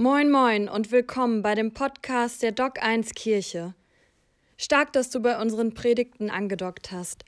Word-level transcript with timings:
Moin, 0.00 0.30
moin 0.30 0.68
und 0.68 0.92
willkommen 0.92 1.42
bei 1.42 1.56
dem 1.56 1.74
Podcast 1.74 2.44
der 2.44 2.52
Doc 2.52 2.80
1 2.80 3.14
Kirche. 3.14 3.74
Stark, 4.56 4.92
dass 4.92 5.10
du 5.10 5.18
bei 5.18 5.42
unseren 5.42 5.74
Predigten 5.74 6.30
angedockt 6.30 6.92
hast. 6.92 7.24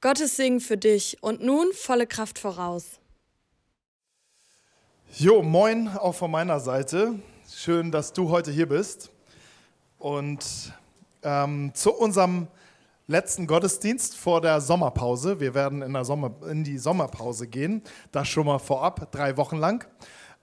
Gottes 0.00 0.34
Segen 0.34 0.58
für 0.58 0.76
dich 0.76 1.18
und 1.22 1.40
nun 1.40 1.68
volle 1.72 2.08
Kraft 2.08 2.40
voraus. 2.40 2.98
Jo, 5.14 5.40
moin 5.44 5.86
auch 5.86 6.16
von 6.16 6.32
meiner 6.32 6.58
Seite. 6.58 7.14
Schön, 7.48 7.92
dass 7.92 8.12
du 8.12 8.28
heute 8.28 8.50
hier 8.50 8.68
bist. 8.68 9.12
Und 10.00 10.74
ähm, 11.22 11.70
zu 11.74 11.92
unserem 11.92 12.48
letzten 13.06 13.46
Gottesdienst 13.46 14.16
vor 14.16 14.40
der 14.40 14.60
Sommerpause. 14.60 15.38
Wir 15.38 15.54
werden 15.54 15.80
in, 15.80 15.92
der 15.92 16.04
Sommer, 16.04 16.32
in 16.50 16.64
die 16.64 16.78
Sommerpause 16.78 17.46
gehen. 17.46 17.82
Das 18.10 18.26
schon 18.26 18.46
mal 18.46 18.58
vorab, 18.58 19.12
drei 19.12 19.36
Wochen 19.36 19.58
lang. 19.58 19.86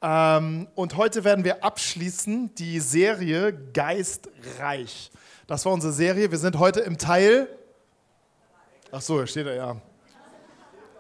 Ähm, 0.02 0.68
und 0.76 0.96
heute 0.96 1.24
werden 1.24 1.44
wir 1.44 1.64
abschließen 1.64 2.54
die 2.56 2.80
Serie 2.80 3.54
Geistreich. 3.74 5.12
Das 5.48 5.66
war 5.66 5.74
unsere 5.74 5.92
Serie. 5.92 6.30
Wir 6.30 6.38
sind 6.38 6.60
heute 6.60 6.82
im 6.82 7.00
Teil. 7.00 7.48
Ach 8.92 9.02
so, 9.02 9.18
hier 9.18 9.28
steht 9.28 9.48
er 9.48 9.56
ja. 9.56 9.82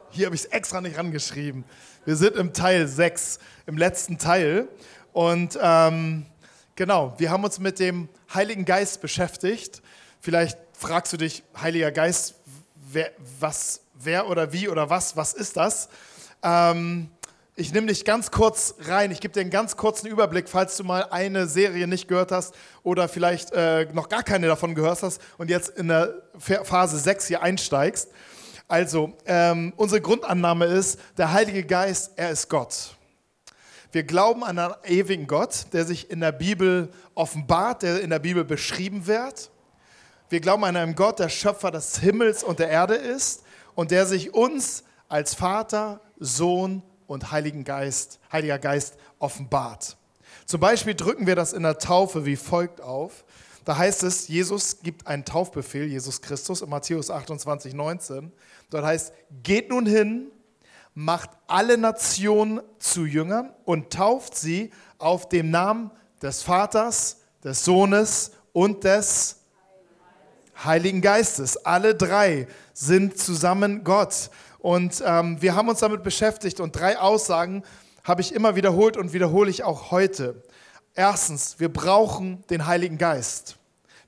Hier 0.09 0.25
habe 0.25 0.35
ich 0.35 0.45
es 0.45 0.47
extra 0.47 0.81
nicht 0.81 0.97
rangeschrieben. 0.97 1.63
Wir 2.05 2.15
sind 2.15 2.35
im 2.37 2.53
Teil 2.53 2.87
6, 2.87 3.39
im 3.67 3.77
letzten 3.77 4.17
Teil. 4.17 4.67
Und 5.13 5.59
ähm, 5.61 6.25
genau, 6.75 7.13
wir 7.17 7.29
haben 7.29 7.43
uns 7.43 7.59
mit 7.59 7.77
dem 7.79 8.09
Heiligen 8.33 8.65
Geist 8.65 9.01
beschäftigt. 9.01 9.83
Vielleicht 10.21 10.57
fragst 10.73 11.13
du 11.13 11.17
dich, 11.17 11.43
Heiliger 11.61 11.91
Geist, 11.91 12.35
wer, 12.91 13.11
was, 13.39 13.81
wer 13.93 14.27
oder 14.27 14.53
wie 14.53 14.69
oder 14.69 14.89
was, 14.89 15.15
was 15.15 15.33
ist 15.33 15.55
das? 15.55 15.89
Ähm, 16.41 17.11
ich 17.59 17.73
nehme 17.73 17.87
dich 17.87 18.05
ganz 18.05 18.29
kurz 18.29 18.75
rein. 18.81 19.09
Ich 19.09 19.19
gebe 19.19 19.33
dir 19.33 19.41
einen 19.41 19.49
ganz 19.49 19.75
kurzen 19.75 20.05
Überblick, 20.05 20.47
falls 20.47 20.77
du 20.77 20.83
mal 20.83 21.07
eine 21.09 21.47
Serie 21.47 21.87
nicht 21.87 22.07
gehört 22.07 22.31
hast 22.31 22.53
oder 22.83 23.09
vielleicht 23.09 23.51
äh, 23.51 23.87
noch 23.93 24.09
gar 24.09 24.21
keine 24.21 24.45
davon 24.45 24.75
gehört 24.75 25.01
hast 25.01 25.19
und 25.39 25.49
jetzt 25.49 25.69
in 25.69 25.87
der 25.87 26.21
Phase 26.37 26.99
6 26.99 27.25
hier 27.25 27.41
einsteigst. 27.41 28.11
Also, 28.67 29.13
ähm, 29.25 29.73
unsere 29.75 30.01
Grundannahme 30.01 30.65
ist, 30.65 30.99
der 31.17 31.33
Heilige 31.33 31.63
Geist, 31.63 32.11
er 32.15 32.29
ist 32.29 32.47
Gott. 32.47 32.95
Wir 33.91 34.03
glauben 34.03 34.43
an 34.43 34.59
einen 34.59 34.75
ewigen 34.85 35.25
Gott, 35.25 35.65
der 35.73 35.83
sich 35.85 36.11
in 36.11 36.19
der 36.19 36.33
Bibel 36.33 36.89
offenbart, 37.15 37.81
der 37.81 38.01
in 38.01 38.11
der 38.11 38.19
Bibel 38.19 38.45
beschrieben 38.45 39.07
wird. 39.07 39.49
Wir 40.29 40.41
glauben 40.41 40.63
an 40.63 40.75
einen 40.75 40.93
Gott, 40.93 41.17
der 41.17 41.29
Schöpfer 41.29 41.71
des 41.71 41.97
Himmels 41.97 42.43
und 42.43 42.59
der 42.59 42.69
Erde 42.69 42.93
ist 42.93 43.41
und 43.73 43.89
der 43.89 44.05
sich 44.05 44.35
uns 44.35 44.83
als 45.07 45.33
Vater, 45.33 46.01
Sohn 46.19 46.83
und 47.07 47.31
Heiligen 47.31 47.63
Geist, 47.63 48.19
Heiliger 48.31 48.59
Geist 48.59 48.97
offenbart. 49.19 49.97
Zum 50.45 50.59
Beispiel 50.59 50.95
drücken 50.95 51.27
wir 51.27 51.35
das 51.35 51.53
in 51.53 51.63
der 51.63 51.77
Taufe 51.77 52.25
wie 52.25 52.35
folgt 52.35 52.81
auf. 52.81 53.25
Da 53.65 53.77
heißt 53.77 54.03
es, 54.03 54.29
Jesus 54.29 54.79
gibt 54.81 55.07
einen 55.07 55.25
Taufbefehl, 55.25 55.87
Jesus 55.87 56.21
Christus, 56.21 56.61
in 56.61 56.69
Matthäus 56.69 57.09
28, 57.09 57.73
19. 57.73 58.31
Dort 58.69 58.85
heißt, 58.85 59.13
geht 59.43 59.69
nun 59.69 59.85
hin, 59.85 60.27
macht 60.93 61.31
alle 61.47 61.77
Nationen 61.77 62.61
zu 62.79 63.05
Jüngern 63.05 63.53
und 63.65 63.91
tauft 63.91 64.35
sie 64.35 64.71
auf 64.99 65.27
dem 65.27 65.51
Namen 65.51 65.91
des 66.21 66.43
Vaters, 66.43 67.17
des 67.43 67.65
Sohnes 67.65 68.31
und 68.53 68.83
des 68.83 69.37
Heiligen 70.63 71.01
Geistes. 71.01 71.57
Alle 71.65 71.93
drei 71.93 72.47
sind 72.73 73.17
zusammen 73.17 73.83
Gott. 73.83 74.29
Und 74.67 75.01
ähm, 75.05 75.41
wir 75.41 75.55
haben 75.55 75.69
uns 75.69 75.79
damit 75.79 76.03
beschäftigt 76.03 76.59
und 76.59 76.77
drei 76.77 76.99
Aussagen 76.99 77.63
habe 78.03 78.19
ich 78.19 78.35
immer 78.35 78.57
wiederholt 78.57 78.97
und 78.97 79.13
wiederhole 79.13 79.49
ich 79.49 79.63
auch 79.63 79.91
heute. 79.91 80.43
Erstens, 80.93 81.57
wir 81.57 81.71
brauchen 81.71 82.43
den 82.49 82.67
Heiligen 82.67 82.97
Geist. 82.97 83.55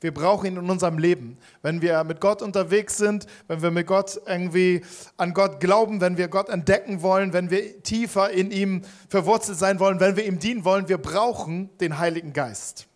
Wir 0.02 0.14
brauchen 0.14 0.48
ihn 0.48 0.58
in 0.58 0.70
unserem 0.70 0.98
Leben. 0.98 1.38
Wenn 1.62 1.82
wir 1.82 2.04
mit 2.04 2.20
Gott 2.20 2.42
unterwegs 2.42 2.98
sind, 2.98 3.26
wenn 3.48 3.62
wir 3.62 3.72
mit 3.72 3.88
Gott 3.88 4.20
irgendwie 4.26 4.82
an 5.16 5.34
Gott 5.34 5.62
glauben, 5.62 6.02
wenn 6.02 6.18
wir 6.18 6.28
Gott 6.28 6.50
entdecken 6.50 7.02
wollen, 7.04 7.32
wenn 7.32 7.50
wir 7.52 7.82
tiefer 7.82 8.30
in 8.30 8.52
ihm 8.52 8.82
verwurzelt 9.08 9.58
sein 9.58 9.80
wollen, 9.80 10.02
wenn 10.02 10.18
wir 10.18 10.26
ihm 10.26 10.40
dienen 10.40 10.66
wollen, 10.66 10.90
wir 10.90 10.98
brauchen 10.98 11.70
den 11.78 12.00
Heiligen 12.00 12.34
Geist. 12.34 12.88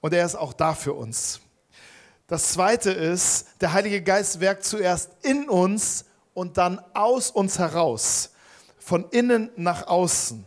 Und 0.00 0.14
er 0.14 0.24
ist 0.24 0.36
auch 0.36 0.54
da 0.54 0.72
für 0.72 0.94
uns. 0.94 1.40
Das 2.28 2.52
zweite 2.52 2.92
ist, 2.92 3.48
der 3.60 3.74
Heilige 3.74 4.00
Geist 4.00 4.40
wirkt 4.40 4.64
zuerst 4.64 5.10
in 5.20 5.50
uns 5.50 6.06
und 6.34 6.58
dann 6.58 6.80
aus 6.92 7.30
uns 7.30 7.58
heraus, 7.58 8.32
von 8.78 9.08
innen 9.10 9.50
nach 9.56 9.86
außen. 9.86 10.44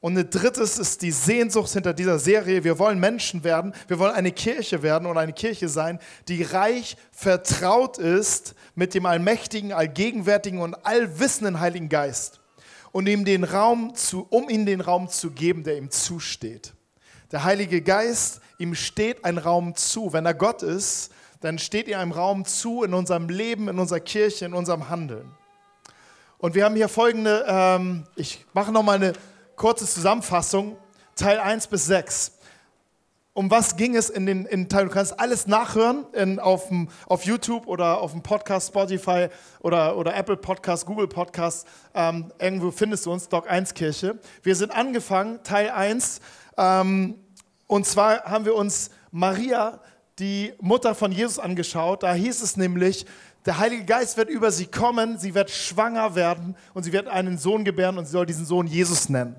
Und 0.00 0.16
ein 0.16 0.30
drittes 0.30 0.78
ist 0.78 1.02
die 1.02 1.10
Sehnsucht 1.10 1.70
hinter 1.70 1.92
dieser 1.92 2.20
Serie. 2.20 2.62
Wir 2.62 2.78
wollen 2.78 3.00
Menschen 3.00 3.42
werden, 3.42 3.74
wir 3.88 3.98
wollen 3.98 4.14
eine 4.14 4.30
Kirche 4.30 4.82
werden 4.82 5.06
und 5.06 5.18
eine 5.18 5.32
Kirche 5.32 5.68
sein, 5.68 5.98
die 6.28 6.42
reich 6.42 6.96
vertraut 7.10 7.98
ist 7.98 8.54
mit 8.76 8.94
dem 8.94 9.06
allmächtigen, 9.06 9.72
allgegenwärtigen 9.72 10.60
und 10.60 10.74
allwissenden 10.86 11.58
Heiligen 11.58 11.88
Geist. 11.88 12.40
Und 12.92 13.08
ihm 13.08 13.24
den 13.24 13.44
Raum 13.44 13.94
zu, 13.94 14.26
um 14.30 14.48
ihm 14.48 14.66
den 14.66 14.80
Raum 14.80 15.08
zu 15.08 15.32
geben, 15.32 15.64
der 15.64 15.76
ihm 15.76 15.90
zusteht. 15.90 16.74
Der 17.32 17.44
Heilige 17.44 17.82
Geist, 17.82 18.40
ihm 18.58 18.74
steht 18.74 19.24
ein 19.24 19.36
Raum 19.36 19.74
zu. 19.74 20.12
Wenn 20.12 20.26
er 20.26 20.34
Gott 20.34 20.62
ist, 20.62 21.10
dann 21.40 21.58
steht 21.58 21.88
ihm 21.88 21.98
ein 21.98 22.12
Raum 22.12 22.44
zu 22.44 22.82
in 22.82 22.94
unserem 22.94 23.28
Leben, 23.28 23.68
in 23.68 23.78
unserer 23.78 24.00
Kirche, 24.00 24.44
in 24.44 24.54
unserem 24.54 24.88
Handeln. 24.88 25.30
Und 26.38 26.54
wir 26.54 26.64
haben 26.64 26.76
hier 26.76 26.88
folgende, 26.88 27.44
ähm, 27.48 28.04
ich 28.16 28.44
mache 28.52 28.72
nochmal 28.72 28.96
eine 28.96 29.12
kurze 29.56 29.86
Zusammenfassung, 29.86 30.76
Teil 31.16 31.38
1 31.38 31.66
bis 31.66 31.86
6. 31.86 32.32
Um 33.32 33.50
was 33.50 33.76
ging 33.76 33.94
es 33.94 34.10
in 34.10 34.26
den 34.26 34.46
in 34.46 34.68
Teil? 34.68 34.86
Du 34.86 34.90
kannst 34.90 35.20
alles 35.20 35.46
nachhören 35.46 36.06
in, 36.12 36.40
auf, 36.40 36.70
auf 37.06 37.24
YouTube 37.24 37.68
oder 37.68 38.00
auf 38.00 38.10
dem 38.10 38.22
Podcast, 38.22 38.68
Spotify 38.68 39.28
oder, 39.60 39.96
oder 39.96 40.16
Apple 40.16 40.36
Podcast, 40.36 40.86
Google 40.86 41.06
Podcast. 41.06 41.66
Ähm, 41.94 42.32
irgendwo 42.40 42.72
findest 42.72 43.06
du 43.06 43.12
uns, 43.12 43.28
Doc 43.28 43.48
1 43.48 43.74
Kirche. 43.74 44.18
Wir 44.42 44.56
sind 44.56 44.72
angefangen, 44.72 45.40
Teil 45.44 45.70
1 45.70 46.20
ähm, 46.56 47.14
und 47.68 47.86
zwar 47.86 48.24
haben 48.24 48.44
wir 48.44 48.54
uns 48.54 48.90
Maria, 49.12 49.80
die 50.18 50.52
Mutter 50.60 50.94
von 50.94 51.12
Jesus, 51.12 51.38
angeschaut. 51.38 52.02
Da 52.02 52.12
hieß 52.14 52.42
es 52.42 52.56
nämlich, 52.56 53.06
der 53.46 53.58
Heilige 53.58 53.84
Geist 53.84 54.16
wird 54.16 54.28
über 54.28 54.50
sie 54.50 54.66
kommen, 54.66 55.18
sie 55.18 55.34
wird 55.34 55.50
schwanger 55.50 56.14
werden 56.14 56.56
und 56.74 56.82
sie 56.82 56.92
wird 56.92 57.08
einen 57.08 57.38
Sohn 57.38 57.64
gebären 57.64 57.98
und 57.98 58.04
sie 58.04 58.12
soll 58.12 58.26
diesen 58.26 58.44
Sohn 58.44 58.66
Jesus 58.66 59.08
nennen. 59.08 59.36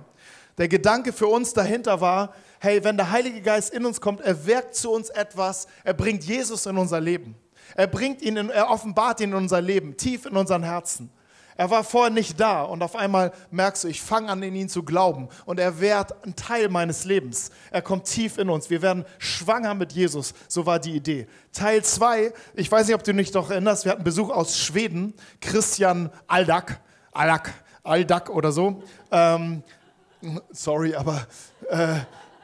Der 0.57 0.67
Gedanke 0.67 1.13
für 1.13 1.27
uns 1.27 1.53
dahinter 1.53 2.01
war, 2.01 2.33
hey, 2.59 2.83
wenn 2.83 2.97
der 2.97 3.11
Heilige 3.11 3.41
Geist 3.41 3.73
in 3.73 3.85
uns 3.85 4.01
kommt, 4.01 4.21
er 4.21 4.45
wirkt 4.45 4.75
zu 4.75 4.91
uns 4.91 5.09
etwas, 5.09 5.67
er 5.83 5.93
bringt 5.93 6.23
Jesus 6.23 6.65
in 6.65 6.77
unser 6.77 6.99
Leben. 6.99 7.35
Er 7.75 7.87
bringt 7.87 8.21
ihn, 8.21 8.35
in, 8.35 8.49
er 8.49 8.69
offenbart 8.69 9.21
ihn 9.21 9.29
in 9.29 9.35
unser 9.35 9.61
Leben, 9.61 9.95
tief 9.95 10.25
in 10.25 10.35
unseren 10.35 10.63
Herzen. 10.63 11.11
Er 11.59 11.69
war 11.69 11.83
vorher 11.83 12.09
nicht 12.09 12.39
da 12.39 12.61
und 12.61 12.81
auf 12.81 12.95
einmal 12.95 13.33
merkst 13.51 13.83
du, 13.83 13.89
ich 13.89 14.01
fange 14.01 14.29
an, 14.29 14.41
in 14.43 14.55
ihn 14.55 14.69
zu 14.69 14.81
glauben 14.81 15.27
und 15.45 15.59
er 15.59 15.81
wird 15.81 16.15
ein 16.25 16.33
Teil 16.37 16.69
meines 16.69 17.03
Lebens. 17.03 17.51
Er 17.69 17.81
kommt 17.81 18.05
tief 18.05 18.37
in 18.37 18.49
uns. 18.49 18.69
Wir 18.69 18.81
werden 18.81 19.03
schwanger 19.17 19.73
mit 19.73 19.91
Jesus. 19.91 20.33
So 20.47 20.65
war 20.65 20.79
die 20.79 20.95
Idee. 20.95 21.27
Teil 21.51 21.83
2, 21.83 22.31
ich 22.53 22.71
weiß 22.71 22.87
nicht, 22.87 22.95
ob 22.95 23.03
du 23.03 23.13
dich 23.13 23.33
noch 23.33 23.51
erinnerst, 23.51 23.83
wir 23.83 23.91
hatten 23.91 24.05
Besuch 24.05 24.29
aus 24.29 24.57
Schweden, 24.57 25.13
Christian 25.41 26.09
Aldak, 26.27 26.79
Aldak, 27.11 27.53
Aldak 27.83 28.29
oder 28.29 28.53
so. 28.53 28.81
Ähm, 29.11 29.61
sorry, 30.51 30.95
aber 30.95 31.27
äh, 31.67 31.95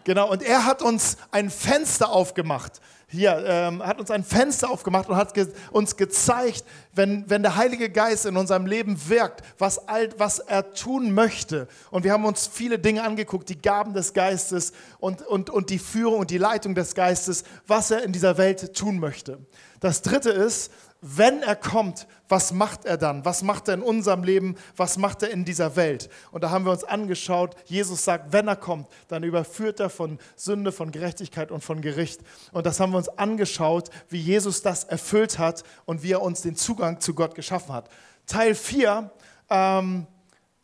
genau. 0.03 0.29
Und 0.29 0.43
er 0.43 0.65
hat 0.65 0.81
uns 0.81 1.15
ein 1.31 1.49
Fenster 1.49 2.09
aufgemacht 2.09 2.81
hier, 3.07 3.43
ähm, 3.47 3.85
hat 3.85 3.99
uns 3.99 4.09
ein 4.09 4.23
Fenster 4.23 4.69
aufgemacht 4.69 5.09
und 5.09 5.15
hat 5.15 5.33
ge 5.33 5.47
uns 5.71 5.95
gezeigt, 5.95 6.63
wenn, 6.93 7.29
wenn 7.29 7.43
der 7.43 7.55
Heilige 7.55 7.89
Geist 7.89 8.25
in 8.25 8.35
unserem 8.35 8.65
Leben 8.65 8.97
wirkt, 9.07 9.43
was, 9.57 9.87
alt, 9.87 10.15
was 10.17 10.39
er 10.39 10.73
tun 10.73 11.13
möchte. 11.13 11.67
Und 11.91 12.03
wir 12.03 12.11
haben 12.11 12.25
uns 12.25 12.47
viele 12.47 12.79
Dinge 12.79 13.03
angeguckt, 13.03 13.49
die 13.49 13.61
Gaben 13.61 13.93
des 13.93 14.13
Geistes 14.13 14.73
und, 14.99 15.21
und, 15.21 15.49
und 15.49 15.69
die 15.69 15.79
Führung 15.79 16.19
und 16.19 16.31
die 16.31 16.37
Leitung 16.37 16.73
des 16.73 16.95
Geistes, 16.95 17.43
was 17.67 17.91
er 17.91 18.03
in 18.03 18.11
dieser 18.11 18.37
Welt 18.37 18.75
tun 18.75 18.99
möchte. 18.99 19.39
Das 19.79 20.01
Dritte 20.01 20.31
ist, 20.31 20.71
wenn 21.07 21.43
er 21.43 21.55
kommt, 21.55 22.07
was 22.27 22.51
macht 22.51 22.85
er 22.85 22.97
dann? 22.97 23.23
Was 23.25 23.43
macht 23.43 23.67
er 23.67 23.75
in 23.75 23.83
unserem 23.83 24.23
Leben? 24.23 24.55
Was 24.75 24.97
macht 24.97 25.21
er 25.21 25.29
in 25.29 25.45
dieser 25.45 25.75
Welt? 25.75 26.09
Und 26.31 26.43
da 26.43 26.49
haben 26.49 26.65
wir 26.65 26.71
uns 26.71 26.83
angeschaut, 26.83 27.55
Jesus 27.65 28.03
sagt, 28.03 28.33
wenn 28.33 28.47
er 28.47 28.55
kommt, 28.55 28.87
dann 29.07 29.21
überführt 29.21 29.79
er 29.79 29.91
von 29.91 30.17
Sünde, 30.35 30.71
von 30.71 30.91
Gerechtigkeit 30.91 31.51
und 31.51 31.63
von 31.63 31.81
Gericht. 31.81 32.21
Und 32.53 32.65
das 32.65 32.79
haben 32.79 32.91
wir 32.91 32.97
uns 32.97 33.09
angeschaut, 33.09 33.91
wie 34.09 34.17
Jesus 34.17 34.63
das 34.63 34.83
erfüllt 34.83 35.37
hat 35.37 35.63
und 35.85 36.01
wie 36.01 36.13
er 36.13 36.23
uns 36.23 36.41
den 36.41 36.55
Zugang 36.55 36.99
zu 36.99 37.13
Gott 37.13 37.35
geschaffen 37.35 37.75
hat. 37.75 37.87
Teil 38.25 38.55
4 38.55 39.11
ähm, 39.51 40.07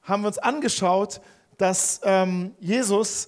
haben 0.01 0.23
wir 0.23 0.27
uns 0.27 0.39
angeschaut, 0.39 1.21
dass 1.57 2.01
ähm, 2.03 2.55
Jesus 2.59 3.27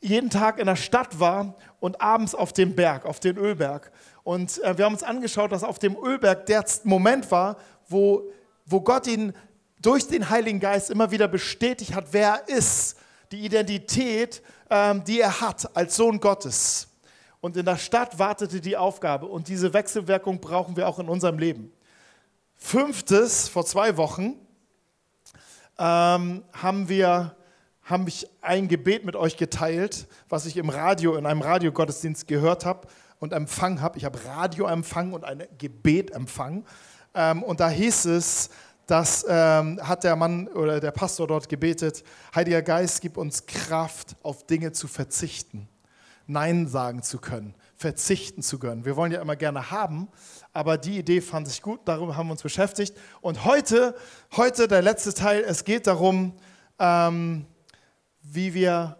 jeden 0.00 0.30
Tag 0.30 0.60
in 0.60 0.66
der 0.66 0.76
Stadt 0.76 1.18
war 1.18 1.56
und 1.80 2.00
abends 2.00 2.36
auf 2.36 2.52
dem 2.52 2.76
Berg, 2.76 3.04
auf 3.04 3.18
den 3.18 3.36
Ölberg. 3.36 3.90
Und 4.24 4.62
äh, 4.62 4.76
wir 4.76 4.86
haben 4.86 4.94
uns 4.94 5.02
angeschaut, 5.02 5.52
dass 5.52 5.62
auf 5.62 5.78
dem 5.78 5.96
Ölberg 5.96 6.46
der 6.46 6.64
Moment 6.84 7.30
war, 7.30 7.58
wo, 7.88 8.22
wo 8.64 8.80
Gott 8.80 9.06
ihn 9.06 9.34
durch 9.80 10.08
den 10.08 10.30
Heiligen 10.30 10.60
Geist 10.60 10.90
immer 10.90 11.10
wieder 11.10 11.28
bestätigt 11.28 11.94
hat, 11.94 12.06
wer 12.10 12.42
er 12.46 12.56
ist. 12.56 12.96
die 13.30 13.44
Identität, 13.44 14.42
ähm, 14.70 15.02
die 15.04 15.20
er 15.20 15.40
hat 15.40 15.76
als 15.76 15.96
Sohn 15.96 16.20
Gottes. 16.20 16.88
Und 17.40 17.56
in 17.56 17.66
der 17.66 17.76
Stadt 17.76 18.18
wartete 18.18 18.60
die 18.60 18.76
Aufgabe. 18.76 19.26
Und 19.26 19.48
diese 19.48 19.74
Wechselwirkung 19.74 20.40
brauchen 20.40 20.76
wir 20.76 20.88
auch 20.88 20.98
in 20.98 21.08
unserem 21.08 21.38
Leben. 21.38 21.72
Fünftes, 22.56 23.48
vor 23.48 23.66
zwei 23.66 23.96
Wochen, 23.98 24.36
ähm, 25.78 26.44
haben 26.52 26.88
wir 26.88 27.36
habe 27.82 28.08
ich 28.08 28.26
ein 28.40 28.66
Gebet 28.68 29.04
mit 29.04 29.14
euch 29.14 29.36
geteilt, 29.36 30.06
was 30.30 30.46
ich 30.46 30.56
im 30.56 30.70
Radio, 30.70 31.16
in 31.16 31.26
einem 31.26 31.42
Radiogottesdienst 31.42 32.26
gehört 32.26 32.64
habe 32.64 32.88
und 33.24 33.32
empfangen 33.32 33.80
habe. 33.80 33.96
Ich 33.96 34.04
habe 34.04 34.22
Radioempfang 34.22 35.14
und 35.14 35.24
ein 35.24 35.44
Gebet 35.58 36.10
empfangen. 36.10 36.66
Ähm, 37.14 37.42
und 37.42 37.58
da 37.58 37.70
hieß 37.70 38.04
es, 38.04 38.50
das 38.86 39.24
ähm, 39.26 39.80
hat 39.82 40.04
der 40.04 40.14
Mann 40.14 40.46
oder 40.48 40.78
der 40.78 40.90
Pastor 40.90 41.26
dort 41.26 41.48
gebetet, 41.48 42.04
Heiliger 42.34 42.60
Geist, 42.60 43.00
gib 43.00 43.16
uns 43.16 43.46
Kraft, 43.46 44.14
auf 44.22 44.46
Dinge 44.46 44.72
zu 44.72 44.88
verzichten, 44.88 45.68
Nein 46.26 46.68
sagen 46.68 47.02
zu 47.02 47.18
können, 47.18 47.54
verzichten 47.76 48.42
zu 48.42 48.58
können. 48.58 48.84
Wir 48.84 48.94
wollen 48.94 49.10
ja 49.10 49.22
immer 49.22 49.36
gerne 49.36 49.70
haben, 49.70 50.08
aber 50.52 50.76
die 50.76 50.98
Idee 50.98 51.22
fand 51.22 51.48
ich 51.48 51.62
gut, 51.62 51.80
darüber 51.86 52.18
haben 52.18 52.26
wir 52.26 52.32
uns 52.32 52.42
beschäftigt. 52.42 52.94
Und 53.22 53.46
heute, 53.46 53.94
heute 54.36 54.68
der 54.68 54.82
letzte 54.82 55.14
Teil, 55.14 55.42
es 55.46 55.64
geht 55.64 55.86
darum, 55.86 56.34
ähm, 56.78 57.46
wie 58.20 58.52
wir 58.52 58.98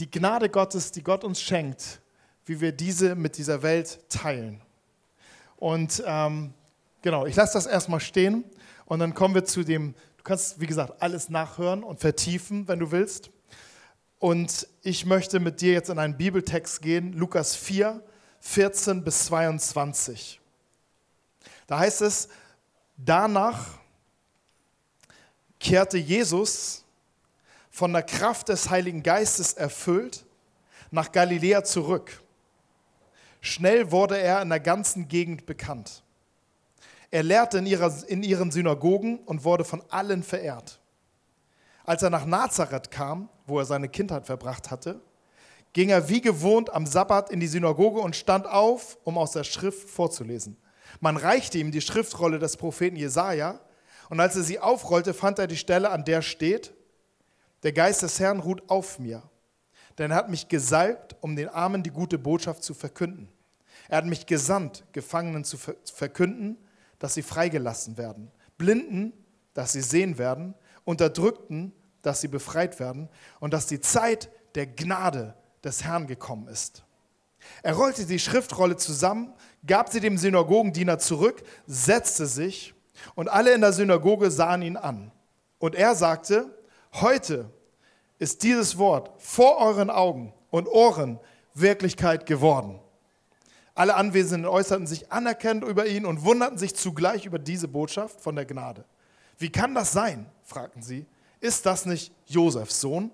die 0.00 0.10
Gnade 0.10 0.50
Gottes, 0.50 0.92
die 0.92 1.02
Gott 1.02 1.24
uns 1.24 1.40
schenkt, 1.40 2.02
wie 2.46 2.60
wir 2.60 2.72
diese 2.72 3.14
mit 3.14 3.38
dieser 3.38 3.62
Welt 3.62 4.00
teilen. 4.08 4.60
Und 5.56 6.02
ähm, 6.06 6.52
genau, 7.02 7.26
ich 7.26 7.36
lasse 7.36 7.54
das 7.54 7.66
erstmal 7.66 8.00
stehen 8.00 8.44
und 8.86 8.98
dann 8.98 9.14
kommen 9.14 9.34
wir 9.34 9.44
zu 9.44 9.64
dem, 9.64 9.94
du 10.18 10.24
kannst, 10.24 10.60
wie 10.60 10.66
gesagt, 10.66 11.00
alles 11.02 11.28
nachhören 11.28 11.82
und 11.82 12.00
vertiefen, 12.00 12.68
wenn 12.68 12.78
du 12.78 12.90
willst. 12.90 13.30
Und 14.18 14.66
ich 14.82 15.06
möchte 15.06 15.40
mit 15.40 15.60
dir 15.60 15.72
jetzt 15.72 15.90
in 15.90 15.98
einen 15.98 16.16
Bibeltext 16.16 16.80
gehen, 16.82 17.12
Lukas 17.12 17.54
4, 17.56 18.02
14 18.40 19.04
bis 19.04 19.26
22. 19.26 20.40
Da 21.66 21.78
heißt 21.78 22.02
es, 22.02 22.28
danach 22.96 23.78
kehrte 25.58 25.98
Jesus 25.98 26.84
von 27.70 27.92
der 27.92 28.02
Kraft 28.02 28.50
des 28.50 28.70
Heiligen 28.70 29.02
Geistes 29.02 29.54
erfüllt 29.54 30.24
nach 30.90 31.10
Galiläa 31.10 31.64
zurück. 31.64 32.22
Schnell 33.44 33.92
wurde 33.92 34.18
er 34.18 34.40
in 34.40 34.48
der 34.48 34.58
ganzen 34.58 35.06
Gegend 35.06 35.44
bekannt. 35.44 36.02
Er 37.10 37.22
lehrte 37.22 37.58
in, 37.58 37.66
ihrer, 37.66 37.92
in 38.08 38.22
ihren 38.22 38.50
Synagogen 38.50 39.18
und 39.18 39.44
wurde 39.44 39.64
von 39.64 39.82
allen 39.90 40.22
verehrt. 40.22 40.80
Als 41.84 42.02
er 42.02 42.08
nach 42.08 42.24
Nazareth 42.24 42.90
kam, 42.90 43.28
wo 43.46 43.58
er 43.58 43.66
seine 43.66 43.90
Kindheit 43.90 44.24
verbracht 44.24 44.70
hatte, 44.70 44.98
ging 45.74 45.90
er 45.90 46.08
wie 46.08 46.22
gewohnt 46.22 46.72
am 46.72 46.86
Sabbat 46.86 47.28
in 47.28 47.38
die 47.38 47.46
Synagoge 47.46 48.00
und 48.00 48.16
stand 48.16 48.46
auf, 48.46 48.96
um 49.04 49.18
aus 49.18 49.32
der 49.32 49.44
Schrift 49.44 49.90
vorzulesen. 49.90 50.56
Man 51.00 51.18
reichte 51.18 51.58
ihm 51.58 51.70
die 51.70 51.82
Schriftrolle 51.82 52.38
des 52.38 52.56
Propheten 52.56 52.96
Jesaja, 52.96 53.60
und 54.08 54.20
als 54.20 54.36
er 54.36 54.42
sie 54.42 54.58
aufrollte, 54.58 55.12
fand 55.12 55.38
er 55.38 55.48
die 55.48 55.58
Stelle, 55.58 55.90
an 55.90 56.06
der 56.06 56.22
steht: 56.22 56.72
Der 57.62 57.72
Geist 57.72 58.00
des 58.00 58.18
Herrn 58.20 58.40
ruht 58.40 58.62
auf 58.70 58.98
mir, 58.98 59.22
denn 59.98 60.12
er 60.12 60.16
hat 60.16 60.30
mich 60.30 60.48
gesalbt, 60.48 61.14
um 61.20 61.36
den 61.36 61.50
Armen 61.50 61.82
die 61.82 61.90
gute 61.90 62.16
Botschaft 62.18 62.62
zu 62.62 62.72
verkünden. 62.72 63.28
Er 63.94 63.98
hat 63.98 64.06
mich 64.06 64.26
gesandt, 64.26 64.82
Gefangenen 64.90 65.44
zu 65.44 65.56
verkünden, 65.56 66.58
dass 66.98 67.14
sie 67.14 67.22
freigelassen 67.22 67.96
werden, 67.96 68.28
Blinden, 68.58 69.12
dass 69.52 69.70
sie 69.70 69.82
sehen 69.82 70.18
werden, 70.18 70.56
Unterdrückten, 70.84 71.72
dass 72.02 72.20
sie 72.20 72.26
befreit 72.26 72.80
werden 72.80 73.08
und 73.38 73.54
dass 73.54 73.68
die 73.68 73.78
Zeit 73.78 74.30
der 74.56 74.66
Gnade 74.66 75.36
des 75.62 75.84
Herrn 75.84 76.08
gekommen 76.08 76.48
ist. 76.48 76.82
Er 77.62 77.74
rollte 77.74 78.04
die 78.04 78.18
Schriftrolle 78.18 78.74
zusammen, 78.76 79.32
gab 79.64 79.92
sie 79.92 80.00
dem 80.00 80.18
Synagogendiener 80.18 80.98
zurück, 80.98 81.44
setzte 81.68 82.26
sich 82.26 82.74
und 83.14 83.28
alle 83.28 83.54
in 83.54 83.60
der 83.60 83.72
Synagoge 83.72 84.32
sahen 84.32 84.62
ihn 84.62 84.76
an. 84.76 85.12
Und 85.60 85.76
er 85.76 85.94
sagte, 85.94 86.58
heute 86.94 87.48
ist 88.18 88.42
dieses 88.42 88.76
Wort 88.76 89.12
vor 89.18 89.58
euren 89.58 89.88
Augen 89.88 90.34
und 90.50 90.66
Ohren 90.66 91.20
Wirklichkeit 91.54 92.26
geworden. 92.26 92.80
Alle 93.74 93.94
Anwesenden 93.96 94.46
äußerten 94.48 94.86
sich 94.86 95.10
anerkennend 95.10 95.64
über 95.64 95.86
ihn 95.86 96.06
und 96.06 96.24
wunderten 96.24 96.58
sich 96.58 96.76
zugleich 96.76 97.26
über 97.26 97.38
diese 97.38 97.66
Botschaft 97.66 98.20
von 98.20 98.36
der 98.36 98.44
Gnade. 98.44 98.84
Wie 99.38 99.50
kann 99.50 99.74
das 99.74 99.92
sein? 99.92 100.30
fragten 100.44 100.82
sie. 100.82 101.06
Ist 101.40 101.66
das 101.66 101.84
nicht 101.84 102.12
Josefs 102.26 102.80
Sohn? 102.80 103.10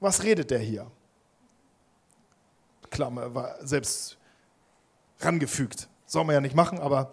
Was 0.00 0.22
redet 0.22 0.50
der 0.50 0.58
hier? 0.58 0.90
Klammer 2.90 3.34
war 3.34 3.64
selbst 3.64 4.18
rangefügt. 5.20 5.88
Soll 6.06 6.24
man 6.24 6.34
ja 6.34 6.40
nicht 6.40 6.54
machen, 6.54 6.78
aber 6.78 7.12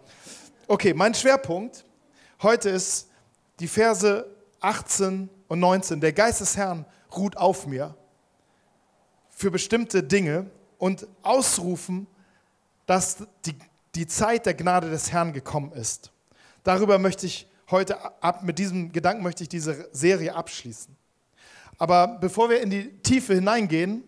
okay, 0.67 0.93
mein 0.93 1.13
Schwerpunkt 1.13 1.85
heute 2.41 2.69
ist 2.69 3.09
die 3.59 3.67
Verse 3.67 4.25
18 4.59 5.29
und 5.47 5.59
19. 5.59 6.01
Der 6.01 6.13
Geist 6.13 6.41
des 6.41 6.57
Herrn 6.57 6.85
ruht 7.15 7.37
auf 7.37 7.67
mir 7.67 7.95
für 9.29 9.51
bestimmte 9.51 10.03
Dinge 10.03 10.49
und 10.77 11.07
ausrufen, 11.21 12.07
dass 12.85 13.17
die, 13.45 13.55
die 13.95 14.07
Zeit 14.07 14.45
der 14.45 14.53
Gnade 14.53 14.89
des 14.89 15.11
Herrn 15.11 15.33
gekommen 15.33 15.71
ist. 15.73 16.11
Darüber 16.63 16.97
möchte 16.97 17.25
ich 17.25 17.47
heute 17.69 17.99
ab, 18.21 18.43
mit 18.43 18.59
diesem 18.59 18.91
Gedanken 18.91 19.23
möchte 19.23 19.43
ich 19.43 19.49
diese 19.49 19.89
Serie 19.91 20.35
abschließen. 20.35 20.95
Aber 21.77 22.07
bevor 22.07 22.49
wir 22.49 22.61
in 22.61 22.69
die 22.69 22.89
Tiefe 22.99 23.33
hineingehen, 23.33 24.03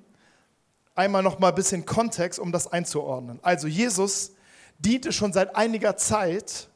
einmal 0.93 1.23
noch 1.23 1.39
mal 1.39 1.49
ein 1.49 1.55
bisschen 1.55 1.85
Kontext, 1.85 2.39
um 2.39 2.51
das 2.51 2.67
einzuordnen. 2.67 3.39
Also 3.41 3.67
Jesus 3.67 4.31
diente 4.79 5.11
schon 5.11 5.33
seit 5.33 5.55
einiger 5.55 5.97
Zeit 5.97 6.69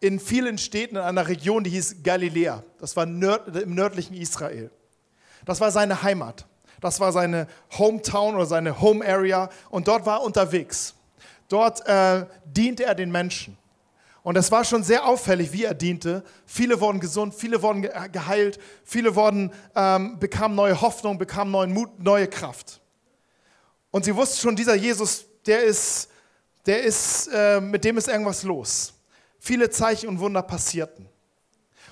in 0.00 0.18
vielen 0.18 0.58
Städten 0.58 0.96
in 0.96 1.02
einer 1.02 1.28
Region, 1.28 1.62
die 1.62 1.70
hieß 1.70 2.02
Galiläa. 2.02 2.64
Das 2.78 2.96
war 2.96 3.04
im 3.04 3.18
nördlichen 3.20 4.14
Israel. 4.14 4.70
Das 5.44 5.60
war 5.60 5.70
seine 5.70 6.02
Heimat. 6.02 6.46
Das 6.80 6.98
war 6.98 7.12
seine 7.12 7.46
Hometown 7.78 8.34
oder 8.34 8.46
seine 8.46 8.80
Home 8.80 9.06
Area 9.06 9.48
und 9.70 9.86
dort 9.86 10.04
war 10.04 10.18
er 10.18 10.24
unterwegs. 10.24 10.94
Dort 11.52 11.86
äh, 11.86 12.24
diente 12.46 12.84
er 12.84 12.94
den 12.94 13.12
Menschen. 13.12 13.58
Und 14.22 14.38
es 14.38 14.50
war 14.50 14.64
schon 14.64 14.82
sehr 14.82 15.04
auffällig, 15.04 15.52
wie 15.52 15.64
er 15.64 15.74
diente. 15.74 16.24
Viele 16.46 16.80
wurden 16.80 16.98
gesund, 16.98 17.34
viele 17.34 17.60
wurden 17.60 17.82
geheilt, 17.82 18.58
viele 18.84 19.14
wurden, 19.14 19.52
ähm, 19.74 20.18
bekamen 20.18 20.56
neue 20.56 20.80
Hoffnung, 20.80 21.18
bekamen 21.18 21.50
neuen 21.50 21.74
Mut, 21.74 21.98
neue 21.98 22.26
Kraft. 22.26 22.80
Und 23.90 24.06
sie 24.06 24.16
wussten 24.16 24.40
schon, 24.40 24.56
dieser 24.56 24.76
Jesus, 24.76 25.26
der 25.44 25.62
ist, 25.62 26.08
der 26.64 26.84
ist, 26.84 27.28
äh, 27.34 27.60
mit 27.60 27.84
dem 27.84 27.98
ist 27.98 28.08
irgendwas 28.08 28.44
los. 28.44 28.94
Viele 29.38 29.68
Zeichen 29.68 30.08
und 30.08 30.20
Wunder 30.20 30.42
passierten. 30.42 31.06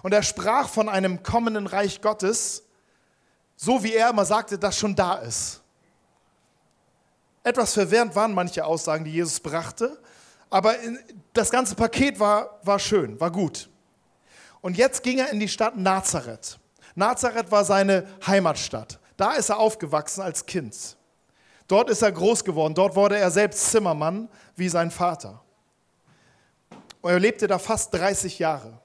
Und 0.02 0.14
er 0.14 0.22
sprach 0.22 0.70
von 0.70 0.88
einem 0.88 1.22
kommenden 1.22 1.66
Reich 1.66 2.00
Gottes, 2.00 2.62
so 3.56 3.82
wie 3.82 3.92
er 3.92 4.08
immer 4.08 4.24
sagte, 4.24 4.58
das 4.58 4.78
schon 4.78 4.94
da 4.94 5.16
ist. 5.16 5.60
Etwas 7.42 7.72
verwirrend 7.74 8.14
waren 8.14 8.34
manche 8.34 8.64
Aussagen, 8.64 9.04
die 9.04 9.12
Jesus 9.12 9.40
brachte, 9.40 9.98
aber 10.50 10.74
das 11.32 11.50
ganze 11.50 11.74
Paket 11.74 12.18
war, 12.18 12.58
war 12.62 12.78
schön, 12.78 13.18
war 13.20 13.30
gut. 13.30 13.70
Und 14.60 14.76
jetzt 14.76 15.02
ging 15.02 15.18
er 15.18 15.30
in 15.30 15.40
die 15.40 15.48
Stadt 15.48 15.76
Nazareth. 15.76 16.58
Nazareth 16.94 17.50
war 17.50 17.64
seine 17.64 18.06
Heimatstadt. 18.26 18.98
Da 19.16 19.32
ist 19.32 19.48
er 19.48 19.58
aufgewachsen 19.58 20.22
als 20.22 20.44
Kind. 20.44 20.96
Dort 21.68 21.88
ist 21.88 22.02
er 22.02 22.12
groß 22.12 22.44
geworden. 22.44 22.74
Dort 22.74 22.96
wurde 22.96 23.16
er 23.16 23.30
selbst 23.30 23.70
Zimmermann 23.70 24.28
wie 24.56 24.68
sein 24.68 24.90
Vater. 24.90 25.40
Und 27.00 27.10
er 27.10 27.20
lebte 27.20 27.46
da 27.46 27.58
fast 27.58 27.94
30 27.94 28.38
Jahre. 28.38 28.80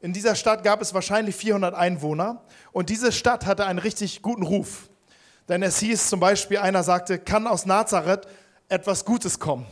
In 0.00 0.12
dieser 0.12 0.34
Stadt 0.36 0.62
gab 0.62 0.80
es 0.80 0.94
wahrscheinlich 0.94 1.34
400 1.34 1.74
Einwohner 1.74 2.42
und 2.72 2.88
diese 2.88 3.10
Stadt 3.10 3.46
hatte 3.46 3.66
einen 3.66 3.78
richtig 3.78 4.22
guten 4.22 4.42
Ruf. 4.42 4.88
Denn 5.48 5.62
es 5.62 5.78
hieß 5.78 6.08
zum 6.08 6.20
Beispiel, 6.20 6.58
einer 6.58 6.82
sagte, 6.82 7.18
kann 7.18 7.46
aus 7.46 7.66
Nazareth 7.66 8.26
etwas 8.68 9.04
Gutes 9.04 9.38
kommen? 9.38 9.66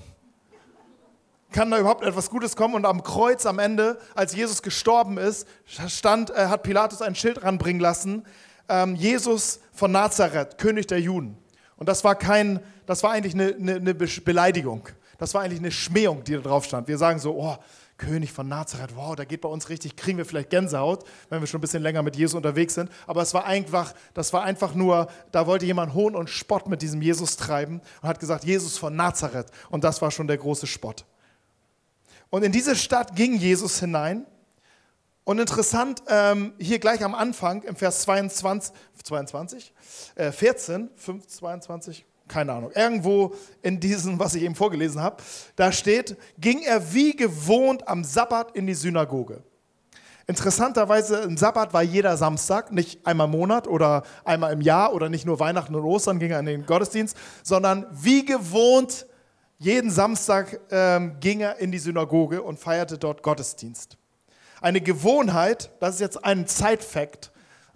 Kann 1.50 1.70
da 1.70 1.78
überhaupt 1.78 2.04
etwas 2.04 2.30
Gutes 2.30 2.56
kommen? 2.56 2.74
Und 2.74 2.86
am 2.86 3.02
Kreuz 3.02 3.46
am 3.46 3.58
Ende, 3.58 3.98
als 4.14 4.34
Jesus 4.34 4.62
gestorben 4.62 5.18
ist, 5.18 5.46
stand, 5.88 6.30
äh, 6.30 6.46
hat 6.46 6.62
Pilatus 6.62 7.02
ein 7.02 7.14
Schild 7.14 7.42
ranbringen 7.42 7.80
lassen, 7.80 8.24
ähm, 8.68 8.94
Jesus 8.94 9.60
von 9.72 9.92
Nazareth, 9.92 10.58
König 10.58 10.86
der 10.86 11.00
Juden. 11.00 11.36
Und 11.76 11.88
das 11.88 12.04
war 12.04 12.14
kein, 12.14 12.60
das 12.86 13.02
war 13.02 13.12
eigentlich 13.12 13.34
eine, 13.34 13.54
eine, 13.54 13.74
eine 13.76 13.94
Beleidigung. 13.94 14.88
Das 15.18 15.34
war 15.34 15.42
eigentlich 15.42 15.60
eine 15.60 15.70
Schmähung, 15.70 16.24
die 16.24 16.32
da 16.32 16.40
drauf 16.40 16.64
stand. 16.64 16.88
Wir 16.88 16.98
sagen 16.98 17.18
so, 17.18 17.34
oh, 17.38 17.56
König 18.02 18.32
von 18.32 18.48
Nazareth, 18.48 18.96
wow, 18.96 19.14
da 19.14 19.24
geht 19.24 19.40
bei 19.40 19.48
uns 19.48 19.68
richtig, 19.68 19.96
kriegen 19.96 20.18
wir 20.18 20.24
vielleicht 20.24 20.50
Gänsehaut, 20.50 21.04
wenn 21.30 21.40
wir 21.40 21.46
schon 21.46 21.58
ein 21.58 21.62
bisschen 21.62 21.82
länger 21.82 22.02
mit 22.02 22.16
Jesus 22.16 22.34
unterwegs 22.34 22.74
sind. 22.74 22.90
Aber 23.06 23.22
es 23.22 23.32
war 23.32 23.44
einfach, 23.44 23.94
das 24.12 24.32
war 24.32 24.42
einfach 24.42 24.74
nur, 24.74 25.08
da 25.30 25.46
wollte 25.46 25.66
jemand 25.66 25.94
Hohn 25.94 26.16
und 26.16 26.28
Spott 26.28 26.68
mit 26.68 26.82
diesem 26.82 27.00
Jesus 27.00 27.36
treiben 27.36 27.80
und 28.02 28.08
hat 28.08 28.18
gesagt, 28.18 28.44
Jesus 28.44 28.76
von 28.76 28.96
Nazareth. 28.96 29.46
Und 29.70 29.84
das 29.84 30.02
war 30.02 30.10
schon 30.10 30.26
der 30.26 30.38
große 30.38 30.66
Spott. 30.66 31.04
Und 32.30 32.42
in 32.42 32.50
diese 32.50 32.74
Stadt 32.74 33.14
ging 33.14 33.36
Jesus 33.36 33.78
hinein 33.78 34.26
Und 35.24 35.38
interessant, 35.38 36.02
ähm, 36.08 36.52
hier 36.58 36.80
gleich 36.80 37.04
am 37.04 37.14
Anfang, 37.14 37.62
im 37.62 37.76
Vers 37.76 38.02
22, 38.02 38.74
22 39.04 39.72
äh, 40.16 40.32
14, 40.32 40.90
5, 40.96 41.26
22, 41.26 42.04
keine 42.32 42.52
Ahnung, 42.52 42.72
irgendwo 42.74 43.34
in 43.60 43.78
diesem, 43.78 44.18
was 44.18 44.34
ich 44.34 44.42
eben 44.42 44.54
vorgelesen 44.54 45.02
habe, 45.02 45.22
da 45.54 45.70
steht, 45.70 46.16
ging 46.38 46.62
er 46.62 46.94
wie 46.94 47.14
gewohnt 47.14 47.86
am 47.86 48.04
Sabbat 48.04 48.56
in 48.56 48.66
die 48.66 48.74
Synagoge. 48.74 49.42
Interessanterweise, 50.26 51.18
im 51.18 51.36
Sabbat 51.36 51.74
war 51.74 51.82
jeder 51.82 52.16
Samstag, 52.16 52.72
nicht 52.72 53.06
einmal 53.06 53.26
im 53.26 53.32
Monat 53.32 53.68
oder 53.68 54.02
einmal 54.24 54.52
im 54.52 54.60
Jahr 54.60 54.94
oder 54.94 55.08
nicht 55.08 55.26
nur 55.26 55.40
Weihnachten 55.40 55.74
und 55.74 55.84
Ostern 55.84 56.18
ging 56.18 56.30
er 56.30 56.40
in 56.40 56.46
den 56.46 56.64
Gottesdienst, 56.64 57.16
sondern 57.42 57.86
wie 57.92 58.24
gewohnt, 58.24 59.06
jeden 59.58 59.90
Samstag 59.90 60.58
ähm, 60.70 61.16
ging 61.20 61.40
er 61.40 61.58
in 61.58 61.70
die 61.70 61.78
Synagoge 61.78 62.42
und 62.42 62.58
feierte 62.58 62.98
dort 62.98 63.22
Gottesdienst. 63.22 63.98
Eine 64.60 64.80
Gewohnheit, 64.80 65.70
das 65.80 65.96
ist 65.96 66.00
jetzt 66.00 66.24
ein 66.24 66.46
Zeitfakt, 66.46 67.31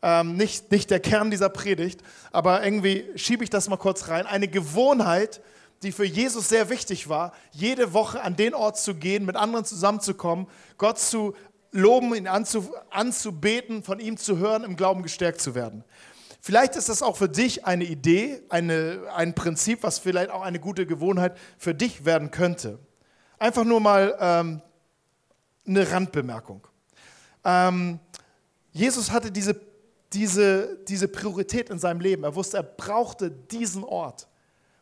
ähm, 0.06 0.36
nicht, 0.36 0.70
nicht 0.70 0.88
der 0.92 1.00
Kern 1.00 1.32
dieser 1.32 1.48
Predigt, 1.48 2.00
aber 2.30 2.64
irgendwie 2.64 3.04
schiebe 3.16 3.42
ich 3.42 3.50
das 3.50 3.68
mal 3.68 3.76
kurz 3.76 4.06
rein. 4.06 4.24
Eine 4.24 4.46
Gewohnheit, 4.46 5.40
die 5.82 5.90
für 5.90 6.04
Jesus 6.04 6.48
sehr 6.48 6.70
wichtig 6.70 7.08
war, 7.08 7.32
jede 7.50 7.92
Woche 7.92 8.22
an 8.22 8.36
den 8.36 8.54
Ort 8.54 8.78
zu 8.78 8.94
gehen, 8.94 9.24
mit 9.24 9.34
anderen 9.34 9.64
zusammenzukommen, 9.64 10.46
Gott 10.78 11.00
zu 11.00 11.34
loben, 11.72 12.14
ihn 12.14 12.28
anzu, 12.28 12.72
anzubeten, 12.90 13.82
von 13.82 13.98
ihm 13.98 14.16
zu 14.16 14.38
hören, 14.38 14.62
im 14.62 14.76
Glauben 14.76 15.02
gestärkt 15.02 15.40
zu 15.40 15.56
werden. 15.56 15.82
Vielleicht 16.40 16.76
ist 16.76 16.88
das 16.88 17.02
auch 17.02 17.16
für 17.16 17.28
dich 17.28 17.64
eine 17.64 17.82
Idee, 17.82 18.40
eine, 18.48 19.00
ein 19.12 19.34
Prinzip, 19.34 19.82
was 19.82 19.98
vielleicht 19.98 20.30
auch 20.30 20.42
eine 20.42 20.60
gute 20.60 20.86
Gewohnheit 20.86 21.36
für 21.58 21.74
dich 21.74 22.04
werden 22.04 22.30
könnte. 22.30 22.78
Einfach 23.40 23.64
nur 23.64 23.80
mal 23.80 24.16
ähm, 24.20 24.62
eine 25.66 25.90
Randbemerkung. 25.90 26.64
Ähm, 27.44 27.98
Jesus 28.70 29.10
hatte 29.10 29.32
diese, 29.32 29.60
diese, 30.12 30.78
diese 30.86 31.08
Priorität 31.08 31.70
in 31.70 31.78
seinem 31.78 32.00
Leben. 32.00 32.24
Er 32.24 32.34
wusste, 32.34 32.58
er 32.58 32.62
brauchte 32.62 33.30
diesen 33.30 33.84
Ort, 33.84 34.28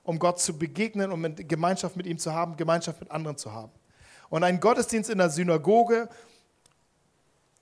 um 0.03 0.19
Gott 0.19 0.41
zu 0.41 0.59
begegnen 0.59 1.11
um 1.13 1.35
Gemeinschaft 1.37 1.97
mit 1.97 2.07
ihm 2.07 2.19
zu 2.19 2.33
haben, 2.33 2.57
Gemeinschaft 2.57 3.01
mit 3.01 3.11
anderen 3.11 3.37
zu 3.37 3.53
haben. 3.53 3.73
Und 4.29 4.45
ein 4.45 4.61
Gottesdienst 4.61 5.11
in 5.11 5.19
der 5.19 5.31
Synagoge 5.31 6.09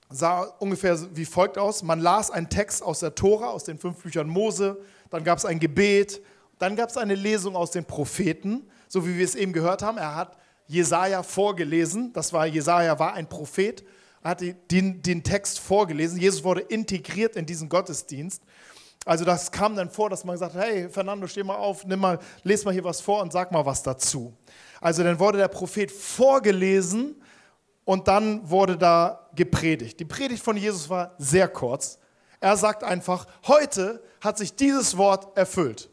sah 0.09 0.41
ungefähr 0.59 0.97
wie 1.15 1.25
folgt 1.25 1.57
aus. 1.57 1.83
Man 1.83 1.99
las 1.99 2.31
einen 2.31 2.49
Text 2.49 2.83
aus 2.83 2.99
der 2.99 3.15
Tora, 3.15 3.47
aus 3.47 3.63
den 3.63 3.77
fünf 3.79 4.01
Büchern 4.01 4.27
Mose, 4.27 4.79
dann 5.09 5.23
gab 5.23 5.37
es 5.37 5.45
ein 5.45 5.59
Gebet, 5.59 6.21
dann 6.59 6.75
gab 6.75 6.89
es 6.89 6.97
eine 6.97 7.15
Lesung 7.15 7.55
aus 7.55 7.71
den 7.71 7.85
Propheten, 7.85 8.69
so 8.87 9.07
wie 9.07 9.17
wir 9.17 9.25
es 9.25 9.35
eben 9.35 9.53
gehört 9.53 9.81
haben. 9.81 9.97
Er 9.97 10.15
hat 10.15 10.37
Jesaja 10.67 11.23
vorgelesen, 11.23 12.13
das 12.13 12.31
war, 12.31 12.45
Jesaja 12.45 12.97
war 12.99 13.13
ein 13.13 13.27
Prophet, 13.27 13.83
hat 14.23 14.41
den, 14.71 15.01
den 15.01 15.23
Text 15.23 15.59
vorgelesen. 15.59 16.19
Jesus 16.19 16.43
wurde 16.43 16.61
integriert 16.61 17.35
in 17.35 17.45
diesen 17.45 17.69
Gottesdienst. 17.69 18.41
Also 19.05 19.25
das 19.25 19.51
kam 19.51 19.75
dann 19.75 19.89
vor, 19.89 20.09
dass 20.09 20.23
man 20.23 20.35
gesagt 20.35 20.55
hat, 20.55 20.63
hey 20.63 20.87
Fernando, 20.89 21.27
steh 21.27 21.43
mal 21.43 21.57
auf, 21.57 21.85
nimm 21.85 21.99
mal, 21.99 22.19
les 22.43 22.63
mal 22.63 22.73
hier 22.73 22.83
was 22.85 23.01
vor 23.01 23.21
und 23.21 23.33
sag 23.33 23.51
mal 23.51 23.65
was 23.65 23.83
dazu. 23.83 24.33
Also 24.79 25.03
dann 25.03 25.19
wurde 25.19 25.39
der 25.39 25.49
Prophet 25.49 25.91
vorgelesen 25.91 27.21
und 27.85 28.07
dann 28.07 28.49
wurde 28.49 28.77
da 28.77 29.27
gepredigt. 29.35 29.99
Die 29.99 30.05
Predigt 30.05 30.43
von 30.43 30.55
Jesus 30.55 30.89
war 30.89 31.15
sehr 31.17 31.49
kurz. 31.49 31.99
Er 32.39 32.55
sagt 32.55 32.83
einfach, 32.83 33.25
heute 33.47 34.01
hat 34.21 34.37
sich 34.37 34.55
dieses 34.55 34.97
Wort 34.97 35.37
erfüllt. 35.37 35.89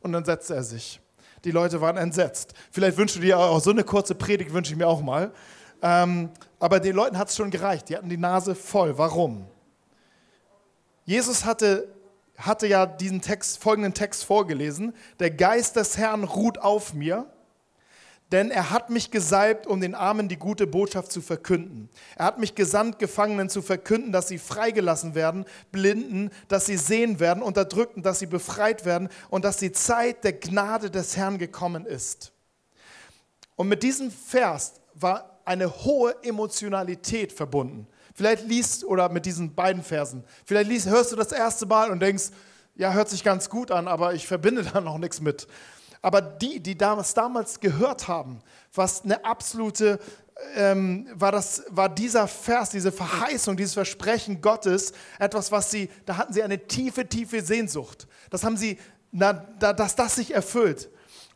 Und 0.00 0.12
dann 0.12 0.24
setzte 0.24 0.54
er 0.54 0.62
sich. 0.62 1.00
Die 1.44 1.50
Leute 1.50 1.80
waren 1.80 1.96
entsetzt. 1.96 2.54
Vielleicht 2.70 2.96
wünschst 2.96 3.16
du 3.16 3.20
dir 3.20 3.38
auch 3.38 3.60
so 3.60 3.70
eine 3.70 3.84
kurze 3.84 4.14
Predigt, 4.14 4.52
wünsche 4.52 4.72
ich 4.72 4.78
mir 4.78 4.88
auch 4.88 5.02
mal. 5.02 5.32
Ähm, 5.82 6.30
aber 6.58 6.80
den 6.80 6.94
Leuten 6.94 7.18
hat 7.18 7.28
es 7.28 7.36
schon 7.36 7.50
gereicht. 7.50 7.88
Die 7.88 7.96
hatten 7.96 8.08
die 8.08 8.16
Nase 8.16 8.54
voll. 8.54 8.98
Warum? 8.98 9.46
Jesus 11.04 11.44
hatte, 11.44 11.88
hatte 12.36 12.66
ja 12.66 12.86
diesen 12.86 13.20
Text, 13.22 13.62
folgenden 13.62 13.94
Text 13.94 14.24
vorgelesen. 14.24 14.94
Der 15.18 15.30
Geist 15.30 15.76
des 15.76 15.96
Herrn 15.96 16.24
ruht 16.24 16.58
auf 16.58 16.94
mir 16.94 17.26
denn 18.32 18.50
er 18.50 18.70
hat 18.70 18.90
mich 18.90 19.10
gesalbt, 19.10 19.66
um 19.66 19.80
den 19.80 19.94
Armen 19.94 20.28
die 20.28 20.36
gute 20.36 20.66
Botschaft 20.66 21.10
zu 21.10 21.22
verkünden. 21.22 21.88
Er 22.16 22.26
hat 22.26 22.38
mich 22.38 22.54
gesandt, 22.54 22.98
Gefangenen 22.98 23.48
zu 23.48 23.62
verkünden, 23.62 24.12
dass 24.12 24.28
sie 24.28 24.38
freigelassen 24.38 25.14
werden, 25.14 25.46
Blinden, 25.72 26.30
dass 26.48 26.66
sie 26.66 26.76
sehen 26.76 27.20
werden, 27.20 27.42
Unterdrückten, 27.42 28.02
dass 28.02 28.18
sie 28.18 28.26
befreit 28.26 28.84
werden 28.84 29.08
und 29.30 29.44
dass 29.44 29.56
die 29.56 29.72
Zeit 29.72 30.24
der 30.24 30.34
Gnade 30.34 30.90
des 30.90 31.16
Herrn 31.16 31.38
gekommen 31.38 31.86
ist. 31.86 32.32
Und 33.56 33.68
mit 33.68 33.82
diesem 33.82 34.10
Vers 34.10 34.74
war 34.94 35.37
eine 35.48 35.84
hohe 35.84 36.14
Emotionalität 36.22 37.32
verbunden. 37.32 37.86
Vielleicht 38.14 38.46
liest, 38.46 38.84
oder 38.84 39.08
mit 39.08 39.24
diesen 39.26 39.54
beiden 39.54 39.82
Versen, 39.82 40.24
vielleicht 40.44 40.68
liest, 40.68 40.88
hörst 40.88 41.12
du 41.12 41.16
das 41.16 41.32
erste 41.32 41.66
Mal 41.66 41.90
und 41.90 42.00
denkst, 42.00 42.30
ja, 42.74 42.92
hört 42.92 43.08
sich 43.08 43.24
ganz 43.24 43.48
gut 43.48 43.70
an, 43.70 43.88
aber 43.88 44.14
ich 44.14 44.26
verbinde 44.26 44.62
da 44.72 44.80
noch 44.80 44.98
nichts 44.98 45.20
mit. 45.20 45.48
Aber 46.02 46.20
die, 46.20 46.60
die 46.60 46.76
damals, 46.76 47.14
damals 47.14 47.60
gehört 47.60 48.06
haben, 48.06 48.40
was 48.74 49.04
eine 49.04 49.24
absolute, 49.24 49.98
ähm, 50.54 51.08
war, 51.14 51.32
das, 51.32 51.64
war 51.70 51.88
dieser 51.88 52.28
Vers, 52.28 52.70
diese 52.70 52.92
Verheißung, 52.92 53.56
dieses 53.56 53.74
Versprechen 53.74 54.40
Gottes, 54.40 54.92
etwas, 55.18 55.50
was 55.50 55.70
sie, 55.70 55.90
da 56.06 56.18
hatten 56.18 56.32
sie 56.32 56.42
eine 56.42 56.66
tiefe, 56.66 57.08
tiefe 57.08 57.42
Sehnsucht. 57.42 58.06
Das 58.30 58.44
haben 58.44 58.56
sie, 58.56 58.78
na, 59.10 59.32
da, 59.32 59.72
dass 59.72 59.96
das 59.96 60.16
sich 60.16 60.34
erfüllt. 60.34 60.90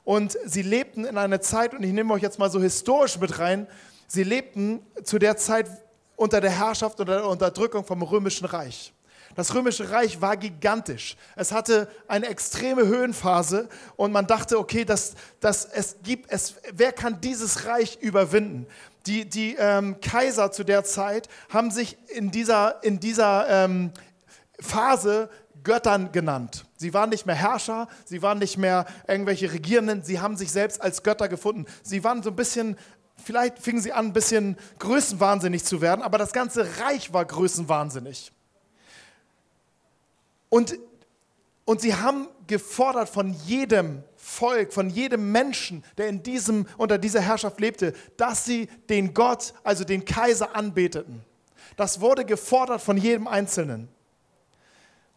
Und 0.05 0.37
sie 0.45 0.63
lebten 0.63 1.05
in 1.05 1.17
einer 1.17 1.41
Zeit, 1.41 1.75
und 1.75 1.83
ich 1.83 1.93
nehme 1.93 2.13
euch 2.13 2.23
jetzt 2.23 2.39
mal 2.39 2.51
so 2.51 2.61
historisch 2.61 3.19
mit 3.19 3.39
rein, 3.39 3.67
sie 4.13 4.25
lebten 4.25 4.85
zu 5.05 5.19
der 5.19 5.39
Zeit 5.39 5.71
unter 6.17 6.41
der 6.41 6.51
Herrschaft 6.51 7.01
und 7.01 7.09
der 7.09 7.27
Unterdrückung 7.27 7.83
vom 7.85 8.03
Römischen 8.03 8.45
Reich. 8.45 8.93
Das 9.35 9.55
römische 9.55 9.91
Reich 9.91 10.21
war 10.21 10.37
gigantisch. 10.37 11.17
Es 11.37 11.53
hatte 11.53 11.89
eine 12.07 12.27
extreme 12.27 12.87
Höhenphase 12.87 13.71
und 13.97 14.13
man 14.13 14.27
dachte, 14.27 14.59
okay, 14.59 14.85
das, 14.85 15.15
das, 15.41 15.65
es 15.65 15.97
gibt, 16.03 16.31
es, 16.31 16.57
wer 16.75 16.93
kann 16.93 17.23
dieses 17.23 17.65
Reich 17.65 17.97
überwinden? 18.03 18.67
Die, 19.07 19.25
die 19.25 19.57
ähm, 19.59 19.99
Kaiser 20.03 20.53
zu 20.53 20.63
der 20.63 20.85
Zeit 20.85 21.29
haben 21.49 21.71
sich 21.71 21.97
in 22.09 22.31
dieser, 22.31 22.85
in 22.85 23.01
dieser 23.01 23.49
ähm, 23.49 23.93
Phase 24.61 25.31
Göttern 25.65 26.13
genannt. 26.13 26.67
Sie 26.77 26.93
waren 26.93 27.09
nicht 27.09 27.25
mehr 27.25 27.35
Herrscher, 27.35 27.89
sie 28.05 28.21
waren 28.21 28.39
nicht 28.39 28.59
mehr 28.59 28.85
irgendwelche 29.09 29.51
Regierenden, 29.53 30.03
sie 30.03 30.21
haben 30.21 30.37
sich 30.37 30.53
selbst 30.53 30.83
als 30.83 31.03
Götter 31.03 31.29
gefunden. 31.29 31.65
Sie 31.83 32.05
waren 32.05 32.23
so 32.23 32.31
ein 32.31 32.37
bisschen, 32.37 32.77
vielleicht 33.25 33.59
fingen 33.59 33.81
sie 33.81 33.93
an, 33.93 34.07
ein 34.07 34.13
bisschen 34.13 34.57
größenwahnsinnig 34.79 35.65
zu 35.65 35.81
werden, 35.81 36.03
aber 36.03 36.19
das 36.19 36.33
ganze 36.33 36.67
Reich 36.81 37.13
war 37.13 37.25
größenwahnsinnig. 37.25 38.33
Und, 40.49 40.79
und 41.65 41.81
sie 41.81 41.95
haben 41.95 42.29
gefordert 42.47 43.09
von 43.09 43.33
jedem 43.33 44.03
Volk, 44.17 44.73
von 44.73 44.91
jedem 44.91 45.33
Menschen, 45.33 45.83
der 45.97 46.09
in 46.09 46.23
diesem, 46.23 46.67
unter 46.77 46.99
dieser 46.99 47.21
Herrschaft 47.21 47.59
lebte, 47.61 47.95
dass 48.17 48.45
sie 48.45 48.69
den 48.89 49.15
Gott, 49.15 49.55
also 49.65 49.85
den 49.85 50.05
Kaiser 50.05 50.55
anbeteten. 50.55 51.25
Das 51.77 52.01
wurde 52.01 52.25
gefordert 52.25 52.83
von 52.83 52.97
jedem 52.97 53.27
Einzelnen. 53.27 53.89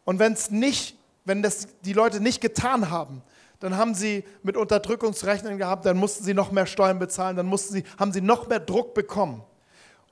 Und 0.05 0.19
wenn 0.19 0.33
es 0.33 0.51
nicht, 0.51 0.97
wenn 1.25 1.43
das 1.43 1.67
die 1.81 1.93
Leute 1.93 2.19
nicht 2.21 2.39
getan 2.39 2.89
haben, 2.89 3.21
dann 3.59 3.77
haben 3.77 3.95
sie 3.95 4.23
mit 4.43 4.57
Unterdrückung 4.57 5.13
zu 5.13 5.25
rechnen 5.25 5.57
gehabt, 5.57 5.85
dann 5.85 5.97
mussten 5.97 6.23
sie 6.23 6.33
noch 6.33 6.51
mehr 6.51 6.65
Steuern 6.65 6.99
bezahlen, 6.99 7.35
dann 7.35 7.45
mussten 7.45 7.73
sie, 7.73 7.83
haben 7.97 8.11
sie 8.11 8.21
noch 8.21 8.47
mehr 8.47 8.59
Druck 8.59 8.93
bekommen. 8.93 9.43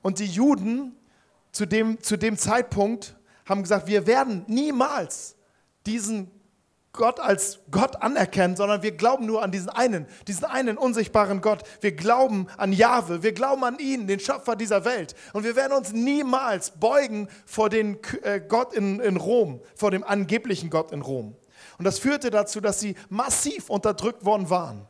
Und 0.02 0.18
die 0.18 0.26
Juden 0.26 0.96
zu 1.52 1.66
dem, 1.66 2.00
zu 2.02 2.16
dem 2.16 2.36
Zeitpunkt 2.36 3.16
haben 3.46 3.62
gesagt, 3.62 3.86
wir 3.86 4.06
werden 4.06 4.44
niemals 4.48 5.36
diesen 5.86 6.30
Gott 6.94 7.18
als 7.18 7.58
Gott 7.72 8.00
anerkennen, 8.02 8.54
sondern 8.54 8.82
wir 8.82 8.92
glauben 8.92 9.26
nur 9.26 9.42
an 9.42 9.50
diesen 9.50 9.68
einen, 9.68 10.06
diesen 10.28 10.44
einen 10.44 10.78
unsichtbaren 10.78 11.40
Gott. 11.40 11.64
Wir 11.80 11.92
glauben 11.92 12.46
an 12.56 12.72
Jahwe, 12.72 13.22
wir 13.22 13.32
glauben 13.32 13.64
an 13.64 13.78
ihn, 13.80 14.06
den 14.06 14.20
Schöpfer 14.20 14.54
dieser 14.54 14.84
Welt. 14.84 15.16
Und 15.32 15.42
wir 15.42 15.56
werden 15.56 15.72
uns 15.72 15.92
niemals 15.92 16.70
beugen 16.70 17.28
vor 17.46 17.68
den 17.68 17.98
äh, 18.22 18.40
Gott 18.40 18.72
in, 18.72 19.00
in 19.00 19.16
Rom, 19.16 19.60
vor 19.74 19.90
dem 19.90 20.04
angeblichen 20.04 20.70
Gott 20.70 20.92
in 20.92 21.02
Rom. 21.02 21.34
Und 21.78 21.84
das 21.84 21.98
führte 21.98 22.30
dazu, 22.30 22.60
dass 22.60 22.80
sie 22.80 22.94
massiv 23.08 23.70
unterdrückt 23.70 24.24
worden 24.24 24.50
waren. 24.50 24.86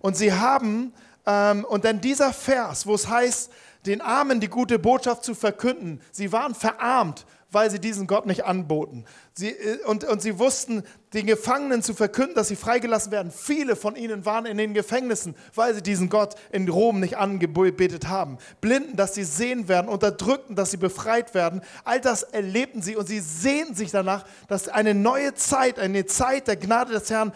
Und 0.00 0.16
sie 0.16 0.32
haben, 0.32 0.92
ähm, 1.26 1.64
und 1.64 1.84
dann 1.84 2.00
dieser 2.00 2.32
Vers, 2.32 2.86
wo 2.86 2.94
es 2.94 3.08
heißt, 3.08 3.50
den 3.86 4.00
Armen 4.00 4.40
die 4.40 4.48
gute 4.48 4.78
Botschaft 4.78 5.24
zu 5.24 5.34
verkünden, 5.34 6.00
sie 6.12 6.32
waren 6.32 6.54
verarmt, 6.54 7.24
weil 7.50 7.70
sie 7.70 7.78
diesen 7.78 8.06
Gott 8.06 8.26
nicht 8.26 8.44
anboten. 8.44 9.04
Sie, 9.34 9.50
äh, 9.50 9.84
und, 9.84 10.04
und 10.04 10.20
sie 10.20 10.38
wussten, 10.38 10.82
den 11.14 11.26
Gefangenen 11.26 11.82
zu 11.82 11.94
verkünden, 11.94 12.34
dass 12.34 12.48
sie 12.48 12.56
freigelassen 12.56 13.12
werden. 13.12 13.30
Viele 13.30 13.76
von 13.76 13.96
ihnen 13.96 14.24
waren 14.26 14.46
in 14.46 14.58
den 14.58 14.74
Gefängnissen, 14.74 15.34
weil 15.54 15.74
sie 15.74 15.82
diesen 15.82 16.08
Gott 16.08 16.34
in 16.50 16.68
Rom 16.68 17.00
nicht 17.00 17.16
angebetet 17.16 18.08
haben. 18.08 18.38
Blinden, 18.60 18.96
dass 18.96 19.14
sie 19.14 19.24
sehen 19.24 19.68
werden, 19.68 19.88
Unterdrückten, 19.88 20.56
dass 20.56 20.72
sie 20.72 20.76
befreit 20.76 21.34
werden. 21.34 21.62
All 21.84 22.00
das 22.00 22.22
erlebten 22.22 22.82
sie 22.82 22.96
und 22.96 23.06
sie 23.06 23.20
sehen 23.20 23.74
sich 23.74 23.90
danach, 23.90 24.24
dass 24.48 24.68
eine 24.68 24.94
neue 24.94 25.34
Zeit, 25.34 25.78
eine 25.78 26.06
Zeit 26.06 26.48
der 26.48 26.56
Gnade 26.56 26.92
des 26.92 27.08
Herrn 27.10 27.32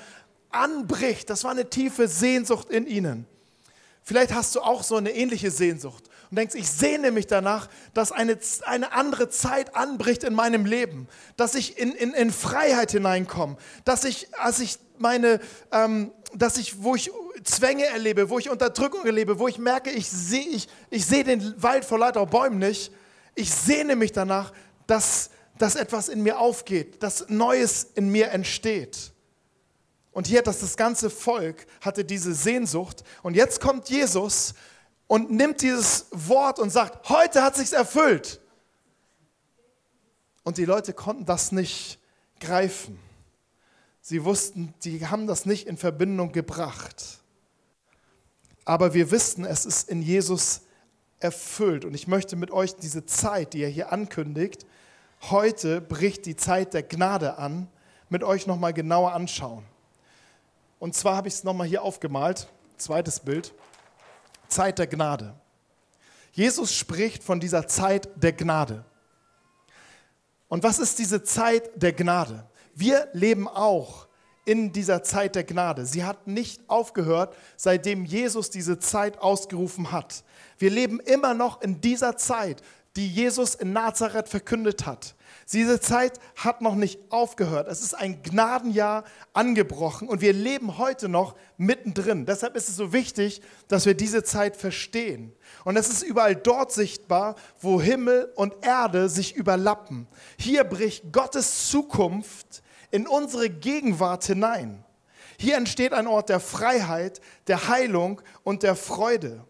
anbricht. 0.51 1.31
Das 1.31 1.45
war 1.45 1.53
eine 1.53 1.71
tiefe 1.71 2.09
Sehnsucht 2.09 2.69
in 2.71 2.87
ihnen. 2.87 3.27
Vielleicht 4.03 4.35
hast 4.35 4.57
du 4.57 4.61
auch 4.61 4.83
so 4.83 4.97
eine 4.97 5.11
ähnliche 5.11 5.51
Sehnsucht 5.51 6.10
und 6.31 6.37
denkst, 6.37 6.55
ich 6.55 6.71
sehne 6.71 7.11
mich 7.11 7.27
danach, 7.27 7.69
dass 7.93 8.13
eine, 8.13 8.39
eine 8.65 8.93
andere 8.93 9.31
Zeit 9.31 9.75
anbricht 9.75 10.23
in 10.23 10.35
meinem 10.35 10.65
Leben, 10.65 11.09
dass 11.37 11.57
ich 11.57 11.77
in, 11.77 11.93
in, 11.93 12.13
in 12.15 12.31
Freiheit 12.31 12.93
hineinkomme, 12.93 13.57
dass 13.85 14.05
ich, 14.05 14.29
als 14.39 14.61
ich 14.61 14.79
meine, 14.99 15.41
ähm, 15.73 16.13
dass 16.35 16.57
ich, 16.57 16.83
wo 16.83 16.95
ich 16.95 17.11
Zwänge 17.43 17.87
erlebe, 17.87 18.31
wo 18.31 18.39
ich 18.39 18.49
Unterdrückung 18.49 19.05
erlebe, 19.05 19.41
wo 19.41 19.49
ich 19.49 19.59
merke, 19.59 19.91
ich 19.91 20.09
sehe 20.09 20.47
ich, 20.47 20.69
ich 20.91 21.05
seh 21.05 21.25
den 21.25 21.61
Wald 21.61 21.85
vor 21.85 21.99
lauter 21.99 22.25
Bäumen 22.27 22.59
nicht, 22.59 22.93
ich 23.35 23.51
sehne 23.51 23.97
mich 23.97 24.13
danach, 24.13 24.53
dass, 24.87 25.31
dass 25.59 25.75
etwas 25.75 26.09
in 26.09 26.23
mir 26.23 26.39
aufgeht, 26.39 27.03
dass 27.03 27.29
Neues 27.29 27.89
in 27.95 28.11
mir 28.11 28.31
entsteht. 28.31 29.13
Und 30.13 30.27
hier 30.27 30.39
hat 30.39 30.47
das, 30.47 30.61
das 30.61 30.77
ganze 30.77 31.11
Volk 31.11 31.67
hatte 31.81 32.05
diese 32.05 32.35
Sehnsucht. 32.35 33.05
Und 33.23 33.35
jetzt 33.35 33.61
kommt 33.61 33.89
Jesus 33.89 34.55
und 35.11 35.29
nimmt 35.29 35.61
dieses 35.61 36.07
Wort 36.13 36.61
und 36.61 36.71
sagt, 36.71 37.09
heute 37.09 37.43
hat 37.43 37.57
sich's 37.57 37.73
erfüllt. 37.73 38.41
Und 40.45 40.57
die 40.57 40.65
Leute 40.65 40.93
konnten 40.93 41.25
das 41.25 41.51
nicht 41.51 41.99
greifen. 42.39 42.97
Sie 44.01 44.25
wussten, 44.25 44.73
die 44.85 45.05
haben 45.05 45.27
das 45.27 45.47
nicht 45.47 45.67
in 45.67 45.77
Verbindung 45.77 46.31
gebracht. 46.31 47.19
Aber 48.65 48.95
wir 48.95 49.11
wissen, 49.11 49.45
es 49.45 49.67
ist 49.67 49.89
in 49.89 50.01
Jesus 50.01 50.61
erfüllt. 51.19 51.85
Und 51.85 51.95
ich 51.95 52.07
möchte 52.07 52.37
mit 52.37 52.53
euch 52.53 52.77
diese 52.77 53.05
Zeit, 53.05 53.53
die 53.53 53.65
er 53.65 53.69
hier 53.69 53.91
ankündigt, 53.91 54.65
heute 55.23 55.81
bricht 55.81 56.25
die 56.25 56.37
Zeit 56.37 56.73
der 56.73 56.85
Gnade 56.85 57.37
an, 57.37 57.67
mit 58.11 58.23
euch 58.23 58.47
nochmal 58.47 58.73
genauer 58.73 59.13
anschauen. 59.15 59.65
Und 60.79 60.95
zwar 60.95 61.17
habe 61.17 61.27
ich 61.27 61.35
es 61.35 61.43
nochmal 61.43 61.67
hier 61.67 61.83
aufgemalt, 61.83 62.47
zweites 62.77 63.19
Bild, 63.19 63.53
Zeit 64.51 64.79
der 64.79 64.87
Gnade. 64.87 65.35
Jesus 66.33 66.75
spricht 66.75 67.23
von 67.23 67.41
dieser 67.41 67.67
Zeit 67.67 68.09
der 68.17 68.33
Gnade. 68.33 68.85
Und 70.49 70.63
was 70.63 70.79
ist 70.79 70.99
diese 70.99 71.23
Zeit 71.23 71.71
der 71.81 71.93
Gnade? 71.93 72.47
Wir 72.75 73.09
leben 73.13 73.49
auch 73.49 74.09
in 74.45 74.73
dieser 74.73 75.03
Zeit 75.03 75.35
der 75.35 75.45
Gnade. 75.45 75.87
Sie 75.87 76.05
hat 76.05 76.27
nicht 76.27 76.63
aufgehört, 76.69 77.35
seitdem 77.57 78.05
Jesus 78.05 78.51
diese 78.51 78.79
Zeit 78.79 79.19
ausgerufen 79.19 79.93
hat. 79.93 80.25
Wir 80.59 80.71
leben 80.71 81.01
immer 81.01 81.35
noch 81.35 81.63
in 81.63 81.81
dieser 81.81 82.17
Zeit, 82.17 82.63
die 82.97 83.07
Jesus 83.07 83.55
in 83.55 83.73
Nazareth 83.73 84.29
verkündet 84.29 84.85
hat. 84.85 85.15
Diese 85.53 85.81
Zeit 85.81 86.19
hat 86.37 86.61
noch 86.61 86.75
nicht 86.75 86.99
aufgehört. 87.11 87.69
Es 87.69 87.83
ist 87.83 87.95
ein 87.95 88.23
Gnadenjahr 88.23 89.05
angebrochen 89.33 90.09
und 90.09 90.21
wir 90.21 90.33
leben 90.33 90.79
heute 90.79 91.09
noch 91.09 91.37
mittendrin. 91.57 92.27
Deshalb 92.27 92.57
ist 92.57 92.69
es 92.69 92.77
so 92.77 92.93
wichtig, 92.93 93.43
dass 93.69 93.87
wir 93.87 93.95
diese 93.95 94.25
Zeit 94.25 94.57
verstehen. 94.57 95.33
Und 95.65 95.77
es 95.77 95.89
ist 95.89 96.03
überall 96.03 96.35
dort 96.35 96.73
sichtbar, 96.73 97.37
wo 97.61 97.81
Himmel 97.81 98.33
und 98.35 98.55
Erde 98.63 99.09
sich 99.09 99.35
überlappen. 99.35 100.09
Hier 100.39 100.65
bricht 100.65 101.13
Gottes 101.13 101.69
Zukunft 101.69 102.63
in 102.91 103.07
unsere 103.07 103.51
Gegenwart 103.51 104.25
hinein. 104.25 104.85
Hier 105.39 105.57
entsteht 105.57 105.93
ein 105.93 106.07
Ort 106.07 106.29
der 106.29 106.41
Freiheit, 106.41 107.21
der 107.47 107.69
Heilung 107.69 108.21
und 108.45 108.63
der 108.63 108.77
Freude. 108.77 109.45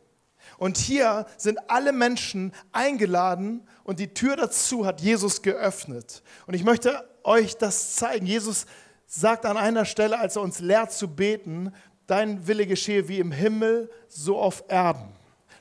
Und 0.59 0.79
hier 0.79 1.27
sind 1.37 1.59
alle 1.69 1.93
Menschen 1.93 2.53
eingeladen 2.71 3.67
und 3.83 3.99
die 3.99 4.13
Tür 4.13 4.37
dazu 4.37 4.85
hat 4.87 5.01
Jesus 5.01 5.43
geöffnet. 5.43 6.23
Und 6.47 6.55
ich 6.55 6.65
möchte 6.65 7.09
euch 7.25 7.57
das 7.57 7.97
zeigen. 7.97 8.27
Jesus 8.27 8.67
sagt 9.07 9.47
an 9.47 9.57
einer 9.57 9.85
Stelle, 9.85 10.19
als 10.19 10.37
er 10.37 10.43
uns 10.43 10.61
lehrt 10.61 10.93
zu 10.93 11.09
beten, 11.09 11.73
dein 12.07 12.47
Wille 12.47 12.67
geschehe 12.67 13.09
wie 13.09 13.19
im 13.19 13.33
Himmel, 13.33 13.91
so 14.09 14.39
auf 14.39 14.65
Erden. 14.69 15.09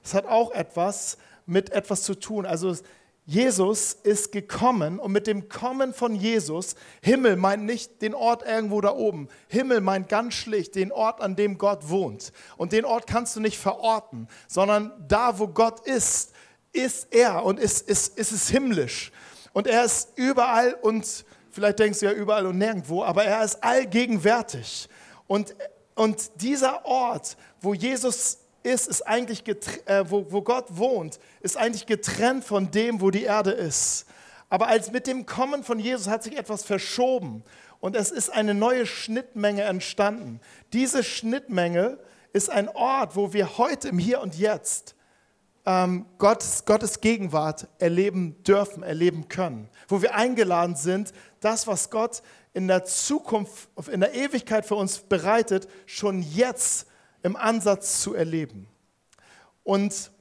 Das 0.04 0.14
hat 0.14 0.26
auch 0.26 0.52
etwas 0.52 1.18
mit 1.46 1.72
etwas 1.72 2.04
zu 2.04 2.14
tun. 2.16 2.46
Also 2.46 2.76
Jesus 3.30 3.94
ist 3.94 4.32
gekommen 4.32 4.98
und 4.98 5.12
mit 5.12 5.28
dem 5.28 5.50
Kommen 5.50 5.94
von 5.94 6.16
Jesus, 6.16 6.74
Himmel 7.04 7.36
meint 7.36 7.64
nicht 7.64 8.02
den 8.02 8.16
Ort 8.16 8.42
irgendwo 8.44 8.82
da 8.82 8.92
oben. 8.92 9.28
Himmel 9.50 9.82
meint 9.82 10.10
ganz 10.10 10.34
schlicht 10.34 10.74
den 10.74 10.92
Ort, 10.92 11.22
an 11.22 11.36
dem 11.36 11.60
Gott 11.60 11.90
wohnt. 11.90 12.34
Und 12.58 12.72
den 12.72 12.86
Ort 12.86 13.06
kannst 13.06 13.36
du 13.36 13.40
nicht 13.40 13.60
verorten, 13.60 14.28
sondern 14.48 14.92
da, 15.08 15.38
wo 15.38 15.48
Gott 15.48 15.82
ist, 15.82 16.32
ist 16.74 17.14
er 17.14 17.46
und 17.46 17.60
ist, 17.60 17.88
ist, 17.88 18.18
ist 18.18 18.32
es 18.32 18.50
himmlisch. 18.50 19.12
Und 19.54 19.68
er 19.68 19.84
ist 19.84 20.10
überall 20.16 20.74
und 20.82 21.24
vielleicht 21.52 21.78
denkst 21.78 22.00
du 22.00 22.08
ja 22.08 22.14
überall 22.14 22.48
und 22.48 22.58
nirgendwo, 22.58 23.04
aber 23.04 23.26
er 23.26 23.44
ist 23.44 23.64
allgegenwärtig. 23.64 24.90
Und, 25.28 25.54
und 25.94 26.32
dieser 26.42 26.84
Ort, 26.84 27.38
wo 27.62 27.76
Jesus 27.76 28.40
ist, 28.64 28.88
ist 28.88 29.08
eigentlich 29.08 29.44
äh, 29.86 30.10
wo, 30.10 30.26
wo 30.32 30.42
Gott 30.42 30.66
wohnt, 30.70 31.20
ist 31.42 31.58
eigentlich 31.58 31.86
getrennt 31.86 32.44
von 32.44 32.72
dem, 32.72 33.02
wo 33.02 33.12
die 33.12 33.24
Erde 33.24 33.52
ist. 33.52 34.06
Aber 34.50 34.68
als 34.68 34.92
mit 34.92 35.08
dem 35.08 35.26
Kommen 35.26 35.64
von 35.64 35.80
Jesus 35.80 36.08
hat 36.08 36.24
sich 36.24 36.38
etwas 36.38 36.64
verschoben 36.64 37.44
und 37.80 37.96
es 37.96 38.12
ist 38.12 38.30
eine 38.32 38.54
neue 38.54 38.86
Schnittmenge 38.86 39.64
entstanden. 39.64 40.42
Diese 40.74 41.04
Schnittmenge 41.04 42.00
ist 42.34 42.50
ein 42.50 42.68
Ort, 42.70 43.16
wo 43.16 43.34
wir 43.34 43.58
heute 43.58 43.90
im 43.90 44.00
Hier 44.00 44.22
und 44.22 44.38
Jetzt 44.38 44.96
ähm, 45.66 46.06
Gottes, 46.18 46.66
Gottes 46.66 47.00
Gegenwart 47.00 47.68
erleben 47.78 48.42
dürfen, 48.44 48.84
erleben 48.84 49.28
können. 49.28 49.70
Wo 49.88 50.02
wir 50.02 50.16
eingeladen 50.16 50.76
sind, 50.76 51.14
das, 51.40 51.68
was 51.68 51.90
Gott 51.90 52.22
in 52.54 52.68
der 52.68 52.86
Zukunft, 52.86 53.70
in 53.92 54.00
der 54.00 54.14
Ewigkeit 54.14 54.66
für 54.66 54.76
uns 54.76 55.00
bereitet, 55.00 55.68
schon 55.86 56.22
jetzt 56.22 56.88
im 57.24 57.36
Ansatz 57.36 58.02
zu 58.02 58.14
erleben. 58.14 58.68
Und 59.64 60.12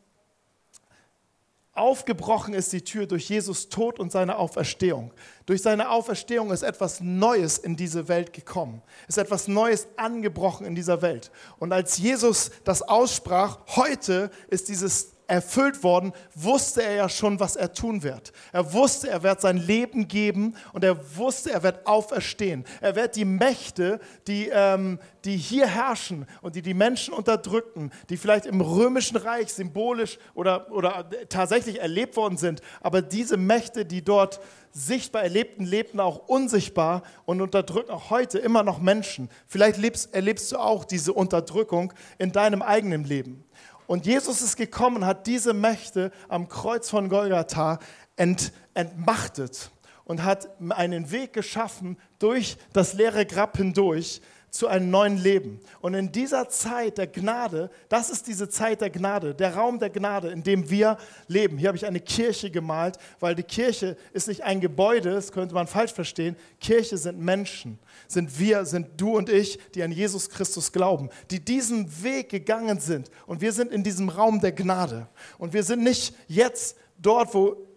aufgebrochen 1.72 2.54
ist 2.54 2.72
die 2.72 2.82
Tür 2.82 3.06
durch 3.06 3.28
Jesus 3.28 3.68
Tod 3.68 3.98
und 3.98 4.10
seine 4.10 4.36
Auferstehung. 4.36 5.12
Durch 5.46 5.62
seine 5.62 5.90
Auferstehung 5.90 6.50
ist 6.50 6.62
etwas 6.62 7.00
Neues 7.00 7.58
in 7.58 7.76
diese 7.76 8.08
Welt 8.08 8.32
gekommen, 8.32 8.82
ist 9.06 9.18
etwas 9.18 9.48
Neues 9.48 9.86
angebrochen 9.96 10.66
in 10.66 10.74
dieser 10.74 11.02
Welt. 11.02 11.30
Und 11.58 11.72
als 11.72 11.98
Jesus 11.98 12.50
das 12.64 12.82
aussprach, 12.82 13.60
heute 13.76 14.30
ist 14.48 14.68
dieses 14.68 15.12
erfüllt 15.28 15.82
worden, 15.82 16.12
wusste 16.34 16.82
er 16.82 16.94
ja 16.94 17.08
schon, 17.08 17.38
was 17.38 17.54
er 17.54 17.72
tun 17.72 18.02
wird. 18.02 18.32
Er 18.52 18.72
wusste, 18.72 19.08
er 19.08 19.22
wird 19.22 19.40
sein 19.40 19.58
Leben 19.58 20.08
geben 20.08 20.56
und 20.72 20.82
er 20.82 21.16
wusste, 21.16 21.52
er 21.52 21.62
wird 21.62 21.86
auferstehen. 21.86 22.64
Er 22.80 22.96
wird 22.96 23.14
die 23.14 23.26
Mächte, 23.26 24.00
die, 24.26 24.48
ähm, 24.48 24.98
die 25.24 25.36
hier 25.36 25.66
herrschen 25.66 26.26
und 26.40 26.56
die 26.56 26.62
die 26.62 26.74
Menschen 26.74 27.12
unterdrückten, 27.12 27.92
die 28.08 28.16
vielleicht 28.16 28.46
im 28.46 28.60
römischen 28.60 29.18
Reich 29.18 29.52
symbolisch 29.52 30.18
oder, 30.34 30.72
oder 30.72 31.08
tatsächlich 31.28 31.80
erlebt 31.80 32.16
worden 32.16 32.38
sind, 32.38 32.62
aber 32.80 33.02
diese 33.02 33.36
Mächte, 33.36 33.84
die 33.84 34.02
dort 34.02 34.40
sichtbar 34.72 35.22
erlebten, 35.22 35.64
lebten 35.64 36.00
auch 36.00 36.28
unsichtbar 36.28 37.02
und 37.24 37.40
unterdrücken 37.40 37.90
auch 37.90 38.10
heute 38.10 38.38
immer 38.38 38.62
noch 38.62 38.80
Menschen. 38.80 39.28
Vielleicht 39.46 39.76
lebst, 39.78 40.14
erlebst 40.14 40.52
du 40.52 40.56
auch 40.56 40.84
diese 40.84 41.12
Unterdrückung 41.12 41.92
in 42.18 42.32
deinem 42.32 42.62
eigenen 42.62 43.04
Leben. 43.04 43.44
Und 43.88 44.04
Jesus 44.04 44.42
ist 44.42 44.56
gekommen, 44.56 45.06
hat 45.06 45.26
diese 45.26 45.54
Mächte 45.54 46.12
am 46.28 46.46
Kreuz 46.46 46.90
von 46.90 47.08
Golgatha 47.08 47.78
ent, 48.16 48.52
entmachtet 48.74 49.70
und 50.04 50.24
hat 50.24 50.50
einen 50.68 51.10
Weg 51.10 51.32
geschaffen 51.32 51.96
durch 52.18 52.58
das 52.74 52.92
leere 52.92 53.24
Grab 53.24 53.56
hindurch, 53.56 54.20
zu 54.50 54.66
einem 54.66 54.90
neuen 54.90 55.18
Leben. 55.18 55.60
Und 55.80 55.94
in 55.94 56.10
dieser 56.12 56.48
Zeit 56.48 56.98
der 56.98 57.06
Gnade, 57.06 57.70
das 57.88 58.10
ist 58.10 58.26
diese 58.26 58.48
Zeit 58.48 58.80
der 58.80 58.90
Gnade, 58.90 59.34
der 59.34 59.54
Raum 59.54 59.78
der 59.78 59.90
Gnade, 59.90 60.28
in 60.28 60.42
dem 60.42 60.70
wir 60.70 60.96
leben. 61.26 61.58
Hier 61.58 61.68
habe 61.68 61.76
ich 61.76 61.86
eine 61.86 62.00
Kirche 62.00 62.50
gemalt, 62.50 62.98
weil 63.20 63.34
die 63.34 63.42
Kirche 63.42 63.96
ist 64.12 64.28
nicht 64.28 64.42
ein 64.42 64.60
Gebäude, 64.60 65.12
das 65.12 65.32
könnte 65.32 65.54
man 65.54 65.66
falsch 65.66 65.92
verstehen. 65.92 66.36
Kirche 66.60 66.96
sind 66.96 67.18
Menschen, 67.18 67.78
sind 68.06 68.38
wir, 68.38 68.64
sind 68.64 68.88
du 68.96 69.16
und 69.16 69.28
ich, 69.28 69.58
die 69.74 69.82
an 69.82 69.92
Jesus 69.92 70.30
Christus 70.30 70.72
glauben, 70.72 71.10
die 71.30 71.40
diesen 71.40 72.02
Weg 72.02 72.30
gegangen 72.30 72.80
sind. 72.80 73.10
Und 73.26 73.40
wir 73.40 73.52
sind 73.52 73.72
in 73.72 73.82
diesem 73.82 74.08
Raum 74.08 74.40
der 74.40 74.52
Gnade. 74.52 75.08
Und 75.38 75.52
wir 75.52 75.62
sind 75.62 75.82
nicht 75.82 76.14
jetzt 76.26 76.76
dort, 76.98 77.34
wo 77.34 77.67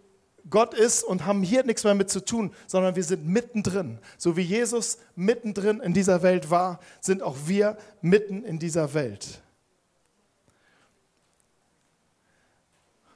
Gott 0.50 0.74
ist 0.74 1.04
und 1.04 1.24
haben 1.24 1.42
hier 1.42 1.64
nichts 1.64 1.84
mehr 1.84 1.94
mit 1.94 2.10
zu 2.10 2.24
tun, 2.24 2.52
sondern 2.66 2.96
wir 2.96 3.04
sind 3.04 3.26
mittendrin. 3.26 3.98
So 4.18 4.36
wie 4.36 4.42
Jesus 4.42 4.98
mittendrin 5.14 5.80
in 5.80 5.94
dieser 5.94 6.22
Welt 6.22 6.50
war, 6.50 6.80
sind 7.00 7.22
auch 7.22 7.36
wir 7.46 7.76
mitten 8.00 8.44
in 8.44 8.58
dieser 8.58 8.94
Welt. 8.94 9.40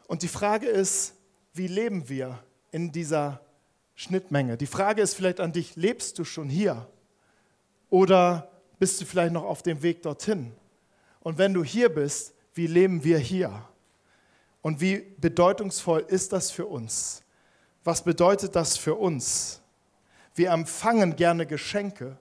Und 0.07 0.23
die 0.23 0.29
Frage 0.29 0.67
ist, 0.67 1.15
wie 1.53 1.67
leben 1.67 2.09
wir 2.09 2.39
in 2.71 2.93
dieser 2.93 3.41
Schnittmenge? 3.95 4.57
Die 4.57 4.67
Frage 4.67 5.03
ist 5.03 5.15
vielleicht 5.15 5.41
an 5.41 5.53
dich, 5.53 5.75
lebst 5.75 6.19
du 6.19 6.25
schon 6.25 6.49
hier? 6.49 6.87
Oder 7.91 8.51
bist 8.79 9.01
du 9.01 9.05
vielleicht 9.05 9.33
noch 9.33 9.45
auf 9.45 9.63
dem 9.63 9.83
Weg 9.83 10.03
dorthin? 10.03 10.53
Und 11.21 11.39
wenn 11.39 11.55
du 11.55 11.65
hier 11.65 11.89
bist, 11.89 12.35
wie 12.55 12.67
leben 12.67 13.03
wir 13.03 13.19
hier? 13.19 13.65
Und 14.67 14.81
wie 14.81 15.15
bedeutungsvoll 15.19 16.05
ist 16.09 16.33
das 16.33 16.51
für 16.51 16.67
uns? 16.67 17.23
Was 17.85 18.03
bedeutet 18.03 18.57
das 18.57 18.77
für 18.77 18.97
uns? 18.97 19.61
Wir 20.35 20.51
empfangen 20.51 21.15
gerne 21.15 21.47
Geschenke, 21.47 22.19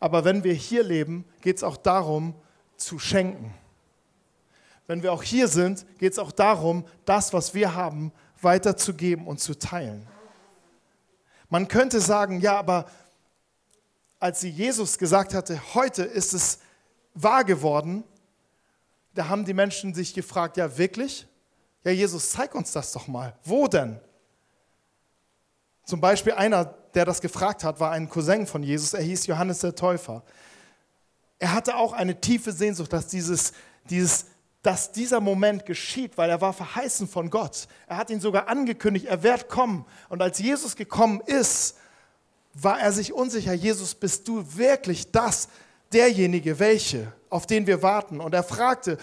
aber 0.00 0.24
wenn 0.24 0.42
wir 0.42 0.54
hier 0.54 0.82
leben, 0.82 1.24
geht 1.40 1.58
es 1.58 1.62
auch 1.62 1.76
darum, 1.76 2.34
zu 2.76 2.98
schenken. 2.98 3.54
wenn 4.88 5.04
wir 5.04 5.12
auch 5.12 5.22
hier 5.22 5.46
sind, 5.46 5.86
geht 5.98 6.14
es 6.14 6.18
auch 6.18 6.32
darum, 6.32 6.84
das, 7.04 7.32
was 7.32 7.54
wir 7.54 7.76
haben, 7.76 8.10
weiterzugeben 8.42 9.28
und 9.28 9.38
zu 9.38 9.56
teilen. 9.56 10.04
Man 11.48 11.68
könnte 11.68 12.00
sagen, 12.00 12.40
ja, 12.40 12.58
aber 12.58 12.90
als 14.18 14.40
sie 14.40 14.50
Jesus 14.50 14.98
gesagt 14.98 15.32
hatte, 15.32 15.60
heute 15.74 16.02
ist 16.02 16.34
es 16.34 16.58
wahr 17.14 17.44
geworden, 17.44 18.02
da 19.14 19.28
haben 19.28 19.44
die 19.44 19.54
Menschen 19.54 19.94
sich 19.94 20.12
gefragt, 20.12 20.56
ja 20.56 20.76
wirklich? 20.76 21.28
Ja, 21.84 21.90
Jesus, 21.92 22.30
zeig 22.30 22.54
uns 22.54 22.72
das 22.72 22.92
doch 22.92 23.06
mal. 23.06 23.34
Wo 23.44 23.68
denn? 23.68 24.00
Zum 25.84 26.00
Beispiel 26.00 26.32
einer, 26.32 26.64
der 26.94 27.04
das 27.04 27.20
gefragt 27.20 27.62
hat, 27.62 27.78
war 27.78 27.90
ein 27.90 28.08
Cousin 28.08 28.46
von 28.46 28.62
Jesus, 28.62 28.94
er 28.94 29.02
hieß 29.02 29.26
Johannes 29.26 29.58
der 29.58 29.74
Täufer. 29.74 30.22
Er 31.38 31.52
hatte 31.52 31.76
auch 31.76 31.92
eine 31.92 32.20
tiefe 32.20 32.52
Sehnsucht, 32.52 32.92
dass, 32.92 33.08
dieses, 33.08 33.52
dieses, 33.90 34.26
dass 34.62 34.92
dieser 34.92 35.20
Moment 35.20 35.66
geschieht, 35.66 36.16
weil 36.16 36.30
er 36.30 36.40
war 36.40 36.54
verheißen 36.54 37.06
von 37.06 37.28
Gott. 37.28 37.68
Er 37.86 37.98
hat 37.98 38.08
ihn 38.08 38.20
sogar 38.20 38.48
angekündigt, 38.48 39.06
er 39.06 39.22
wird 39.22 39.50
kommen. 39.50 39.84
Und 40.08 40.22
als 40.22 40.38
Jesus 40.38 40.76
gekommen 40.76 41.20
ist, 41.26 41.76
war 42.54 42.80
er 42.80 42.92
sich 42.92 43.12
unsicher, 43.12 43.52
Jesus, 43.52 43.94
bist 43.94 44.26
du 44.26 44.56
wirklich 44.56 45.10
das, 45.10 45.48
derjenige, 45.92 46.58
welche, 46.58 47.12
auf 47.28 47.46
den 47.46 47.66
wir 47.66 47.82
warten? 47.82 48.20
Und 48.20 48.34
er 48.34 48.42
fragte 48.42 48.98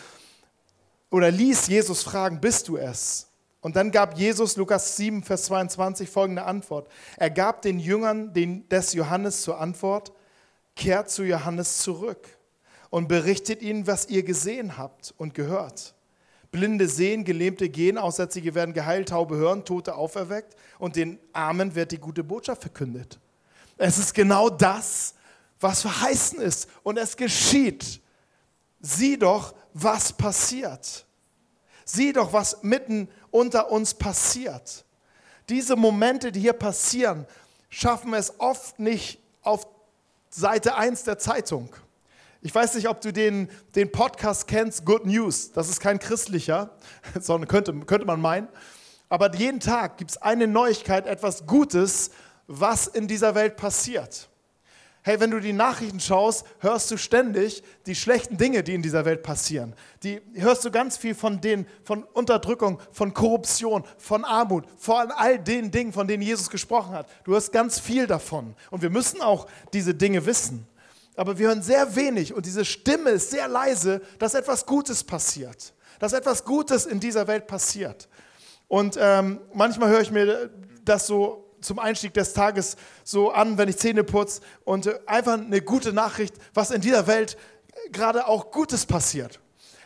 oder 1.12 1.30
ließ 1.30 1.68
Jesus 1.68 2.02
fragen, 2.04 2.42
bist 2.42 2.68
du 2.68 2.78
es? 2.78 3.28
Und 3.60 3.76
dann 3.76 3.92
gab 3.92 4.18
Jesus, 4.18 4.58
Lukas 4.58 4.98
7, 4.98 5.22
Vers 5.24 5.44
22, 5.44 6.10
folgende 6.10 6.44
Antwort. 6.44 6.90
Er 7.18 7.30
gab 7.30 7.62
den 7.62 7.78
Jüngern 7.78 8.34
den, 8.34 8.68
des 8.70 8.94
Johannes 8.94 9.44
zur 9.44 9.60
Antwort, 9.60 10.12
kehrt 10.76 11.12
zu 11.12 11.24
Johannes 11.24 11.78
zurück 11.80 12.28
und 12.90 13.08
berichtet 13.08 13.62
ihnen, 13.62 13.86
was 13.86 14.10
ihr 14.10 14.24
gesehen 14.24 14.78
habt 14.78 15.14
und 15.18 15.36
gehört. 15.36 15.94
Blinde 16.52 16.88
sehen, 16.88 17.24
Gelähmte 17.24 17.70
gehen, 17.70 17.98
Aussätzige 17.98 18.56
werden 18.56 18.74
geheilt, 18.74 19.10
Taube 19.10 19.38
hören, 19.38 19.64
Tote 19.64 19.96
auferweckt 19.96 20.56
und 20.80 20.96
den 20.96 21.20
Armen 21.32 21.76
wird 21.76 21.92
die 21.92 22.00
gute 22.00 22.24
Botschaft 22.24 22.62
verkündet. 22.62 23.20
Es 23.78 23.98
ist 23.98 24.14
genau 24.14 24.50
das, 24.50 25.14
was 25.60 25.82
verheißen 25.82 26.40
ist 26.40 26.68
und 26.84 26.98
es 26.98 27.16
geschieht. 27.16 28.02
Sieh 28.82 29.18
doch, 29.18 29.54
was 29.74 30.14
passiert. 30.14 31.06
Sieh 31.86 32.14
doch, 32.14 32.34
was 32.34 32.64
mitten 32.64 33.10
unter 33.32 33.72
uns 33.72 33.94
passiert. 33.94 34.86
Diese 35.50 35.76
Momente, 35.76 36.32
die 36.32 36.40
hier 36.40 36.54
passieren, 36.54 37.26
schaffen 37.70 38.14
es 38.14 38.40
oft 38.40 38.80
nicht 38.80 39.20
auf 39.42 39.68
Seite 40.30 40.76
1 40.76 41.04
der 41.04 41.18
Zeitung. 41.18 41.76
Ich 42.42 42.56
weiß 42.56 42.76
nicht, 42.76 42.88
ob 42.88 43.02
du 43.02 43.14
den, 43.14 43.50
den 43.76 43.92
Podcast 43.92 44.48
kennst, 44.48 44.86
Good 44.86 45.06
News. 45.06 45.52
Das 45.52 45.70
ist 45.70 45.80
kein 45.80 46.00
christlicher, 46.00 46.76
sondern 47.20 47.48
könnte, 47.48 47.74
könnte 47.82 48.06
man 48.06 48.20
meinen. 48.20 48.48
Aber 49.10 49.34
jeden 49.36 49.60
Tag 49.60 49.98
gibt 49.98 50.12
es 50.12 50.18
eine 50.18 50.48
Neuigkeit, 50.48 51.06
etwas 51.06 51.46
Gutes, 51.46 52.12
was 52.48 52.88
in 52.88 53.08
dieser 53.08 53.36
Welt 53.36 53.58
passiert. 53.58 54.30
Hey, 55.04 55.20
wenn 55.20 55.32
du 55.32 55.40
die 55.40 55.54
Nachrichten 55.54 56.00
schaust, 56.00 56.46
hörst 56.60 56.92
du 56.92 56.98
ständig 56.98 57.64
die 57.88 57.96
schlechten 57.96 58.38
Dinge, 58.38 58.62
die 58.62 58.76
in 58.76 58.84
dieser 58.84 59.04
Welt 59.04 59.24
passieren. 59.24 59.74
Die 60.04 60.22
hörst 60.36 60.64
du 60.64 60.70
ganz 60.70 60.96
viel 60.96 61.16
von 61.16 61.42
denen, 61.42 61.66
von 61.84 62.04
Unterdrückung, 62.04 62.80
von 62.92 63.12
Korruption, 63.12 63.84
von 63.98 64.24
Armut, 64.24 64.66
von 64.78 65.10
all 65.10 65.40
den 65.40 65.72
Dingen, 65.72 65.92
von 65.92 66.08
denen 66.08 66.22
Jesus 66.22 66.52
gesprochen 66.52 66.92
hat. 66.92 67.10
Du 67.24 67.32
hörst 67.32 67.52
ganz 67.52 67.80
viel 67.80 68.06
davon. 68.06 68.56
Und 68.70 68.84
wir 68.84 68.92
müssen 68.92 69.22
auch 69.22 69.48
diese 69.74 69.96
Dinge 69.96 70.24
wissen. 70.28 70.68
Aber 71.16 71.40
wir 71.40 71.48
hören 71.48 71.64
sehr 71.64 71.96
wenig 71.96 72.34
und 72.36 72.46
diese 72.46 72.64
Stimme 72.64 73.10
ist 73.10 73.32
sehr 73.32 73.48
leise, 73.48 74.02
dass 74.20 74.36
etwas 74.36 74.68
Gutes 74.68 75.04
passiert. 75.04 75.74
Dass 76.00 76.14
etwas 76.14 76.46
Gutes 76.46 76.86
in 76.86 77.00
dieser 77.00 77.28
Welt 77.28 77.48
passiert. 77.48 78.08
Und 78.68 78.98
ähm, 79.00 79.42
manchmal 79.54 79.90
höre 79.90 80.02
ich 80.02 80.12
mir 80.12 80.52
das 80.86 81.08
so 81.08 81.51
zum 81.62 81.80
Einstieg 81.80 82.14
des 82.14 82.34
Tages 82.34 82.76
so 83.04 83.32
an, 83.32 83.58
wenn 83.58 83.70
ich 83.70 83.78
Zähne 83.78 84.04
putze 84.04 84.42
und 84.64 84.88
äh, 84.88 85.00
einfach 85.06 85.34
eine 85.34 85.62
gute 85.62 85.94
Nachricht, 85.94 86.36
was 86.54 86.72
in 86.72 86.82
dieser 86.82 87.08
Welt 87.08 87.38
gerade 87.92 88.28
auch 88.28 88.52
Gutes 88.52 88.86
passiert. 88.86 89.40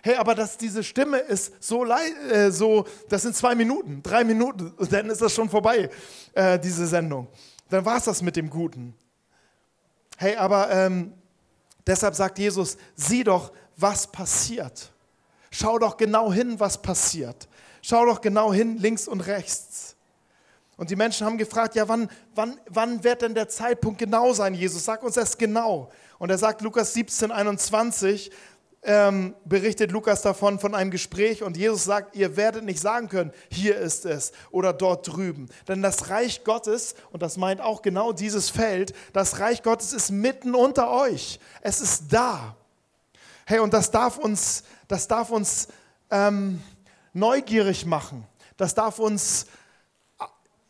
Hey, 0.03 0.15
aber 0.15 0.35
dass 0.35 0.57
diese 0.57 0.83
Stimme 0.83 1.17
ist 1.17 1.63
so, 1.63 1.83
äh, 1.85 2.51
so, 2.51 2.85
das 3.09 3.23
sind 3.23 3.35
zwei 3.35 3.55
Minuten, 3.55 4.03
drei 4.03 4.23
Minuten, 4.23 4.73
dann 4.89 5.09
ist 5.09 5.21
das 5.21 5.33
schon 5.33 5.49
vorbei, 5.49 5.89
äh, 6.33 6.59
diese 6.59 6.85
Sendung. 6.85 7.27
Dann 7.69 7.83
war 7.85 7.97
es 7.97 8.03
das 8.03 8.21
mit 8.21 8.35
dem 8.35 8.49
Guten. 8.49 8.93
Hey, 10.17 10.35
aber 10.35 10.69
ähm, 10.69 11.13
deshalb 11.87 12.15
sagt 12.15 12.37
Jesus, 12.37 12.77
sieh 12.95 13.23
doch, 13.23 13.51
was 13.75 14.07
passiert. 14.07 14.91
Schau 15.49 15.79
doch 15.79 15.97
genau 15.97 16.31
hin, 16.31 16.59
was 16.59 16.81
passiert. 16.81 17.47
Schau 17.81 18.05
doch 18.05 18.21
genau 18.21 18.53
hin, 18.53 18.77
links 18.77 19.07
und 19.07 19.21
rechts. 19.21 19.94
Und 20.77 20.89
die 20.89 20.95
Menschen 20.95 21.25
haben 21.25 21.37
gefragt, 21.37 21.75
ja, 21.75 21.87
wann, 21.87 22.09
wann, 22.33 22.59
wann 22.69 23.03
wird 23.03 23.21
denn 23.21 23.33
der 23.33 23.47
Zeitpunkt 23.47 23.97
genau 23.97 24.33
sein, 24.33 24.53
Jesus? 24.53 24.85
Sag 24.85 25.03
uns 25.03 25.15
das 25.15 25.37
genau. 25.37 25.89
Und 26.19 26.29
er 26.29 26.37
sagt, 26.37 26.61
Lukas 26.61 26.93
17, 26.93 27.31
21, 27.31 28.31
ähm, 28.85 29.35
berichtet 29.45 29.91
Lukas 29.91 30.21
davon, 30.21 30.59
von 30.59 30.75
einem 30.75 30.91
Gespräch. 30.91 31.43
Und 31.43 31.57
Jesus 31.57 31.85
sagt, 31.85 32.15
ihr 32.15 32.37
werdet 32.37 32.63
nicht 32.63 32.79
sagen 32.79 33.09
können, 33.09 33.31
hier 33.49 33.77
ist 33.77 34.05
es 34.05 34.31
oder 34.51 34.73
dort 34.73 35.07
drüben. 35.07 35.49
Denn 35.67 35.81
das 35.81 36.09
Reich 36.09 36.43
Gottes, 36.43 36.95
und 37.11 37.23
das 37.23 37.37
meint 37.37 37.61
auch 37.61 37.81
genau 37.81 38.13
dieses 38.13 38.49
Feld, 38.49 38.93
das 39.13 39.39
Reich 39.39 39.63
Gottes 39.63 39.93
ist 39.93 40.11
mitten 40.11 40.55
unter 40.55 40.91
euch. 40.91 41.39
Es 41.61 41.81
ist 41.81 42.13
da. 42.13 42.55
Hey, 43.45 43.59
und 43.59 43.73
das 43.73 43.91
darf 43.91 44.17
uns, 44.17 44.63
das 44.87 45.07
darf 45.07 45.31
uns 45.31 45.67
ähm, 46.11 46.61
neugierig 47.13 47.85
machen. 47.85 48.25
Das 48.57 48.73
darf 48.73 48.99
uns 48.99 49.47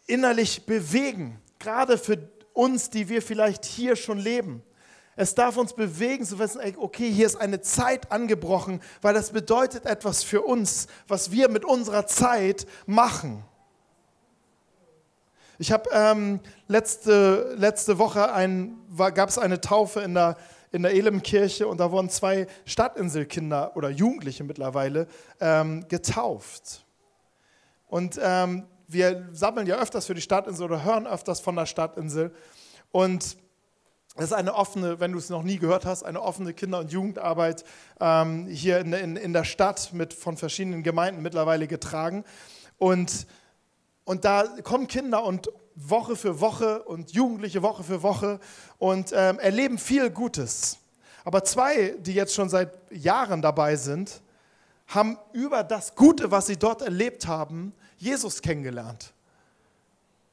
innerlich 0.08 0.65
bewegen, 0.65 1.39
gerade 1.60 1.98
für 1.98 2.30
uns, 2.54 2.89
die 2.89 3.10
wir 3.10 3.22
vielleicht 3.22 3.65
hier 3.65 3.96
schon 3.96 4.18
leben. 4.18 4.63
Es 5.18 5.34
darf 5.34 5.56
uns 5.56 5.74
bewegen 5.74 6.26
zu 6.26 6.39
wissen, 6.39 6.60
okay, 6.78 7.10
hier 7.10 7.26
ist 7.26 7.38
eine 7.38 7.62
Zeit 7.62 8.12
angebrochen, 8.12 8.82
weil 9.02 9.13
das 9.13 9.32
bedeutet 9.32 9.86
etwas 9.86 10.24
für 10.24 10.41
uns, 10.41 10.88
was 11.08 11.32
wir 11.32 11.50
mit 11.50 11.63
unserer 11.63 12.06
Zeit 12.06 12.68
machen. 12.86 13.44
Ich 15.58 15.72
habe 15.72 15.89
ähm, 15.94 16.41
letzte, 16.68 17.56
letzte 17.58 17.98
Woche 17.98 18.20
gab 18.98 19.30
es 19.30 19.38
eine 19.38 19.62
Taufe 19.62 20.02
in 20.02 20.13
der, 20.13 20.36
in 20.74 20.84
der 20.84 20.94
Elemkirche 20.94 21.65
und 21.65 21.80
da 21.80 21.91
wurden 21.91 22.10
zwei 22.10 22.48
Stadtinselkinder 22.65 23.78
oder 23.78 23.89
Jugendliche 23.89 24.44
mittlerweile 24.44 25.08
ähm, 25.39 25.88
getauft. 25.88 26.86
Und 27.88 28.20
ähm, 28.22 28.65
wir 28.88 29.30
sammeln 29.32 29.67
ja 29.67 29.78
öfters 29.78 30.06
für 30.06 30.13
die 30.13 30.21
Stadtinsel 30.21 30.65
oder 30.65 30.84
hören 30.84 31.08
öfters 31.08 31.39
von 31.39 31.56
der 31.56 31.65
Stadtinsel. 31.65 32.34
Und 32.91 33.38
es 34.17 34.26
ist 34.26 34.34
eine 34.34 34.56
offene, 34.56 35.00
wenn 35.00 35.12
du 35.12 35.17
es 35.17 35.30
noch 35.30 35.43
nie 35.43 35.58
gehört 35.58 35.86
hast, 35.86 36.04
eine 36.04 36.21
offene 36.21 36.54
Kinder- 36.54 36.80
und 36.80 36.91
Jugendarbeit 36.91 37.65
ähm, 38.00 38.48
hier 38.48 38.80
in, 38.80 38.93
in, 38.93 39.17
in 39.17 39.34
der 39.34 39.43
Stadt 39.43 39.91
mit 39.91 40.13
von 40.13 40.38
verschiedenen 40.38 40.84
Gemeinden 40.84 41.21
mittlerweile 41.21 41.67
getragen. 41.67 42.24
Und, 42.78 43.28
und 44.06 44.24
da 44.24 44.43
kommen 44.63 44.88
Kinder 44.88 45.24
und 45.24 45.50
Woche 45.76 46.15
für 46.15 46.39
Woche 46.39 46.84
und 46.84 47.12
Jugendliche 47.12 47.62
Woche 47.62 47.84
für 47.84 48.04
Woche 48.04 48.39
und 48.78 49.12
ähm, 49.13 49.39
erleben 49.39 49.78
viel 49.78 50.10
Gutes. 50.10 50.78
Aber 51.26 51.43
zwei, 51.43 51.95
die 52.00 52.13
jetzt 52.13 52.34
schon 52.34 52.48
seit 52.48 52.71
Jahren 52.91 53.41
dabei 53.41 53.76
sind, 53.76 54.21
haben 54.88 55.17
über 55.34 55.63
das 55.63 55.95
Gute, 55.95 56.32
was 56.32 56.45
sie 56.48 56.58
dort 56.58 56.82
erlebt 56.82 57.28
haben, 57.28 57.74
Jesus 57.97 58.41
kennengelernt 58.41 59.13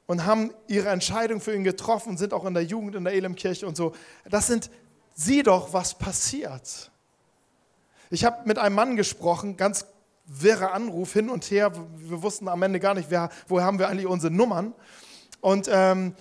und 0.05 0.25
haben 0.25 0.53
ihre 0.67 0.89
Entscheidung 0.89 1.41
für 1.41 1.55
ihn 1.55 1.63
getroffen, 1.63 2.17
sind 2.17 2.33
auch 2.33 2.45
in 2.45 2.53
der 2.53 2.63
Jugend 2.63 2.95
in 2.95 3.03
der 3.03 3.13
Elemkirche 3.13 3.67
und 3.67 3.77
so. 3.77 3.93
Das 4.29 4.47
sind, 4.47 4.69
sieh 5.13 5.43
doch, 5.43 5.73
was 5.73 5.97
passiert. 5.97 6.91
Ich 8.09 8.25
habe 8.25 8.45
mit 8.45 8.59
einem 8.59 8.75
Mann 8.75 8.95
gesprochen, 8.95 9.57
ganz 9.57 9.85
wirrer 10.25 10.73
Anruf 10.73 11.13
hin 11.13 11.29
und 11.29 11.45
her. 11.45 11.73
Wir 11.95 12.21
wussten 12.21 12.47
am 12.47 12.61
Ende 12.61 12.79
gar 12.79 12.93
nicht, 12.93 13.09
wer, 13.09 13.29
woher 13.47 13.65
haben 13.65 13.79
wir 13.79 13.89
eigentlich 13.89 14.07
unsere 14.07 14.33
Nummern. 14.33 14.73
Und 15.41 15.67
ähm, 15.71 16.15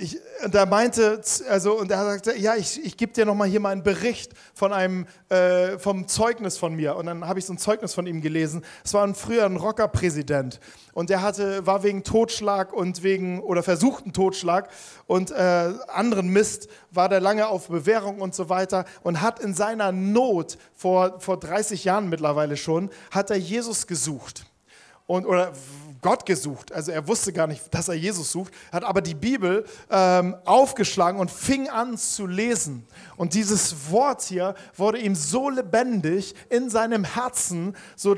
ich, 0.00 0.18
und 0.44 0.54
er 0.54 0.66
meinte, 0.66 1.20
also, 1.48 1.78
und 1.78 1.90
er 1.90 2.04
sagte, 2.04 2.36
ja, 2.36 2.56
ich, 2.56 2.82
ich 2.82 2.96
gebe 2.96 3.12
dir 3.12 3.26
nochmal 3.26 3.48
hier 3.48 3.60
mal 3.60 3.70
einen 3.70 3.82
Bericht 3.82 4.32
von 4.54 4.72
einem, 4.72 5.06
äh, 5.28 5.78
vom 5.78 6.08
Zeugnis 6.08 6.56
von 6.56 6.74
mir. 6.74 6.96
Und 6.96 7.06
dann 7.06 7.26
habe 7.26 7.38
ich 7.38 7.44
so 7.44 7.52
ein 7.52 7.58
Zeugnis 7.58 7.92
von 7.92 8.06
ihm 8.06 8.22
gelesen. 8.22 8.64
Es 8.82 8.94
war 8.94 9.06
ein 9.06 9.14
früher 9.14 9.44
ein 9.44 9.56
Rockerpräsident. 9.56 10.58
Und 10.92 11.10
der 11.10 11.22
hatte, 11.22 11.66
war 11.66 11.82
wegen 11.82 12.02
Totschlag 12.02 12.72
und 12.72 13.02
wegen, 13.02 13.40
oder 13.40 13.62
versuchten 13.62 14.12
Totschlag 14.12 14.70
und 15.06 15.30
äh, 15.30 15.72
anderen 15.88 16.28
Mist, 16.28 16.68
war 16.90 17.08
der 17.08 17.20
lange 17.20 17.48
auf 17.48 17.68
Bewährung 17.68 18.20
und 18.20 18.34
so 18.34 18.48
weiter 18.48 18.86
und 19.02 19.20
hat 19.20 19.38
in 19.38 19.54
seiner 19.54 19.92
Not, 19.92 20.56
vor, 20.74 21.20
vor 21.20 21.38
30 21.38 21.84
Jahren 21.84 22.08
mittlerweile 22.08 22.56
schon, 22.56 22.90
hat 23.10 23.30
er 23.30 23.36
Jesus 23.36 23.86
gesucht. 23.86 24.46
Und, 25.06 25.26
oder 25.26 25.52
Gott 26.02 26.26
gesucht. 26.26 26.72
Also 26.72 26.92
er 26.92 27.06
wusste 27.06 27.32
gar 27.32 27.46
nicht, 27.46 27.62
dass 27.74 27.88
er 27.88 27.94
Jesus 27.94 28.32
sucht, 28.32 28.52
hat 28.72 28.84
aber 28.84 29.00
die 29.00 29.14
Bibel 29.14 29.64
ähm, 29.90 30.36
aufgeschlagen 30.44 31.20
und 31.20 31.30
fing 31.30 31.68
an 31.68 31.98
zu 31.98 32.26
lesen. 32.26 32.86
Und 33.16 33.34
dieses 33.34 33.90
Wort 33.90 34.22
hier 34.22 34.54
wurde 34.76 34.98
ihm 34.98 35.14
so 35.14 35.50
lebendig 35.50 36.34
in 36.48 36.70
seinem 36.70 37.04
Herzen, 37.04 37.76
so 37.96 38.14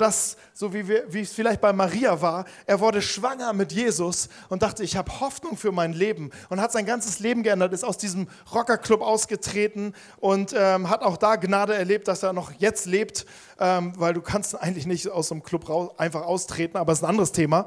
so 0.54 0.74
wie, 0.74 0.88
wir, 0.88 1.04
wie 1.12 1.20
es 1.20 1.32
vielleicht 1.32 1.60
bei 1.60 1.72
Maria 1.72 2.20
war, 2.20 2.44
er 2.66 2.80
wurde 2.80 3.02
schwanger 3.02 3.52
mit 3.52 3.72
Jesus 3.72 4.28
und 4.48 4.62
dachte, 4.62 4.82
ich 4.82 4.96
habe 4.96 5.20
Hoffnung 5.20 5.56
für 5.56 5.72
mein 5.72 5.92
Leben 5.92 6.30
und 6.48 6.60
hat 6.60 6.72
sein 6.72 6.86
ganzes 6.86 7.18
Leben 7.18 7.42
geändert, 7.42 7.72
ist 7.72 7.84
aus 7.84 7.98
diesem 7.98 8.28
Rockerclub 8.52 9.00
ausgetreten 9.00 9.94
und 10.18 10.54
ähm, 10.56 10.88
hat 10.88 11.02
auch 11.02 11.16
da 11.16 11.36
Gnade 11.36 11.74
erlebt, 11.74 12.08
dass 12.08 12.22
er 12.22 12.32
noch 12.32 12.52
jetzt 12.58 12.86
lebt, 12.86 13.26
ähm, 13.58 13.92
weil 13.96 14.14
du 14.14 14.20
kannst 14.20 14.60
eigentlich 14.60 14.86
nicht 14.86 15.08
aus 15.08 15.28
so 15.28 15.34
einem 15.34 15.42
Club 15.42 15.68
raus, 15.68 15.90
einfach 15.98 16.22
austreten, 16.22 16.76
aber 16.76 16.92
es 16.92 16.98
ist 16.98 17.04
ein 17.04 17.10
anderes 17.10 17.32
Thema. 17.32 17.66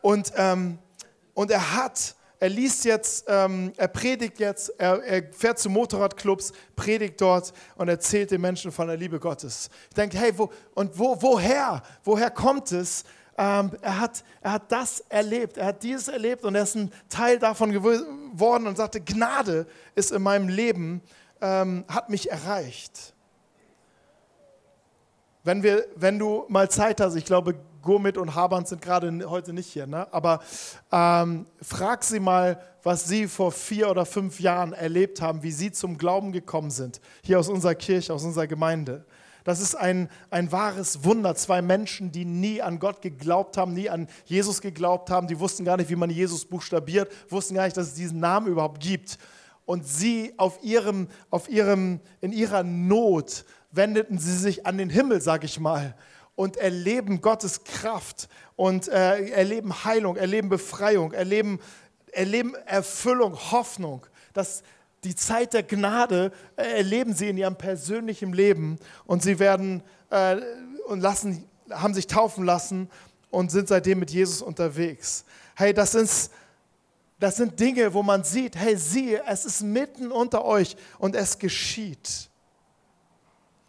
Und, 0.00 0.32
ähm, 0.36 0.78
und 1.34 1.50
er 1.50 1.76
hat, 1.76 2.14
er 2.38 2.48
liest 2.48 2.84
jetzt, 2.84 3.24
ähm, 3.28 3.72
er 3.76 3.88
predigt 3.88 4.40
jetzt, 4.40 4.70
er, 4.78 5.02
er, 5.04 5.32
fährt 5.32 5.58
zu 5.58 5.70
Motorradclubs, 5.70 6.52
predigt 6.74 7.20
dort 7.20 7.52
und 7.76 7.88
erzählt 7.88 8.32
den 8.32 8.40
Menschen 8.40 8.72
von 8.72 8.88
der 8.88 8.96
Liebe 8.96 9.20
Gottes. 9.20 9.70
Ich 9.88 9.94
denke, 9.94 10.18
hey, 10.18 10.36
wo, 10.36 10.50
und 10.74 10.98
wo, 10.98 11.16
woher? 11.22 11.82
Woher 12.02 12.30
kommt 12.30 12.72
es? 12.72 13.04
Ähm, 13.38 13.70
er, 13.80 14.00
hat, 14.00 14.24
er 14.40 14.52
hat 14.52 14.72
das 14.72 15.00
erlebt, 15.08 15.56
er 15.56 15.66
hat 15.66 15.82
dieses 15.82 16.08
erlebt 16.08 16.44
und 16.44 16.54
er 16.54 16.64
ist 16.64 16.74
ein 16.74 16.92
Teil 17.08 17.38
davon 17.38 17.72
geworden 17.72 18.66
und 18.66 18.76
sagte, 18.76 19.00
Gnade 19.00 19.66
ist 19.94 20.12
in 20.12 20.22
meinem 20.22 20.48
Leben, 20.48 21.00
ähm, 21.40 21.84
hat 21.88 22.10
mich 22.10 22.30
erreicht. 22.30 23.14
Wenn, 25.44 25.62
wir, 25.62 25.86
wenn 25.96 26.18
du 26.18 26.44
mal 26.48 26.70
Zeit 26.70 27.00
hast, 27.00 27.16
ich 27.16 27.24
glaube, 27.24 27.54
Gurmit 27.82 28.16
und 28.16 28.34
Haband 28.34 28.68
sind 28.68 28.80
gerade 28.80 29.28
heute 29.28 29.52
nicht 29.52 29.66
hier, 29.66 29.86
ne? 29.86 30.06
aber 30.12 30.40
ähm, 30.90 31.46
frag 31.60 32.04
sie 32.04 32.20
mal, 32.20 32.60
was 32.82 33.04
sie 33.04 33.28
vor 33.28 33.52
vier 33.52 33.90
oder 33.90 34.06
fünf 34.06 34.40
Jahren 34.40 34.72
erlebt 34.72 35.20
haben, 35.20 35.42
wie 35.42 35.52
sie 35.52 35.72
zum 35.72 35.98
Glauben 35.98 36.32
gekommen 36.32 36.70
sind, 36.70 37.00
hier 37.22 37.38
aus 37.38 37.48
unserer 37.48 37.74
Kirche, 37.74 38.14
aus 38.14 38.24
unserer 38.24 38.46
Gemeinde. 38.46 39.04
Das 39.44 39.60
ist 39.60 39.74
ein, 39.74 40.08
ein 40.30 40.52
wahres 40.52 41.04
Wunder. 41.04 41.34
Zwei 41.34 41.62
Menschen, 41.62 42.12
die 42.12 42.24
nie 42.24 42.62
an 42.62 42.78
Gott 42.78 43.02
geglaubt 43.02 43.56
haben, 43.56 43.74
nie 43.74 43.90
an 43.90 44.06
Jesus 44.24 44.60
geglaubt 44.60 45.10
haben, 45.10 45.26
die 45.26 45.40
wussten 45.40 45.64
gar 45.64 45.76
nicht, 45.76 45.90
wie 45.90 45.96
man 45.96 46.10
Jesus 46.10 46.44
buchstabiert, 46.44 47.10
wussten 47.28 47.54
gar 47.54 47.64
nicht, 47.64 47.76
dass 47.76 47.88
es 47.88 47.94
diesen 47.94 48.20
Namen 48.20 48.46
überhaupt 48.46 48.80
gibt. 48.80 49.18
Und 49.64 49.86
sie 49.86 50.32
auf 50.36 50.62
ihrem, 50.62 51.08
auf 51.30 51.48
ihrem, 51.48 52.00
in 52.20 52.32
ihrer 52.32 52.62
Not 52.62 53.44
wendeten 53.70 54.18
sie 54.18 54.36
sich 54.36 54.66
an 54.66 54.78
den 54.78 54.90
Himmel, 54.90 55.20
sag 55.20 55.44
ich 55.44 55.58
mal, 55.58 55.94
und 56.34 56.56
erleben 56.56 57.20
Gottes 57.20 57.64
Kraft 57.64 58.28
und 58.56 58.88
äh, 58.88 59.28
erleben 59.30 59.84
Heilung, 59.84 60.16
erleben 60.16 60.48
Befreiung, 60.48 61.12
erleben, 61.12 61.60
erleben 62.10 62.54
Erfüllung, 62.66 63.34
Hoffnung. 63.50 64.06
Das, 64.32 64.62
die 65.04 65.14
Zeit 65.14 65.52
der 65.52 65.62
Gnade 65.62 66.32
äh, 66.56 66.78
erleben 66.78 67.14
sie 67.14 67.28
in 67.28 67.36
ihrem 67.36 67.56
persönlichen 67.56 68.32
Leben 68.32 68.78
und 69.04 69.22
sie 69.22 69.38
werden 69.38 69.82
äh, 70.10 70.40
und 70.86 71.00
lassen, 71.00 71.48
haben 71.70 71.94
sich 71.94 72.06
taufen 72.06 72.44
lassen 72.44 72.88
und 73.30 73.50
sind 73.50 73.68
seitdem 73.68 73.98
mit 73.98 74.10
Jesus 74.10 74.42
unterwegs. 74.42 75.24
Hey, 75.54 75.74
das 75.74 75.94
ist, 75.94 76.32
das 77.18 77.36
sind 77.36 77.58
Dinge, 77.60 77.92
wo 77.94 78.02
man 78.02 78.24
sieht, 78.24 78.56
hey, 78.56 78.76
siehe, 78.76 79.22
es 79.26 79.44
ist 79.44 79.62
mitten 79.62 80.10
unter 80.10 80.44
euch 80.44 80.76
und 80.98 81.14
es 81.14 81.38
geschieht. 81.38 82.30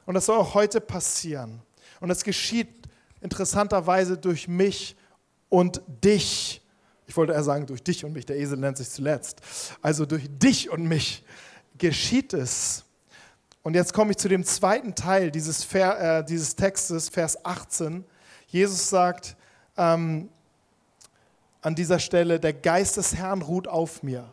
Und 0.05 0.15
das 0.15 0.25
soll 0.25 0.37
auch 0.37 0.53
heute 0.53 0.81
passieren. 0.81 1.61
Und 2.03 2.09
es 2.09 2.25
geschieht 2.25 2.67
interessanterweise 3.21 4.17
durch 4.17 4.49
mich 4.49 4.97
und 5.47 5.81
dich. 6.03 6.61
Ich 7.07 7.15
wollte 7.15 7.31
eher 7.31 7.45
sagen, 7.45 7.65
durch 7.65 7.81
dich 7.81 8.03
und 8.03 8.11
mich. 8.11 8.25
Der 8.25 8.37
Esel 8.37 8.57
nennt 8.57 8.75
sich 8.75 8.89
zuletzt. 8.89 9.39
Also 9.81 10.05
durch 10.05 10.27
dich 10.29 10.69
und 10.69 10.83
mich 10.83 11.23
geschieht 11.77 12.33
es. 12.33 12.83
Und 13.61 13.73
jetzt 13.73 13.93
komme 13.93 14.11
ich 14.11 14.17
zu 14.17 14.27
dem 14.27 14.43
zweiten 14.43 14.95
Teil 14.95 15.31
dieses, 15.31 15.63
Ver, 15.63 16.17
äh, 16.19 16.25
dieses 16.25 16.57
Textes, 16.57 17.07
Vers 17.07 17.45
18. 17.45 18.03
Jesus 18.47 18.89
sagt 18.89 19.37
ähm, 19.77 20.27
an 21.61 21.73
dieser 21.73 21.99
Stelle, 21.99 22.37
der 22.37 22.51
Geist 22.51 22.97
des 22.97 23.15
Herrn 23.15 23.41
ruht 23.41 23.69
auf 23.69 24.03
mir. 24.03 24.29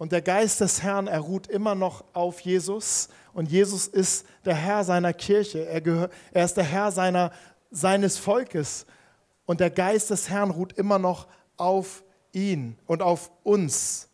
Und 0.00 0.12
der 0.12 0.22
Geist 0.22 0.62
des 0.62 0.82
Herrn, 0.82 1.08
er 1.08 1.20
ruht 1.20 1.46
immer 1.46 1.74
noch 1.74 2.04
auf 2.14 2.40
Jesus. 2.40 3.10
Und 3.34 3.50
Jesus 3.50 3.86
ist 3.86 4.24
der 4.46 4.54
Herr 4.54 4.82
seiner 4.82 5.12
Kirche. 5.12 5.66
Er, 5.66 5.82
gehört, 5.82 6.10
er 6.32 6.46
ist 6.46 6.56
der 6.56 6.64
Herr 6.64 6.90
seiner, 6.90 7.32
seines 7.70 8.16
Volkes. 8.16 8.86
Und 9.44 9.60
der 9.60 9.68
Geist 9.68 10.08
des 10.08 10.30
Herrn 10.30 10.52
ruht 10.52 10.72
immer 10.72 10.98
noch 10.98 11.28
auf 11.58 12.02
ihn 12.32 12.78
und 12.86 13.02
auf 13.02 13.30
uns. 13.42 14.08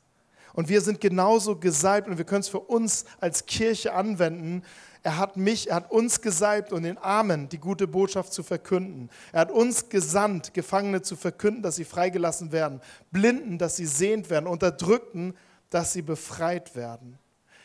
Und 0.54 0.68
wir 0.68 0.80
sind 0.80 1.00
genauso 1.00 1.54
gesalbt 1.54 2.08
und 2.08 2.18
wir 2.18 2.24
können 2.24 2.40
es 2.40 2.48
für 2.48 2.58
uns 2.58 3.04
als 3.20 3.46
Kirche 3.46 3.94
anwenden. 3.94 4.64
Er 5.04 5.18
hat 5.18 5.36
mich, 5.36 5.70
er 5.70 5.76
hat 5.76 5.92
uns 5.92 6.20
gesalbt, 6.20 6.72
um 6.72 6.82
den 6.82 6.98
Armen 6.98 7.48
die 7.48 7.58
gute 7.58 7.86
Botschaft 7.86 8.32
zu 8.32 8.42
verkünden. 8.42 9.08
Er 9.30 9.42
hat 9.42 9.52
uns 9.52 9.88
gesandt, 9.88 10.52
Gefangene 10.52 11.02
zu 11.02 11.14
verkünden, 11.14 11.62
dass 11.62 11.76
sie 11.76 11.84
freigelassen 11.84 12.50
werden, 12.50 12.80
Blinden, 13.12 13.56
dass 13.56 13.76
sie 13.76 13.86
sehend 13.86 14.30
werden, 14.30 14.48
Unterdrückten, 14.48 15.36
dass 15.76 15.92
sie 15.92 16.00
befreit 16.00 16.74
werden. 16.74 17.18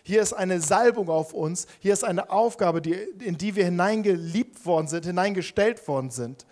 Hier 0.03 0.21
ist 0.21 0.33
eine 0.33 0.59
Salbung 0.59 1.07
auf 1.07 1.31
uns, 1.31 1.65
hier 1.79 1.93
ist 1.93 2.03
eine 2.03 2.29
Aufgabe, 2.29 2.81
die, 2.81 2.91
in 2.91 3.37
die 3.37 3.55
wir 3.55 3.63
hineingeliebt 3.63 4.65
worden 4.65 4.87
sind, 4.87 5.05
hineingestellt 5.05 5.87
worden 5.87 6.09
sind. 6.09 6.45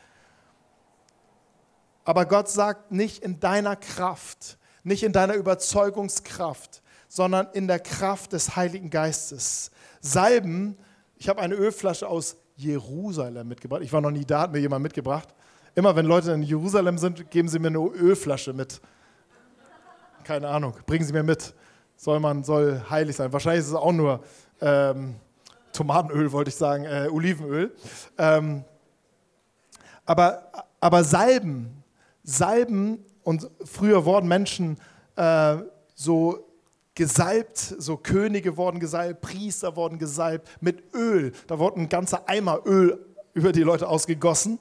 Aber 2.05 2.25
Gott 2.25 2.47
sagt 2.47 2.93
nicht 2.93 3.21
in 3.25 3.41
deiner 3.41 3.75
Kraft, 3.75 4.57
nicht 4.83 5.03
in 5.03 5.11
deiner 5.11 5.33
Überzeugungskraft, 5.33 6.81
sondern 7.09 7.49
in 7.51 7.67
der 7.67 7.81
Kraft 7.81 8.31
des 8.31 8.55
Heiligen 8.55 8.89
Geistes. 8.89 9.71
Salben, 9.99 10.77
ich 11.17 11.27
habe 11.27 11.41
eine 11.41 11.55
Ölflasche 11.55 12.07
aus 12.07 12.37
Jerusalem 12.55 13.49
mitgebracht. 13.49 13.81
Ich 13.83 13.91
war 13.91 13.99
noch 13.99 14.11
nie 14.11 14.23
da, 14.23 14.43
hat 14.43 14.53
mir 14.53 14.59
jemand 14.59 14.83
mitgebracht. 14.83 15.27
Immer 15.75 15.93
wenn 15.97 16.05
Leute 16.05 16.31
in 16.31 16.41
Jerusalem 16.41 16.97
sind, 16.97 17.29
geben 17.29 17.49
sie 17.49 17.59
mir 17.59 17.67
eine 17.67 17.79
Ölflasche 17.79 18.53
mit 18.53 18.79
keine 20.29 20.47
Ahnung, 20.47 20.75
bringen 20.85 21.03
Sie 21.03 21.11
mir 21.11 21.23
mit. 21.23 21.55
Soll 21.97 22.19
man, 22.19 22.43
soll 22.43 22.83
heilig 22.87 23.15
sein. 23.15 23.33
Wahrscheinlich 23.33 23.61
ist 23.61 23.69
es 23.69 23.73
auch 23.73 23.91
nur 23.91 24.23
ähm, 24.61 25.15
Tomatenöl, 25.73 26.31
wollte 26.31 26.49
ich 26.49 26.55
sagen, 26.55 26.85
äh, 26.85 27.07
Olivenöl. 27.11 27.75
Ähm, 28.15 28.63
aber, 30.05 30.51
aber 30.79 31.03
Salben, 31.03 31.83
Salben, 32.23 33.03
und 33.23 33.49
früher 33.65 34.05
wurden 34.05 34.27
Menschen 34.27 34.77
äh, 35.15 35.55
so 35.95 36.47
gesalbt, 36.93 37.57
so 37.57 37.97
Könige 37.97 38.55
wurden 38.55 38.79
gesalbt, 38.79 39.21
Priester 39.21 39.75
wurden 39.75 39.97
gesalbt 39.97 40.47
mit 40.61 40.93
Öl. 40.93 41.31
Da 41.47 41.57
wurde 41.57 41.81
ein 41.81 41.89
ganzer 41.89 42.29
Eimer 42.29 42.67
Öl 42.67 43.03
über 43.33 43.51
die 43.51 43.63
Leute 43.63 43.87
ausgegossen. 43.87 44.59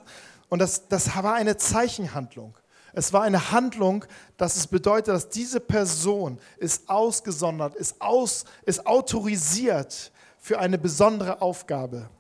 Und 0.49 0.61
das, 0.61 0.89
das 0.89 1.15
war 1.23 1.35
eine 1.35 1.59
Zeichenhandlung. 1.59 2.57
Es 2.99 3.13
war 3.13 3.23
eine 3.23 3.53
Handlung, 3.53 4.05
dass 4.37 4.57
es 4.57 4.67
bedeutet, 4.67 5.15
dass 5.15 5.29
diese 5.29 5.61
Person 5.61 6.37
ist 6.57 6.91
ausgesondert, 6.91 7.77
ist, 7.77 8.01
aus, 8.01 8.45
ist 8.67 8.89
autorisiert 8.89 10.11
für 10.41 10.59
eine 10.59 10.79
besondere 10.79 11.41
Aufgabe. 11.41 12.11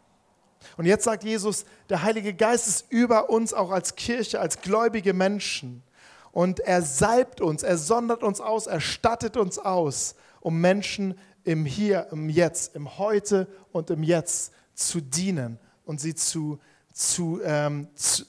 Und 0.76 0.86
jetzt 0.86 1.02
sagt 1.02 1.24
Jesus, 1.24 1.64
der 1.88 2.04
Heilige 2.04 2.32
Geist 2.32 2.68
ist 2.68 2.92
über 2.92 3.28
uns 3.28 3.52
auch 3.52 3.72
als 3.72 3.96
Kirche, 3.96 4.38
als 4.38 4.60
gläubige 4.60 5.14
Menschen. 5.14 5.82
Und 6.30 6.60
er 6.60 6.82
salbt 6.82 7.40
uns, 7.40 7.64
er 7.64 7.76
sondert 7.76 8.22
uns 8.22 8.40
aus, 8.40 8.68
er 8.68 8.80
stattet 8.80 9.36
uns 9.36 9.58
aus, 9.58 10.14
um 10.38 10.60
Menschen 10.60 11.18
im 11.42 11.64
Hier, 11.64 12.06
im 12.12 12.28
Jetzt, 12.28 12.76
im 12.76 12.98
Heute 12.98 13.48
und 13.72 13.90
im 13.90 14.04
Jetzt 14.04 14.52
zu 14.74 15.00
dienen 15.00 15.58
und 15.84 16.00
sie 16.00 16.14
zu 16.14 16.60
zu, 16.98 17.40
ähm, 17.44 17.86
zu, 17.94 18.24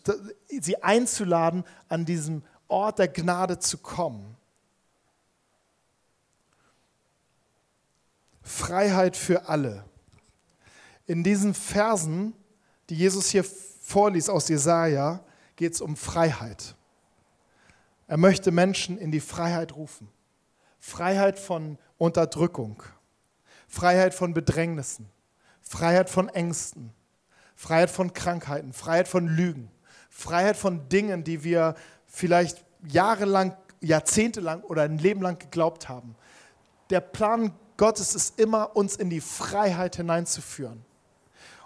sie 0.48 0.84
einzuladen, 0.84 1.64
an 1.88 2.06
diesem 2.06 2.44
Ort 2.68 3.00
der 3.00 3.08
Gnade 3.08 3.58
zu 3.58 3.80
kommen. 3.80 4.38
Freiheit 8.44 9.18
für 9.18 9.50
alle. 9.50 9.86
In 11.08 11.24
diesen 11.24 11.56
Versen, 11.56 12.36
die 12.90 12.96
Jesus 12.96 13.30
hier 13.30 13.44
vorliest 13.44 14.30
aus 14.30 14.48
Jesaja, 14.50 15.24
geht 15.56 15.74
es 15.74 15.82
um 15.82 15.98
Freiheit. 15.98 16.76
Er 18.06 18.18
möchte 18.18 18.52
Menschen 18.52 19.00
in 19.00 19.12
die 19.12 19.20
Freiheit 19.20 19.76
rufen. 19.76 20.10
Freiheit 20.80 21.40
von 21.40 21.80
Unterdrückung, 21.98 22.84
Freiheit 23.68 24.14
von 24.14 24.36
Bedrängnissen, 24.36 25.10
Freiheit 25.62 26.10
von 26.10 26.30
Ängsten, 26.30 26.94
Freiheit 27.60 27.90
von 27.90 28.14
Krankheiten, 28.14 28.72
Freiheit 28.72 29.10
von 29.10 29.28
Lügen, 29.28 29.70
Freiheit 30.10 30.56
von 30.56 30.88
Dingen, 30.88 31.26
die 31.26 31.44
wir 31.44 31.76
vielleicht 32.08 32.64
jahrelang, 32.88 33.54
jahrzehntelang 33.82 34.62
oder 34.62 34.84
ein 34.84 34.98
Leben 34.98 35.22
lang 35.22 35.40
geglaubt 35.40 35.90
haben. 35.90 36.16
Der 36.90 37.02
Plan 37.02 37.52
Gottes 37.76 38.16
ist 38.16 38.40
immer, 38.40 38.78
uns 38.78 38.96
in 38.96 39.10
die 39.10 39.20
Freiheit 39.20 39.98
hineinzuführen. 39.98 40.86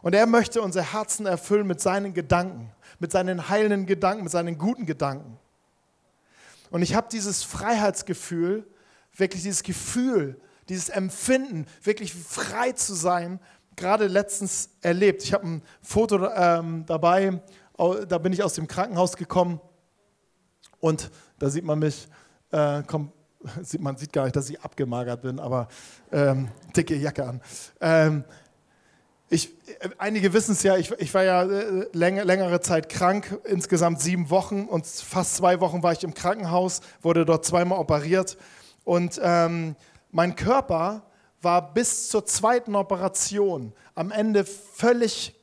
Und 0.02 0.16
er 0.16 0.26
möchte 0.26 0.64
unser 0.64 0.82
Herzen 0.82 1.28
erfüllen 1.28 1.68
mit 1.68 1.80
seinen 1.80 2.16
Gedanken, 2.16 2.72
mit 2.98 3.12
seinen 3.12 3.50
heilenden 3.50 3.86
Gedanken, 3.86 4.24
mit 4.24 4.32
seinen 4.32 4.58
guten 4.58 4.88
Gedanken. 4.88 5.38
Und 6.72 6.82
ich 6.82 6.96
habe 6.96 7.08
dieses 7.12 7.44
Freiheitsgefühl, 7.44 8.66
wirklich 9.16 9.44
dieses 9.44 9.62
Gefühl, 9.62 10.42
dieses 10.70 10.90
Empfinden, 10.90 11.68
wirklich 11.84 12.16
frei 12.16 12.72
zu 12.72 12.96
sein, 12.96 13.40
gerade 13.76 14.08
letztens 14.08 14.70
erlebt. 14.82 15.24
Ich 15.24 15.34
habe 15.34 15.48
ein 15.48 15.62
Foto 15.82 16.30
ähm, 16.30 16.86
dabei, 16.86 17.42
da 17.78 18.18
bin 18.18 18.34
ich 18.34 18.44
aus 18.44 18.54
dem 18.54 18.68
Krankenhaus 18.68 19.18
gekommen 19.18 19.60
und 20.80 21.12
da 21.40 21.50
sieht 21.50 21.66
man 21.66 21.80
mich, 21.80 22.08
äh, 22.52 22.84
komm, 22.86 23.12
sieht, 23.62 23.82
man 23.82 23.98
sieht 23.98 24.14
gar 24.14 24.24
nicht, 24.24 24.36
dass 24.36 24.50
ich 24.50 24.62
abgemagert 24.62 25.22
bin, 25.22 25.40
aber 25.40 25.68
ähm, 26.12 26.50
dicke 26.76 26.96
Jacke 26.96 27.26
an. 27.26 27.42
Ähm, 27.82 28.24
ich, 29.30 29.52
einige 29.98 30.34
wissen 30.34 30.52
es 30.52 30.62
ja, 30.62 30.78
ich, 30.78 30.92
ich, 31.00 31.14
war 31.14 31.24
ja 31.24 31.44
äh, 31.44 31.88
läng, 31.94 32.18
längere 32.18 32.62
Zeit 32.62 32.90
krank, 32.90 33.40
insgesamt 33.46 34.00
sieben 34.00 34.30
Wochen 34.30 34.66
und 34.66 34.86
fast 34.86 35.38
zwei 35.38 35.60
Wochen 35.60 35.82
war 35.82 35.92
ich 35.92 36.04
im 36.04 36.14
Krankenhaus, 36.14 36.82
wurde 37.02 37.26
dort 37.26 37.44
zweimal 37.44 37.80
operiert 37.80 38.38
und 38.84 39.20
ähm, 39.24 39.76
mein 40.12 40.36
Körper 40.36 41.04
war 41.44 41.74
bis 41.74 42.10
zur 42.10 42.26
zweiten 42.26 42.76
Operation 42.76 43.74
am 43.96 44.12
Ende 44.12 44.46
völlig, 44.46 45.36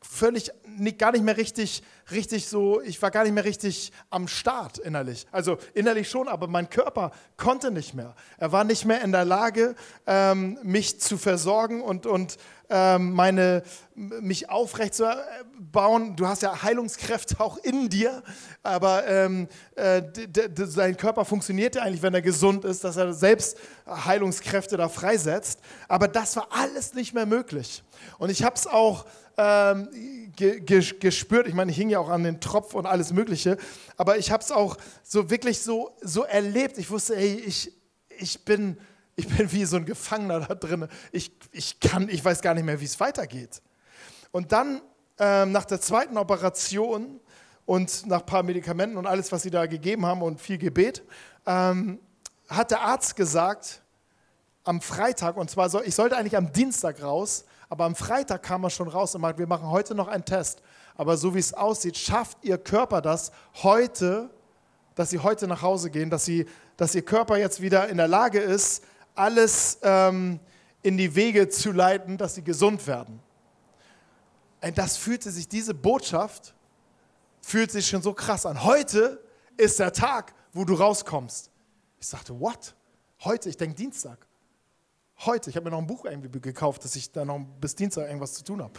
völlig 0.00 0.52
gar 0.98 1.12
nicht 1.12 1.24
mehr 1.24 1.36
richtig, 1.36 1.82
richtig 2.10 2.48
so, 2.48 2.80
ich 2.80 3.00
war 3.00 3.10
gar 3.10 3.24
nicht 3.24 3.32
mehr 3.32 3.44
richtig 3.44 3.92
am 4.10 4.28
Start 4.28 4.78
innerlich. 4.78 5.26
Also 5.32 5.58
innerlich 5.74 6.08
schon, 6.08 6.28
aber 6.28 6.46
mein 6.46 6.68
Körper 6.68 7.12
konnte 7.36 7.70
nicht 7.70 7.94
mehr. 7.94 8.14
Er 8.38 8.52
war 8.52 8.64
nicht 8.64 8.84
mehr 8.84 9.02
in 9.02 9.12
der 9.12 9.24
Lage, 9.24 9.74
ähm, 10.06 10.58
mich 10.62 11.00
zu 11.00 11.18
versorgen 11.18 11.82
und, 11.82 12.06
und 12.06 12.36
meine, 12.98 13.62
mich 13.94 14.50
aufrecht 14.50 14.94
zu 14.94 15.04
bauen. 15.58 16.16
Du 16.16 16.26
hast 16.26 16.42
ja 16.42 16.62
Heilungskräfte 16.62 17.40
auch 17.40 17.58
in 17.58 17.88
dir, 17.88 18.22
aber 18.62 19.06
ähm, 19.06 19.48
äh, 19.74 20.02
dein 20.74 20.96
Körper 20.96 21.24
funktioniert 21.24 21.76
ja 21.76 21.82
eigentlich, 21.82 22.02
wenn 22.02 22.14
er 22.14 22.22
gesund 22.22 22.64
ist, 22.64 22.84
dass 22.84 22.96
er 22.96 23.12
selbst 23.12 23.56
Heilungskräfte 23.86 24.76
da 24.76 24.88
freisetzt. 24.88 25.60
Aber 25.88 26.08
das 26.08 26.36
war 26.36 26.48
alles 26.50 26.94
nicht 26.94 27.14
mehr 27.14 27.26
möglich. 27.26 27.82
Und 28.18 28.30
ich 28.30 28.42
habe 28.42 28.56
es 28.56 28.66
auch 28.66 29.06
ähm, 29.38 29.88
ge 30.34 30.60
ge 30.60 30.80
gespürt. 30.98 31.46
Ich 31.46 31.54
meine, 31.54 31.70
ich 31.70 31.76
hing 31.76 31.90
ja 31.90 31.98
auch 31.98 32.08
an 32.08 32.24
den 32.24 32.40
Tropf 32.40 32.74
und 32.74 32.86
alles 32.86 33.12
Mögliche, 33.12 33.56
aber 33.96 34.18
ich 34.18 34.30
habe 34.30 34.42
es 34.42 34.50
auch 34.50 34.76
so 35.02 35.30
wirklich 35.30 35.60
so, 35.60 35.96
so 36.00 36.22
erlebt. 36.22 36.78
Ich 36.78 36.90
wusste, 36.90 37.16
ey, 37.16 37.34
ich, 37.34 37.72
ich 38.18 38.44
bin 38.44 38.78
ich 39.16 39.26
bin 39.28 39.50
wie 39.50 39.64
so 39.64 39.76
ein 39.76 39.86
Gefangener 39.86 40.40
da 40.40 40.54
drin. 40.54 40.88
Ich, 41.10 41.32
ich 41.50 41.80
kann, 41.80 42.08
ich 42.08 42.24
weiß 42.24 42.42
gar 42.42 42.54
nicht 42.54 42.64
mehr, 42.64 42.80
wie 42.80 42.84
es 42.84 43.00
weitergeht. 43.00 43.62
Und 44.30 44.52
dann 44.52 44.82
ähm, 45.18 45.52
nach 45.52 45.64
der 45.64 45.80
zweiten 45.80 46.18
Operation 46.18 47.20
und 47.64 48.06
nach 48.06 48.20
ein 48.20 48.26
paar 48.26 48.42
Medikamenten 48.42 48.98
und 48.98 49.06
alles, 49.06 49.32
was 49.32 49.42
sie 49.42 49.50
da 49.50 49.66
gegeben 49.66 50.04
haben 50.04 50.22
und 50.22 50.40
viel 50.40 50.58
Gebet, 50.58 51.02
ähm, 51.46 51.98
hat 52.48 52.70
der 52.70 52.82
Arzt 52.82 53.16
gesagt, 53.16 53.82
am 54.64 54.80
Freitag, 54.80 55.36
und 55.36 55.50
zwar, 55.50 55.70
soll, 55.70 55.84
ich 55.86 55.94
sollte 55.94 56.16
eigentlich 56.16 56.36
am 56.36 56.52
Dienstag 56.52 57.02
raus, 57.02 57.44
aber 57.68 57.84
am 57.84 57.94
Freitag 57.94 58.42
kam 58.42 58.64
er 58.64 58.70
schon 58.70 58.88
raus 58.88 59.14
und 59.14 59.20
meinte, 59.20 59.38
wir 59.38 59.46
machen 59.46 59.70
heute 59.70 59.94
noch 59.94 60.08
einen 60.08 60.24
Test. 60.24 60.60
Aber 60.96 61.16
so 61.16 61.34
wie 61.34 61.38
es 61.38 61.54
aussieht, 61.54 61.96
schafft 61.96 62.38
Ihr 62.42 62.58
Körper 62.58 63.00
das 63.00 63.30
heute, 63.62 64.30
dass 64.94 65.10
Sie 65.10 65.20
heute 65.20 65.46
nach 65.46 65.62
Hause 65.62 65.90
gehen, 65.90 66.10
dass, 66.10 66.24
Sie, 66.24 66.46
dass 66.76 66.94
Ihr 66.94 67.02
Körper 67.02 67.38
jetzt 67.38 67.60
wieder 67.62 67.88
in 67.88 67.96
der 67.96 68.08
Lage 68.08 68.40
ist, 68.40 68.84
alles 69.16 69.78
ähm, 69.82 70.38
in 70.82 70.96
die 70.96 71.14
Wege 71.14 71.48
zu 71.48 71.72
leiten, 71.72 72.16
dass 72.16 72.34
sie 72.34 72.44
gesund 72.44 72.86
werden. 72.86 73.20
Und 74.62 74.78
das 74.78 74.96
fühlte 74.96 75.30
sich, 75.30 75.48
diese 75.48 75.74
Botschaft 75.74 76.54
fühlt 77.40 77.70
sich 77.70 77.88
schon 77.88 78.02
so 78.02 78.12
krass 78.12 78.46
an. 78.46 78.64
Heute 78.64 79.22
ist 79.56 79.78
der 79.78 79.92
Tag, 79.92 80.34
wo 80.52 80.64
du 80.64 80.74
rauskommst. 80.74 81.50
Ich 81.98 82.06
sagte, 82.06 82.38
what? 82.38 82.74
Heute? 83.24 83.48
Ich 83.48 83.56
denke 83.56 83.74
Dienstag. 83.74 84.26
Heute. 85.24 85.50
Ich 85.50 85.56
habe 85.56 85.64
mir 85.64 85.70
noch 85.70 85.78
ein 85.78 85.86
Buch 85.86 86.04
irgendwie 86.04 86.40
gekauft, 86.40 86.84
dass 86.84 86.96
ich 86.96 87.10
da 87.10 87.24
noch 87.24 87.40
bis 87.60 87.74
Dienstag 87.74 88.06
irgendwas 88.06 88.34
zu 88.34 88.44
tun 88.44 88.62
habe. 88.62 88.72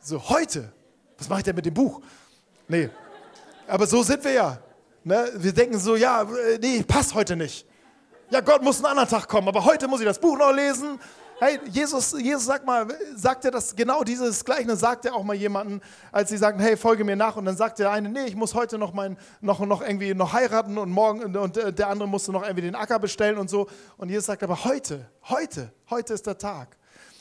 So, 0.00 0.28
heute. 0.28 0.72
Was 1.18 1.28
mache 1.28 1.40
ich 1.40 1.44
denn 1.44 1.56
mit 1.56 1.66
dem 1.66 1.74
Buch? 1.74 2.00
Nee. 2.68 2.90
Aber 3.66 3.86
so 3.86 4.02
sind 4.02 4.24
wir 4.24 4.32
ja. 4.32 4.62
Ne? 5.04 5.30
Wir 5.36 5.52
denken 5.52 5.78
so, 5.78 5.96
ja, 5.96 6.22
äh, 6.22 6.58
nee, 6.58 6.82
passt 6.82 7.14
heute 7.14 7.36
nicht 7.36 7.66
ja, 8.34 8.40
Gott 8.40 8.62
muss 8.62 8.78
einen 8.78 8.86
anderen 8.86 9.08
Tag 9.08 9.28
kommen, 9.28 9.46
aber 9.46 9.64
heute 9.64 9.86
muss 9.86 10.00
ich 10.00 10.06
das 10.06 10.18
Buch 10.18 10.36
noch 10.36 10.50
lesen. 10.50 10.98
Hey, 11.38 11.60
Jesus, 11.70 12.16
Jesus 12.20 12.46
sagt 12.46 12.66
mal, 12.66 12.84
sagt 13.14 13.44
er 13.44 13.52
das 13.52 13.76
genau 13.76 14.02
dieses 14.02 14.44
Gleiche, 14.44 14.74
sagt 14.74 15.04
er 15.04 15.14
auch 15.14 15.22
mal 15.22 15.36
jemanden, 15.36 15.80
als 16.10 16.30
sie 16.30 16.36
sagten, 16.36 16.60
hey, 16.60 16.76
folge 16.76 17.04
mir 17.04 17.14
nach 17.14 17.36
und 17.36 17.44
dann 17.44 17.56
sagt 17.56 17.78
der 17.78 17.92
eine, 17.92 18.08
nee, 18.08 18.24
ich 18.24 18.34
muss 18.34 18.54
heute 18.54 18.76
noch 18.76 18.92
mein, 18.92 19.16
noch, 19.40 19.60
noch 19.60 19.82
irgendwie 19.82 20.14
noch 20.14 20.32
heiraten 20.32 20.78
und 20.78 20.90
morgen 20.90 21.36
und 21.36 21.56
äh, 21.56 21.72
der 21.72 21.88
andere 21.88 22.08
musste 22.08 22.32
noch 22.32 22.42
irgendwie 22.42 22.62
den 22.62 22.74
Acker 22.74 22.98
bestellen 22.98 23.38
und 23.38 23.48
so. 23.48 23.68
Und 23.98 24.08
Jesus 24.08 24.26
sagt 24.26 24.42
aber 24.42 24.64
heute, 24.64 25.08
heute, 25.28 25.72
heute 25.88 26.14
ist 26.14 26.26
der 26.26 26.36
Tag. 26.36 26.76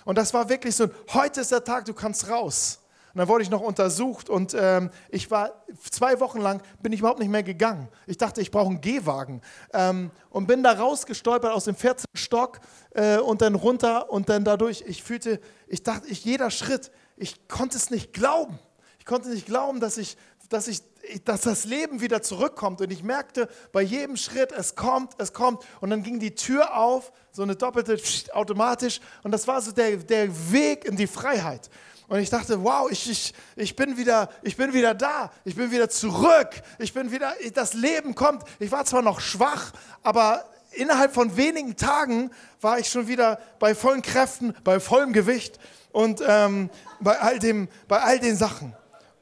Und 0.05 0.17
das 0.17 0.33
war 0.33 0.49
wirklich 0.49 0.75
so, 0.75 0.87
heute 1.13 1.41
ist 1.41 1.51
der 1.51 1.63
Tag, 1.63 1.85
du 1.85 1.93
kannst 1.93 2.27
raus. 2.27 2.79
Und 3.13 3.19
dann 3.19 3.27
wurde 3.27 3.43
ich 3.43 3.51
noch 3.51 3.61
untersucht 3.61 4.27
und 4.27 4.55
ähm, 4.59 4.89
ich 5.09 5.29
war 5.29 5.63
zwei 5.91 6.19
Wochen 6.19 6.41
lang, 6.41 6.63
bin 6.81 6.91
ich 6.93 6.99
überhaupt 6.99 7.19
nicht 7.19 7.29
mehr 7.29 7.43
gegangen. 7.43 7.87
Ich 8.07 8.17
dachte, 8.17 8.41
ich 8.41 8.49
brauche 8.49 8.69
einen 8.69 8.81
Gehwagen. 8.81 9.41
Ähm, 9.71 10.09
und 10.31 10.47
bin 10.47 10.63
da 10.63 10.71
rausgestolpert 10.71 11.53
aus 11.53 11.65
dem 11.65 11.75
14. 11.75 12.05
Stock 12.15 12.59
äh, 12.95 13.17
und 13.17 13.43
dann 13.43 13.53
runter 13.53 14.11
und 14.11 14.29
dann 14.29 14.43
dadurch, 14.43 14.83
ich 14.87 15.03
fühlte, 15.03 15.39
ich 15.67 15.83
dachte, 15.83 16.07
ich, 16.07 16.25
jeder 16.25 16.49
Schritt, 16.49 16.91
ich 17.15 17.47
konnte 17.47 17.77
es 17.77 17.91
nicht 17.91 18.13
glauben. 18.13 18.57
Ich 18.97 19.05
konnte 19.05 19.29
nicht 19.29 19.45
glauben, 19.45 19.79
dass 19.79 19.99
ich, 19.99 20.17
dass 20.49 20.67
ich 20.67 20.81
dass 21.25 21.41
das 21.41 21.65
Leben 21.65 22.01
wieder 22.01 22.21
zurückkommt. 22.21 22.81
Und 22.81 22.91
ich 22.91 23.03
merkte 23.03 23.49
bei 23.71 23.81
jedem 23.81 24.15
Schritt, 24.15 24.51
es 24.51 24.75
kommt, 24.75 25.13
es 25.17 25.33
kommt. 25.33 25.63
Und 25.81 25.89
dann 25.89 26.03
ging 26.03 26.19
die 26.19 26.33
Tür 26.33 26.77
auf, 26.77 27.11
so 27.31 27.43
eine 27.43 27.55
doppelte, 27.55 27.97
automatisch. 28.33 29.01
Und 29.23 29.31
das 29.31 29.47
war 29.47 29.61
so 29.61 29.71
der, 29.71 29.97
der 29.97 30.51
Weg 30.51 30.85
in 30.85 30.95
die 30.95 31.07
Freiheit. 31.07 31.69
Und 32.13 32.19
ich 32.19 32.29
dachte, 32.29 32.63
wow, 32.63 32.91
ich, 32.91 33.09
ich, 33.09 33.33
ich, 33.55 33.75
bin 33.75 33.97
wieder, 33.97 34.29
ich 34.43 34.55
bin 34.55 34.71
wieder 34.71 34.93
da, 34.93 35.31
ich 35.45 35.55
bin 35.55 35.71
wieder 35.71 35.89
zurück, 35.89 36.49
ich 36.77 36.93
bin 36.93 37.11
wieder, 37.11 37.33
das 37.55 37.73
Leben 37.73 38.13
kommt. 38.13 38.43
Ich 38.59 38.71
war 38.71 38.85
zwar 38.85 39.01
noch 39.01 39.19
schwach, 39.19 39.71
aber 40.03 40.45
innerhalb 40.73 41.11
von 41.11 41.35
wenigen 41.37 41.75
Tagen 41.75 42.29
war 42.61 42.77
ich 42.77 42.87
schon 42.87 43.07
wieder 43.07 43.39
bei 43.57 43.73
vollen 43.73 44.03
Kräften, 44.03 44.53
bei 44.63 44.79
vollem 44.79 45.11
Gewicht 45.11 45.57
und 45.91 46.21
ähm, 46.23 46.69
bei, 46.99 47.19
all 47.19 47.39
dem, 47.39 47.67
bei 47.87 47.99
all 47.99 48.19
den 48.19 48.35
Sachen. 48.35 48.75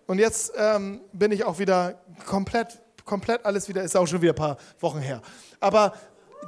Und 0.05 0.19
jetzt 0.19 0.51
ähm, 0.57 0.99
bin 1.13 1.31
ich 1.31 1.45
auch 1.45 1.59
wieder 1.59 1.97
komplett, 2.25 2.77
komplett 3.05 3.45
alles 3.45 3.69
wieder, 3.69 3.83
ist 3.83 3.95
auch 3.95 4.05
schon 4.05 4.21
wieder 4.21 4.33
ein 4.33 4.35
paar 4.35 4.57
Wochen 4.81 4.99
her. 4.99 5.21
Aber 5.61 5.93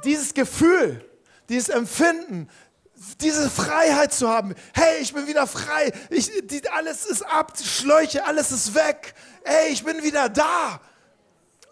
dieses 0.04 0.34
Gefühl, 0.34 1.02
dieses 1.48 1.70
Empfinden, 1.70 2.48
diese 3.20 3.50
Freiheit 3.50 4.12
zu 4.12 4.28
haben. 4.28 4.54
Hey, 4.72 5.00
ich 5.00 5.12
bin 5.12 5.26
wieder 5.26 5.46
frei. 5.46 5.92
Ich, 6.10 6.30
die, 6.44 6.68
alles 6.68 7.04
ist 7.04 7.22
ab, 7.22 7.52
Schläuche, 7.62 8.24
alles 8.24 8.52
ist 8.52 8.74
weg. 8.74 9.14
Hey, 9.44 9.72
ich 9.72 9.84
bin 9.84 10.02
wieder 10.02 10.28
da 10.28 10.80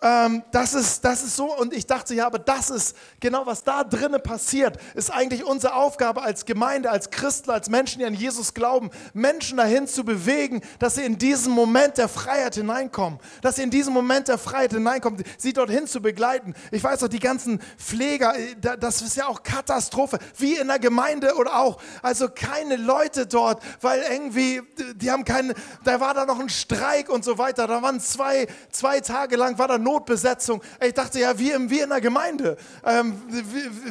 ähm, 0.02 0.42
das, 0.50 0.74
ist, 0.74 1.04
das 1.04 1.22
ist 1.22 1.36
so. 1.36 1.56
Und 1.56 1.72
ich 1.72 1.86
dachte, 1.86 2.14
ja, 2.14 2.26
aber 2.26 2.40
das 2.40 2.70
ist 2.70 2.96
genau, 3.20 3.46
was 3.46 3.62
da 3.62 3.84
drinnen 3.84 4.20
passiert, 4.20 4.76
ist 4.94 5.12
eigentlich 5.12 5.44
unsere 5.44 5.74
Aufgabe 5.74 6.22
als 6.22 6.44
Gemeinde, 6.44 6.90
als 6.90 7.10
Christen, 7.10 7.50
als 7.50 7.70
Menschen, 7.70 8.00
die 8.00 8.04
an 8.04 8.14
Jesus 8.14 8.52
glauben, 8.52 8.90
Menschen 9.14 9.58
dahin 9.58 9.86
zu 9.86 10.04
bewegen, 10.04 10.60
dass 10.80 10.96
sie 10.96 11.04
in 11.04 11.18
diesen 11.18 11.52
Moment 11.52 11.98
der 11.98 12.08
Freiheit 12.08 12.56
hineinkommen. 12.56 13.20
Dass 13.42 13.56
sie 13.56 13.62
in 13.62 13.70
diesen 13.70 13.94
Moment 13.94 14.26
der 14.26 14.38
Freiheit 14.38 14.72
hineinkommen, 14.72 15.22
sie 15.38 15.52
dorthin 15.52 15.86
zu 15.86 16.02
begleiten. 16.02 16.54
Ich 16.72 16.82
weiß 16.82 17.04
auch, 17.04 17.08
die 17.08 17.20
ganzen 17.20 17.60
Pfleger, 17.78 18.36
äh, 18.36 18.56
das 18.78 19.02
ist 19.02 19.16
ja 19.16 19.26
auch 19.28 19.44
Katastrophe, 19.44 20.18
wie 20.36 20.56
in 20.56 20.66
der 20.66 20.80
Gemeinde 20.80 21.36
oder 21.36 21.60
auch. 21.60 21.80
Also 22.02 22.28
keine 22.28 22.74
Leute 22.74 23.26
dort, 23.26 23.62
weil 23.80 24.02
irgendwie, 24.10 24.62
die 24.96 25.12
haben 25.12 25.24
keine, 25.24 25.54
da 25.84 26.00
war 26.00 26.12
da 26.12 26.26
noch 26.26 26.40
ein 26.40 26.48
Streik 26.48 27.08
und 27.08 27.24
so 27.24 27.38
weiter. 27.38 27.68
Da 27.68 27.82
waren 27.82 28.00
zwei, 28.00 28.48
zwei 28.72 29.00
Tage 29.00 29.36
lang, 29.36 29.58
war 29.58 29.68
da 29.68 29.78
nur 29.78 29.91
Notbesetzung. 29.92 30.62
Ich 30.82 30.94
dachte 30.94 31.20
ja, 31.20 31.38
wir, 31.38 31.68
wir 31.68 31.84
in 31.84 31.90
der 31.90 32.00
Gemeinde. 32.00 32.56
Ähm, 32.84 33.20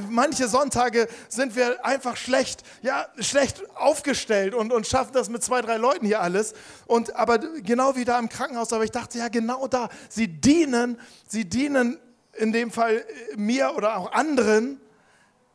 manche 0.09 0.47
Sonntage 0.47 1.07
sind 1.29 1.55
wir 1.55 1.85
einfach 1.85 2.17
schlecht, 2.17 2.63
ja, 2.81 3.07
schlecht 3.19 3.63
aufgestellt 3.75 4.55
und, 4.55 4.73
und 4.73 4.87
schaffen 4.87 5.13
das 5.13 5.29
mit 5.29 5.43
zwei, 5.43 5.61
drei 5.61 5.77
Leuten 5.77 6.05
hier 6.05 6.21
alles. 6.21 6.53
Und, 6.87 7.15
aber 7.15 7.37
genau 7.37 7.95
wie 7.95 8.05
da 8.05 8.17
im 8.17 8.29
Krankenhaus, 8.29 8.73
aber 8.73 8.83
ich 8.83 8.91
dachte 8.91 9.19
ja, 9.19 9.27
genau 9.27 9.67
da. 9.67 9.89
Sie 10.09 10.27
dienen, 10.27 10.99
sie 11.27 11.45
dienen 11.45 11.99
in 12.33 12.51
dem 12.51 12.71
Fall 12.71 12.97
äh, 12.97 13.37
mir 13.37 13.73
oder 13.75 13.97
auch 13.97 14.11
anderen, 14.11 14.81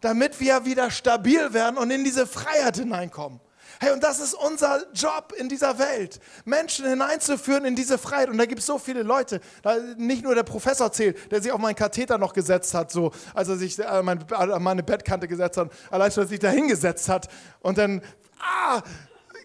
damit 0.01 0.39
wir 0.39 0.65
wieder 0.65 0.91
stabil 0.91 1.53
werden 1.53 1.77
und 1.77 1.91
in 1.91 2.05
diese 2.05 2.27
Freiheit 2.27 2.77
hineinkommen. 2.77 3.41
Hey, 3.81 3.93
und 3.93 4.03
das 4.03 4.21
ist 4.21 4.35
unser 4.35 4.85
Job 4.93 5.33
in 5.37 5.49
dieser 5.49 5.79
Welt, 5.79 6.21
Menschen 6.45 6.87
hineinzuführen 6.87 7.65
in 7.65 7.75
diese 7.75 7.99
Freiheit. 7.99 8.29
Und 8.29 8.39
da 8.39 8.47
gibt 8.47 8.61
es 8.61 8.67
so 8.67 8.79
viele 8.79 9.03
Leute, 9.03 9.41
nicht 9.97 10.23
nur 10.23 10.35
der 10.35 10.45
Professor 10.45 10.91
zählt, 10.93 11.31
der 11.31 11.43
sich 11.43 11.53
auf 11.53 11.61
meinen 11.61 11.75
Katheter 11.75 12.19
noch 12.19 12.33
gesetzt 12.33 12.75
hat, 12.75 12.91
so, 12.91 13.13
als 13.35 13.49
er 13.49 13.57
sich 13.57 13.87
an 13.87 14.63
meine 14.63 14.83
Bettkante 14.83 15.29
gesetzt 15.29 15.57
hat, 15.59 15.71
allein 15.91 16.11
schon, 16.11 16.23
dass 16.23 16.31
er 16.31 16.35
sich 16.35 16.41
da 16.41 16.51
hingesetzt 16.51 17.09
hat 17.09 17.29
und 17.61 17.79
dann, 17.79 18.03
ah, 18.41 18.83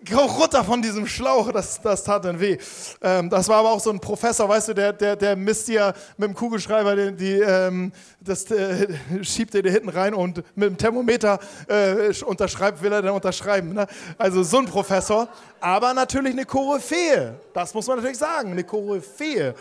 runter 0.10 0.64
von 0.64 0.82
diesem 0.82 1.06
Schlauch, 1.06 1.52
das, 1.52 1.80
das 1.82 2.04
tat 2.04 2.26
dann 2.26 2.40
weh. 2.40 2.58
Ähm, 3.02 3.30
das 3.30 3.48
war 3.48 3.58
aber 3.58 3.72
auch 3.72 3.80
so 3.80 3.92
ein 3.92 4.00
Professor, 4.00 4.50
weißt 4.50 4.70
du, 4.70 4.74
der, 4.74 4.94
der, 4.94 5.16
der 5.16 5.36
misst 5.36 5.68
dir 5.68 5.94
mit 6.18 6.30
dem 6.30 6.36
Kugelschreiber, 6.36 6.96
die, 6.96 7.16
die 7.16 7.40
ähm, 7.40 7.92
das 8.20 8.50
äh, 8.50 8.88
schiebt 9.22 9.54
dir 9.54 9.62
hinten 9.70 9.90
rein 9.90 10.14
und 10.14 10.44
mit 10.56 10.70
dem 10.70 10.78
Thermometer 10.78 11.40
äh, 11.68 12.14
unterschreibt, 12.24 12.82
will 12.82 12.92
er 12.92 13.02
dann 13.02 13.14
unterschreiben. 13.14 13.74
Ne? 13.74 13.88
Also 14.18 14.44
so 14.44 14.58
ein 14.58 14.66
Professor, 14.66 15.28
aber 15.60 15.94
natürlich 15.94 16.34
eine 16.34 16.46
Koryphäe. 16.46 17.36
Das 17.54 17.74
muss 17.74 17.88
man 17.88 17.98
natürlich 17.98 18.18
sagen, 18.18 18.52
eine 18.52 18.64
Koryphäe. 18.64 19.54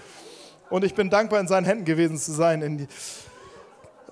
Und 0.71 0.85
ich 0.85 0.95
bin 0.95 1.11
dankbar, 1.11 1.41
in 1.41 1.49
seinen 1.49 1.67
Händen 1.67 1.85
gewesen 1.85 2.17
zu 2.17 2.33
sein. 2.33 2.89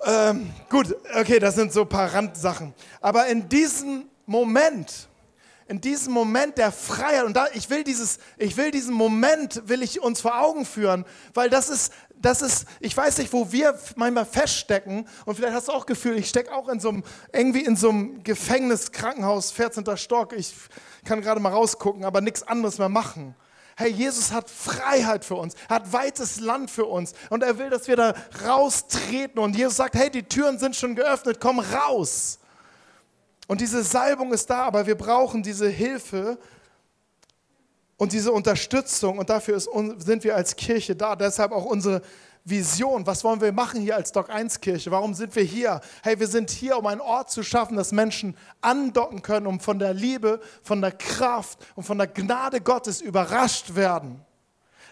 Ähm, 0.05 0.49
gut, 0.69 0.95
okay, 1.19 1.39
das 1.39 1.55
sind 1.55 1.73
so 1.73 1.81
ein 1.81 1.89
paar 1.89 2.13
Randsachen. 2.13 2.73
Aber 3.01 3.27
in 3.27 3.49
diesem 3.49 4.05
Moment, 4.25 5.08
in 5.69 5.79
diesem 5.81 6.13
Moment 6.13 6.57
der 6.57 6.71
Freiheit, 6.71 7.25
und 7.25 7.35
da, 7.35 7.47
ich 7.53 7.69
will 7.69 7.83
dieses, 7.83 8.17
ich 8.37 8.57
will 8.57 8.71
diesen 8.71 8.93
Moment, 8.93 9.61
will 9.69 9.83
ich 9.83 10.01
uns 10.01 10.19
vor 10.19 10.41
Augen 10.41 10.65
führen, 10.65 11.05
weil 11.35 11.49
das 11.49 11.69
ist, 11.69 11.93
das 12.15 12.41
ist, 12.41 12.65
ich 12.79 12.97
weiß 12.97 13.19
nicht, 13.19 13.31
wo 13.31 13.51
wir 13.51 13.77
manchmal 13.95 14.25
feststecken, 14.25 15.07
und 15.25 15.35
vielleicht 15.35 15.53
hast 15.53 15.67
du 15.67 15.71
auch 15.71 15.85
Gefühl, 15.85 16.17
ich 16.17 16.27
stecke 16.27 16.51
auch 16.53 16.69
in 16.69 16.79
so 16.79 16.89
einem, 16.89 17.03
irgendwie 17.31 17.63
in 17.63 17.75
so 17.75 17.89
einem 17.89 18.23
Gefängnis, 18.23 18.91
Krankenhaus, 18.91 19.51
14. 19.51 19.85
Stock, 19.95 20.33
ich 20.33 20.53
kann 21.05 21.21
gerade 21.21 21.39
mal 21.39 21.53
rausgucken, 21.53 22.03
aber 22.03 22.19
nichts 22.19 22.43
anderes 22.43 22.79
mehr 22.79 22.89
machen 22.89 23.35
hey, 23.79 23.91
Jesus 23.91 24.33
hat 24.33 24.49
Freiheit 24.49 25.23
für 25.23 25.35
uns, 25.35 25.55
hat 25.69 25.93
weites 25.93 26.41
Land 26.41 26.69
für 26.69 26.83
uns 26.83 27.13
und 27.29 27.43
er 27.43 27.57
will, 27.57 27.69
dass 27.69 27.87
wir 27.87 27.95
da 27.95 28.13
raustreten. 28.45 29.39
Und 29.39 29.55
Jesus 29.55 29.77
sagt, 29.77 29.95
hey, 29.95 30.09
die 30.09 30.23
Türen 30.23 30.59
sind 30.59 30.75
schon 30.75 30.95
geöffnet, 30.95 31.37
komm 31.39 31.59
raus. 31.59 32.38
Und 33.49 33.61
diese 33.61 33.83
Salbung 33.83 34.31
ist 34.31 34.47
da, 34.47 34.65
aber 34.65 34.85
wir 34.85 34.93
brauchen 34.93 35.41
diese 35.41 35.67
Hilfe 35.67 36.37
und 37.97 38.13
diese 38.13 38.31
Unterstützung. 38.31 39.17
Und 39.17 39.31
dafür 39.31 39.57
ist, 39.57 39.67
sind 40.05 40.23
wir 40.23 40.35
als 40.35 40.55
Kirche 40.55 40.95
da. 40.95 41.15
Deshalb 41.15 41.51
auch 41.51 41.65
unsere 41.65 42.03
Vision. 42.45 43.07
Was 43.07 43.23
wollen 43.23 43.41
wir 43.41 43.51
machen 43.51 43.81
hier 43.81 43.95
als 43.95 44.11
Doc 44.11 44.29
1 44.29 44.61
Kirche? 44.61 44.91
Warum 44.91 45.15
sind 45.15 45.35
wir 45.35 45.41
hier? 45.41 45.81
Hey, 46.03 46.19
wir 46.19 46.27
sind 46.27 46.51
hier, 46.51 46.77
um 46.77 46.85
einen 46.85 47.01
Ort 47.01 47.31
zu 47.31 47.41
schaffen, 47.41 47.75
dass 47.75 47.91
Menschen 47.91 48.37
andocken 48.61 49.23
können, 49.23 49.47
um 49.47 49.59
von 49.59 49.79
der 49.79 49.95
Liebe, 49.95 50.39
von 50.61 50.79
der 50.79 50.91
Kraft 50.91 51.57
und 51.73 51.81
von 51.81 51.97
der 51.97 52.05
Gnade 52.05 52.61
Gottes 52.61 53.01
überrascht 53.01 53.73
werden. 53.73 54.23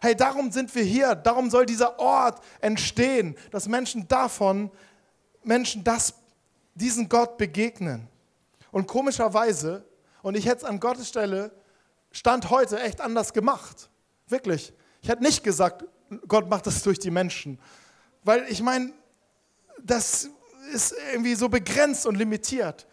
Hey, 0.02 0.16
darum 0.16 0.52
sind 0.52 0.74
wir 0.74 0.84
hier. 0.84 1.14
Darum 1.14 1.52
soll 1.52 1.68
dieser 1.68 2.00
Ort 2.00 2.42
entstehen, 2.60 3.36
dass 3.52 3.68
Menschen 3.68 4.08
davon, 4.08 4.72
Menschen 5.44 5.84
das, 5.84 6.16
diesen 6.74 7.08
Gott 7.08 7.38
begegnen. 7.38 8.10
Und 8.72 8.88
komischerweise, 8.88 9.86
und 10.22 10.36
ich 10.36 10.46
hätte 10.46 10.58
es 10.58 10.64
an 10.64 10.80
Gottes 10.80 11.10
Stelle, 11.10 11.52
Stand 12.12 12.50
heute 12.50 12.80
echt 12.80 13.02
anders 13.02 13.34
gemacht. 13.34 13.90
Wirklich. 14.28 14.74
Ich 15.02 15.10
hätte 15.10 15.24
nicht 15.24 15.44
gesagt, 15.44 15.86
Gott 16.28 16.50
macht 16.50 16.66
das 16.66 16.82
durch 16.84 17.00
die 17.00 17.12
Menschen. 17.12 17.60
Weil 18.24 18.46
ich 18.50 18.62
meine, 18.62 18.94
das 19.82 20.30
ist 20.74 20.96
irgendwie 21.12 21.36
so 21.36 21.50
begrenzt 21.50 22.06
und 22.06 22.16
limitiert. 22.16 22.88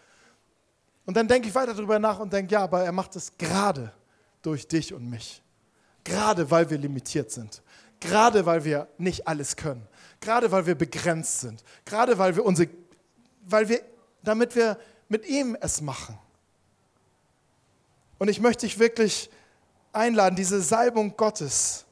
Und 1.05 1.15
dann 1.17 1.27
denke 1.27 1.47
ich 1.47 1.55
weiter 1.55 1.73
darüber 1.73 1.99
nach 1.99 2.19
und 2.19 2.31
denke, 2.33 2.53
ja, 2.53 2.61
aber 2.61 2.83
er 2.83 2.91
macht 2.91 3.15
es 3.15 3.37
gerade 3.37 3.91
durch 4.41 4.67
dich 4.67 4.93
und 4.93 5.09
mich. 5.09 5.43
Gerade 6.03 6.49
weil 6.49 6.69
wir 6.69 6.77
limitiert 6.77 7.31
sind. 7.31 7.61
Gerade 7.99 8.45
weil 8.45 8.63
wir 8.63 8.87
nicht 8.97 9.27
alles 9.27 9.55
können. 9.55 9.87
Gerade 10.19 10.51
weil 10.51 10.65
wir 10.65 10.75
begrenzt 10.75 11.41
sind. 11.41 11.63
Gerade 11.83 12.17
weil 12.17 12.35
wir 12.35 12.45
unsere, 12.45 12.69
weil 13.41 13.67
wir, 13.69 13.81
damit 14.23 14.55
wir 14.55 14.77
mit 15.09 15.27
ihm 15.27 15.57
es 15.59 15.81
machen. 15.81 16.17
Und 18.17 18.29
ich 18.29 18.39
möchte 18.39 18.65
dich 18.65 18.79
wirklich 18.79 19.29
einladen, 19.91 20.35
diese 20.35 20.61
Salbung 20.61 21.15
Gottes 21.17 21.85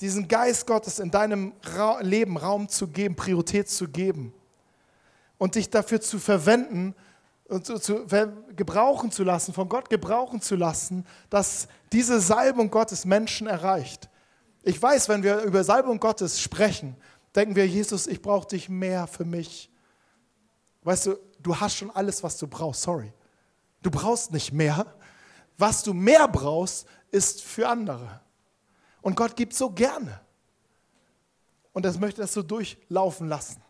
diesen 0.00 0.28
Geist 0.28 0.66
Gottes 0.66 0.98
in 0.98 1.10
deinem 1.10 1.52
Ra 1.62 2.00
Leben 2.00 2.36
Raum 2.36 2.68
zu 2.68 2.88
geben, 2.88 3.16
Priorität 3.16 3.68
zu 3.68 3.88
geben 3.88 4.32
und 5.38 5.54
dich 5.54 5.70
dafür 5.70 6.00
zu 6.00 6.18
verwenden 6.18 6.94
und 7.48 7.64
zu, 7.64 7.78
zu 7.78 8.06
gebrauchen 8.54 9.10
zu 9.10 9.24
lassen, 9.24 9.54
von 9.54 9.68
Gott 9.68 9.88
gebrauchen 9.88 10.40
zu 10.40 10.56
lassen, 10.56 11.06
dass 11.30 11.68
diese 11.92 12.20
Salbung 12.20 12.70
Gottes 12.70 13.04
Menschen 13.04 13.46
erreicht. 13.46 14.08
Ich 14.62 14.80
weiß, 14.82 15.08
wenn 15.08 15.22
wir 15.22 15.42
über 15.42 15.62
Salbung 15.62 16.00
Gottes 16.00 16.40
sprechen, 16.40 16.96
denken 17.34 17.54
wir, 17.54 17.66
Jesus, 17.66 18.06
ich 18.06 18.20
brauche 18.20 18.48
dich 18.48 18.68
mehr 18.68 19.06
für 19.06 19.24
mich. 19.24 19.70
Weißt 20.82 21.06
du, 21.06 21.16
du 21.46 21.58
hast 21.58 21.76
schon 21.76 21.90
alles, 21.90 22.22
was 22.22 22.36
du 22.36 22.46
brauchst, 22.46 22.82
sorry. 22.82 23.12
Du 23.82 23.90
brauchst 23.90 24.32
nicht 24.32 24.52
mehr. 24.52 24.86
Was 25.56 25.82
du 25.82 25.94
mehr 25.94 26.26
brauchst, 26.28 26.86
ist 27.10 27.42
für 27.42 27.68
andere. 27.68 28.20
Und 29.00 29.16
Gott 29.16 29.36
gibt 29.36 29.54
so 29.54 29.70
gerne. 29.70 30.20
Und 31.72 31.84
das 31.84 31.98
möchte 31.98 32.20
das 32.20 32.32
so 32.32 32.42
durchlaufen 32.42 33.28
lassen. 33.28 33.62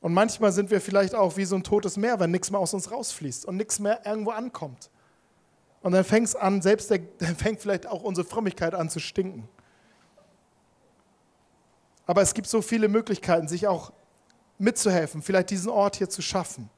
Und 0.00 0.14
manchmal 0.14 0.52
sind 0.52 0.70
wir 0.70 0.80
vielleicht 0.80 1.14
auch 1.14 1.36
wie 1.36 1.44
so 1.44 1.56
ein 1.56 1.64
totes 1.64 1.96
Meer, 1.96 2.18
wenn 2.20 2.30
nichts 2.30 2.50
mehr 2.50 2.60
aus 2.60 2.72
uns 2.72 2.90
rausfließt 2.90 3.44
und 3.44 3.56
nichts 3.56 3.78
mehr 3.78 4.06
irgendwo 4.06 4.30
ankommt. 4.30 4.90
Und 5.82 5.92
dann 5.92 6.04
fängt 6.04 6.28
es 6.28 6.36
an, 6.36 6.62
selbst 6.62 6.90
der, 6.90 6.98
dann 7.18 7.36
fängt 7.36 7.60
vielleicht 7.60 7.86
auch 7.86 8.02
unsere 8.02 8.26
Frömmigkeit 8.26 8.74
an 8.74 8.88
zu 8.88 9.00
stinken. 9.00 9.48
Aber 12.06 12.22
es 12.22 12.32
gibt 12.32 12.46
so 12.46 12.62
viele 12.62 12.88
Möglichkeiten, 12.88 13.48
sich 13.48 13.66
auch 13.66 13.92
mitzuhelfen, 14.56 15.20
vielleicht 15.20 15.50
diesen 15.50 15.70
Ort 15.70 15.96
hier 15.96 16.08
zu 16.08 16.22
schaffen, 16.22 16.70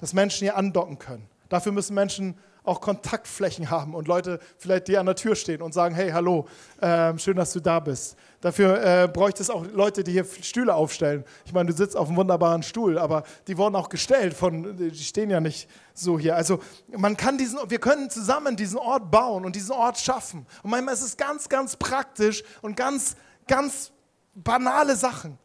dass 0.00 0.12
Menschen 0.12 0.44
hier 0.44 0.56
andocken 0.56 0.98
können. 0.98 1.26
Dafür 1.48 1.72
müssen 1.72 1.94
Menschen 1.94 2.36
auch 2.62 2.80
Kontaktflächen 2.80 3.70
haben 3.70 3.94
und 3.94 4.06
Leute 4.06 4.38
vielleicht 4.58 4.88
dir 4.88 5.00
an 5.00 5.06
der 5.06 5.16
Tür 5.16 5.34
stehen 5.34 5.62
und 5.62 5.72
sagen, 5.72 5.94
hey, 5.94 6.10
hallo, 6.10 6.46
äh, 6.80 7.16
schön, 7.18 7.36
dass 7.36 7.52
du 7.52 7.60
da 7.60 7.80
bist. 7.80 8.16
Dafür 8.40 8.82
äh, 8.82 9.08
bräuchte 9.08 9.42
es 9.42 9.50
auch 9.50 9.66
Leute, 9.66 10.04
die 10.04 10.12
hier 10.12 10.24
Stühle 10.24 10.74
aufstellen. 10.74 11.24
Ich 11.44 11.52
meine, 11.52 11.70
du 11.70 11.76
sitzt 11.76 11.96
auf 11.96 12.08
einem 12.08 12.16
wunderbaren 12.16 12.62
Stuhl, 12.62 12.98
aber 12.98 13.24
die 13.46 13.56
wurden 13.56 13.76
auch 13.76 13.88
gestellt 13.88 14.34
von, 14.34 14.76
die 14.76 14.94
stehen 14.94 15.30
ja 15.30 15.40
nicht 15.40 15.68
so 15.94 16.18
hier. 16.18 16.36
Also 16.36 16.60
man 16.88 17.16
kann 17.16 17.38
diesen, 17.38 17.58
wir 17.68 17.78
können 17.78 18.10
zusammen 18.10 18.56
diesen 18.56 18.78
Ort 18.78 19.10
bauen 19.10 19.44
und 19.44 19.56
diesen 19.56 19.72
Ort 19.72 19.98
schaffen. 19.98 20.46
Und 20.62 20.70
manchmal 20.70 20.94
ist 20.94 21.02
es 21.02 21.16
ganz, 21.16 21.48
ganz 21.48 21.76
praktisch 21.76 22.42
und 22.62 22.76
ganz, 22.76 23.16
ganz 23.46 23.90
banale 24.34 24.96
Sachen, 24.96 25.38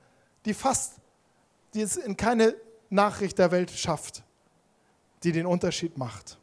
die 0.45 0.53
fast, 0.53 0.95
die 1.74 1.82
es 1.82 1.95
in 1.97 2.18
keine 2.18 2.56
Nachricht 2.89 3.39
der 3.39 3.51
Welt 3.51 3.72
schafft, 3.72 4.24
die 5.26 5.32
den 5.32 5.45
Unterschied 5.45 5.97
macht. 5.97 6.38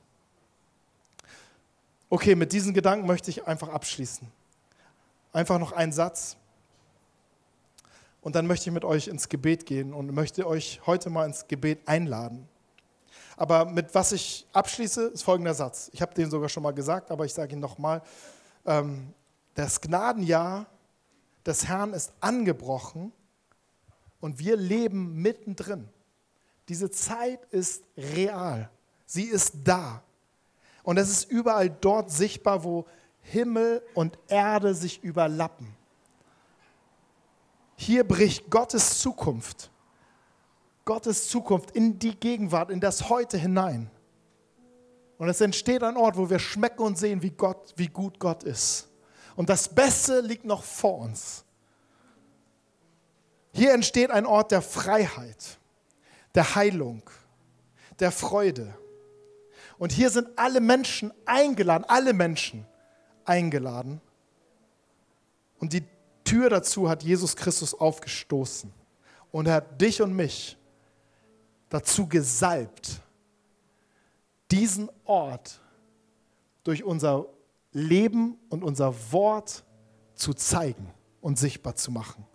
Okay, 2.10 2.34
mit 2.34 2.52
diesen 2.52 2.74
Gedanken 2.74 3.06
möchte 3.06 3.30
ich 3.30 3.46
einfach 3.46 3.68
abschließen. 3.68 4.28
Einfach 5.32 5.58
noch 5.58 5.72
ein 5.72 5.92
Satz. 5.92 6.36
Und 8.20 8.34
dann 8.34 8.46
möchte 8.46 8.68
ich 8.68 8.74
mit 8.74 8.84
euch 8.84 9.08
ins 9.08 9.28
Gebet 9.28 9.64
gehen 9.66 9.94
und 9.94 10.12
möchte 10.12 10.46
euch 10.46 10.80
heute 10.84 11.10
mal 11.10 11.26
ins 11.26 11.48
Gebet 11.48 11.80
einladen. 11.86 12.48
Aber 13.36 13.64
mit 13.64 13.94
was 13.94 14.12
ich 14.12 14.46
abschließe, 14.52 15.04
ist 15.06 15.22
folgender 15.22 15.54
Satz. 15.54 15.90
Ich 15.92 16.02
habe 16.02 16.12
den 16.14 16.30
sogar 16.30 16.48
schon 16.48 16.62
mal 16.62 16.72
gesagt, 16.72 17.10
aber 17.10 17.24
ich 17.24 17.32
sage 17.32 17.54
ihn 17.54 17.60
nochmal. 17.60 18.02
Ähm, 18.66 19.14
das 19.54 19.80
Gnadenjahr 19.80 20.66
des 21.46 21.66
Herrn 21.66 21.92
ist 21.92 22.12
angebrochen 22.20 23.12
und 24.20 24.38
wir 24.38 24.56
leben 24.56 25.14
mittendrin. 25.22 25.88
Diese 26.68 26.90
Zeit 26.90 27.44
ist 27.50 27.84
real. 27.96 28.70
Sie 29.06 29.24
ist 29.24 29.54
da. 29.64 30.02
Und 30.82 30.98
es 30.98 31.10
ist 31.10 31.30
überall 31.30 31.70
dort 31.70 32.10
sichtbar, 32.10 32.64
wo 32.64 32.86
Himmel 33.20 33.82
und 33.94 34.18
Erde 34.28 34.74
sich 34.74 35.02
überlappen. 35.02 35.74
Hier 37.76 38.06
bricht 38.06 38.50
Gottes 38.50 39.00
Zukunft, 39.00 39.70
Gottes 40.84 41.28
Zukunft 41.28 41.72
in 41.72 41.98
die 41.98 42.14
Gegenwart, 42.14 42.70
in 42.70 42.80
das 42.80 43.08
Heute 43.08 43.38
hinein. 43.38 43.90
Und 45.18 45.28
es 45.28 45.40
entsteht 45.40 45.82
ein 45.82 45.96
Ort, 45.96 46.16
wo 46.16 46.28
wir 46.28 46.38
schmecken 46.38 46.82
und 46.82 46.98
sehen, 46.98 47.22
wie, 47.22 47.30
Gott, 47.30 47.72
wie 47.76 47.86
gut 47.86 48.18
Gott 48.18 48.42
ist. 48.42 48.88
Und 49.36 49.48
das 49.48 49.68
Beste 49.68 50.20
liegt 50.20 50.44
noch 50.44 50.62
vor 50.62 50.98
uns. 50.98 51.44
Hier 53.52 53.72
entsteht 53.72 54.10
ein 54.10 54.26
Ort 54.26 54.50
der 54.50 54.62
Freiheit, 54.62 55.58
der 56.34 56.54
Heilung, 56.54 57.02
der 57.98 58.10
Freude. 58.10 58.74
Und 59.78 59.92
hier 59.92 60.10
sind 60.10 60.28
alle 60.36 60.60
Menschen 60.60 61.12
eingeladen, 61.24 61.84
alle 61.88 62.12
Menschen 62.12 62.66
eingeladen. 63.24 64.00
Und 65.58 65.72
die 65.72 65.84
Tür 66.24 66.50
dazu 66.50 66.88
hat 66.88 67.02
Jesus 67.02 67.36
Christus 67.36 67.74
aufgestoßen. 67.74 68.72
Und 69.30 69.46
er 69.46 69.54
hat 69.54 69.80
dich 69.80 70.02
und 70.02 70.14
mich 70.14 70.56
dazu 71.68 72.06
gesalbt, 72.06 73.00
diesen 74.50 74.90
Ort 75.04 75.60
durch 76.64 76.84
unser 76.84 77.26
Leben 77.72 78.38
und 78.50 78.62
unser 78.62 78.94
Wort 79.10 79.64
zu 80.14 80.34
zeigen 80.34 80.92
und 81.20 81.38
sichtbar 81.38 81.74
zu 81.74 81.90
machen. 81.90 82.26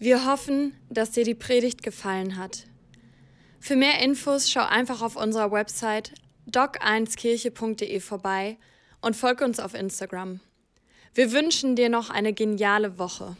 Wir 0.00 0.26
hoffen, 0.26 0.76
dass 0.88 1.10
dir 1.10 1.24
die 1.24 1.34
Predigt 1.34 1.82
gefallen 1.82 2.36
hat. 2.36 2.64
Für 3.58 3.74
mehr 3.74 4.00
Infos 4.00 4.48
schau 4.48 4.64
einfach 4.64 5.02
auf 5.02 5.16
unserer 5.16 5.50
Website 5.50 6.12
doc1kirche.de 6.48 7.98
vorbei 7.98 8.58
und 9.00 9.16
folge 9.16 9.44
uns 9.44 9.58
auf 9.58 9.74
Instagram. 9.74 10.38
Wir 11.14 11.32
wünschen 11.32 11.74
dir 11.74 11.88
noch 11.88 12.10
eine 12.10 12.32
geniale 12.32 12.98
Woche. 12.98 13.36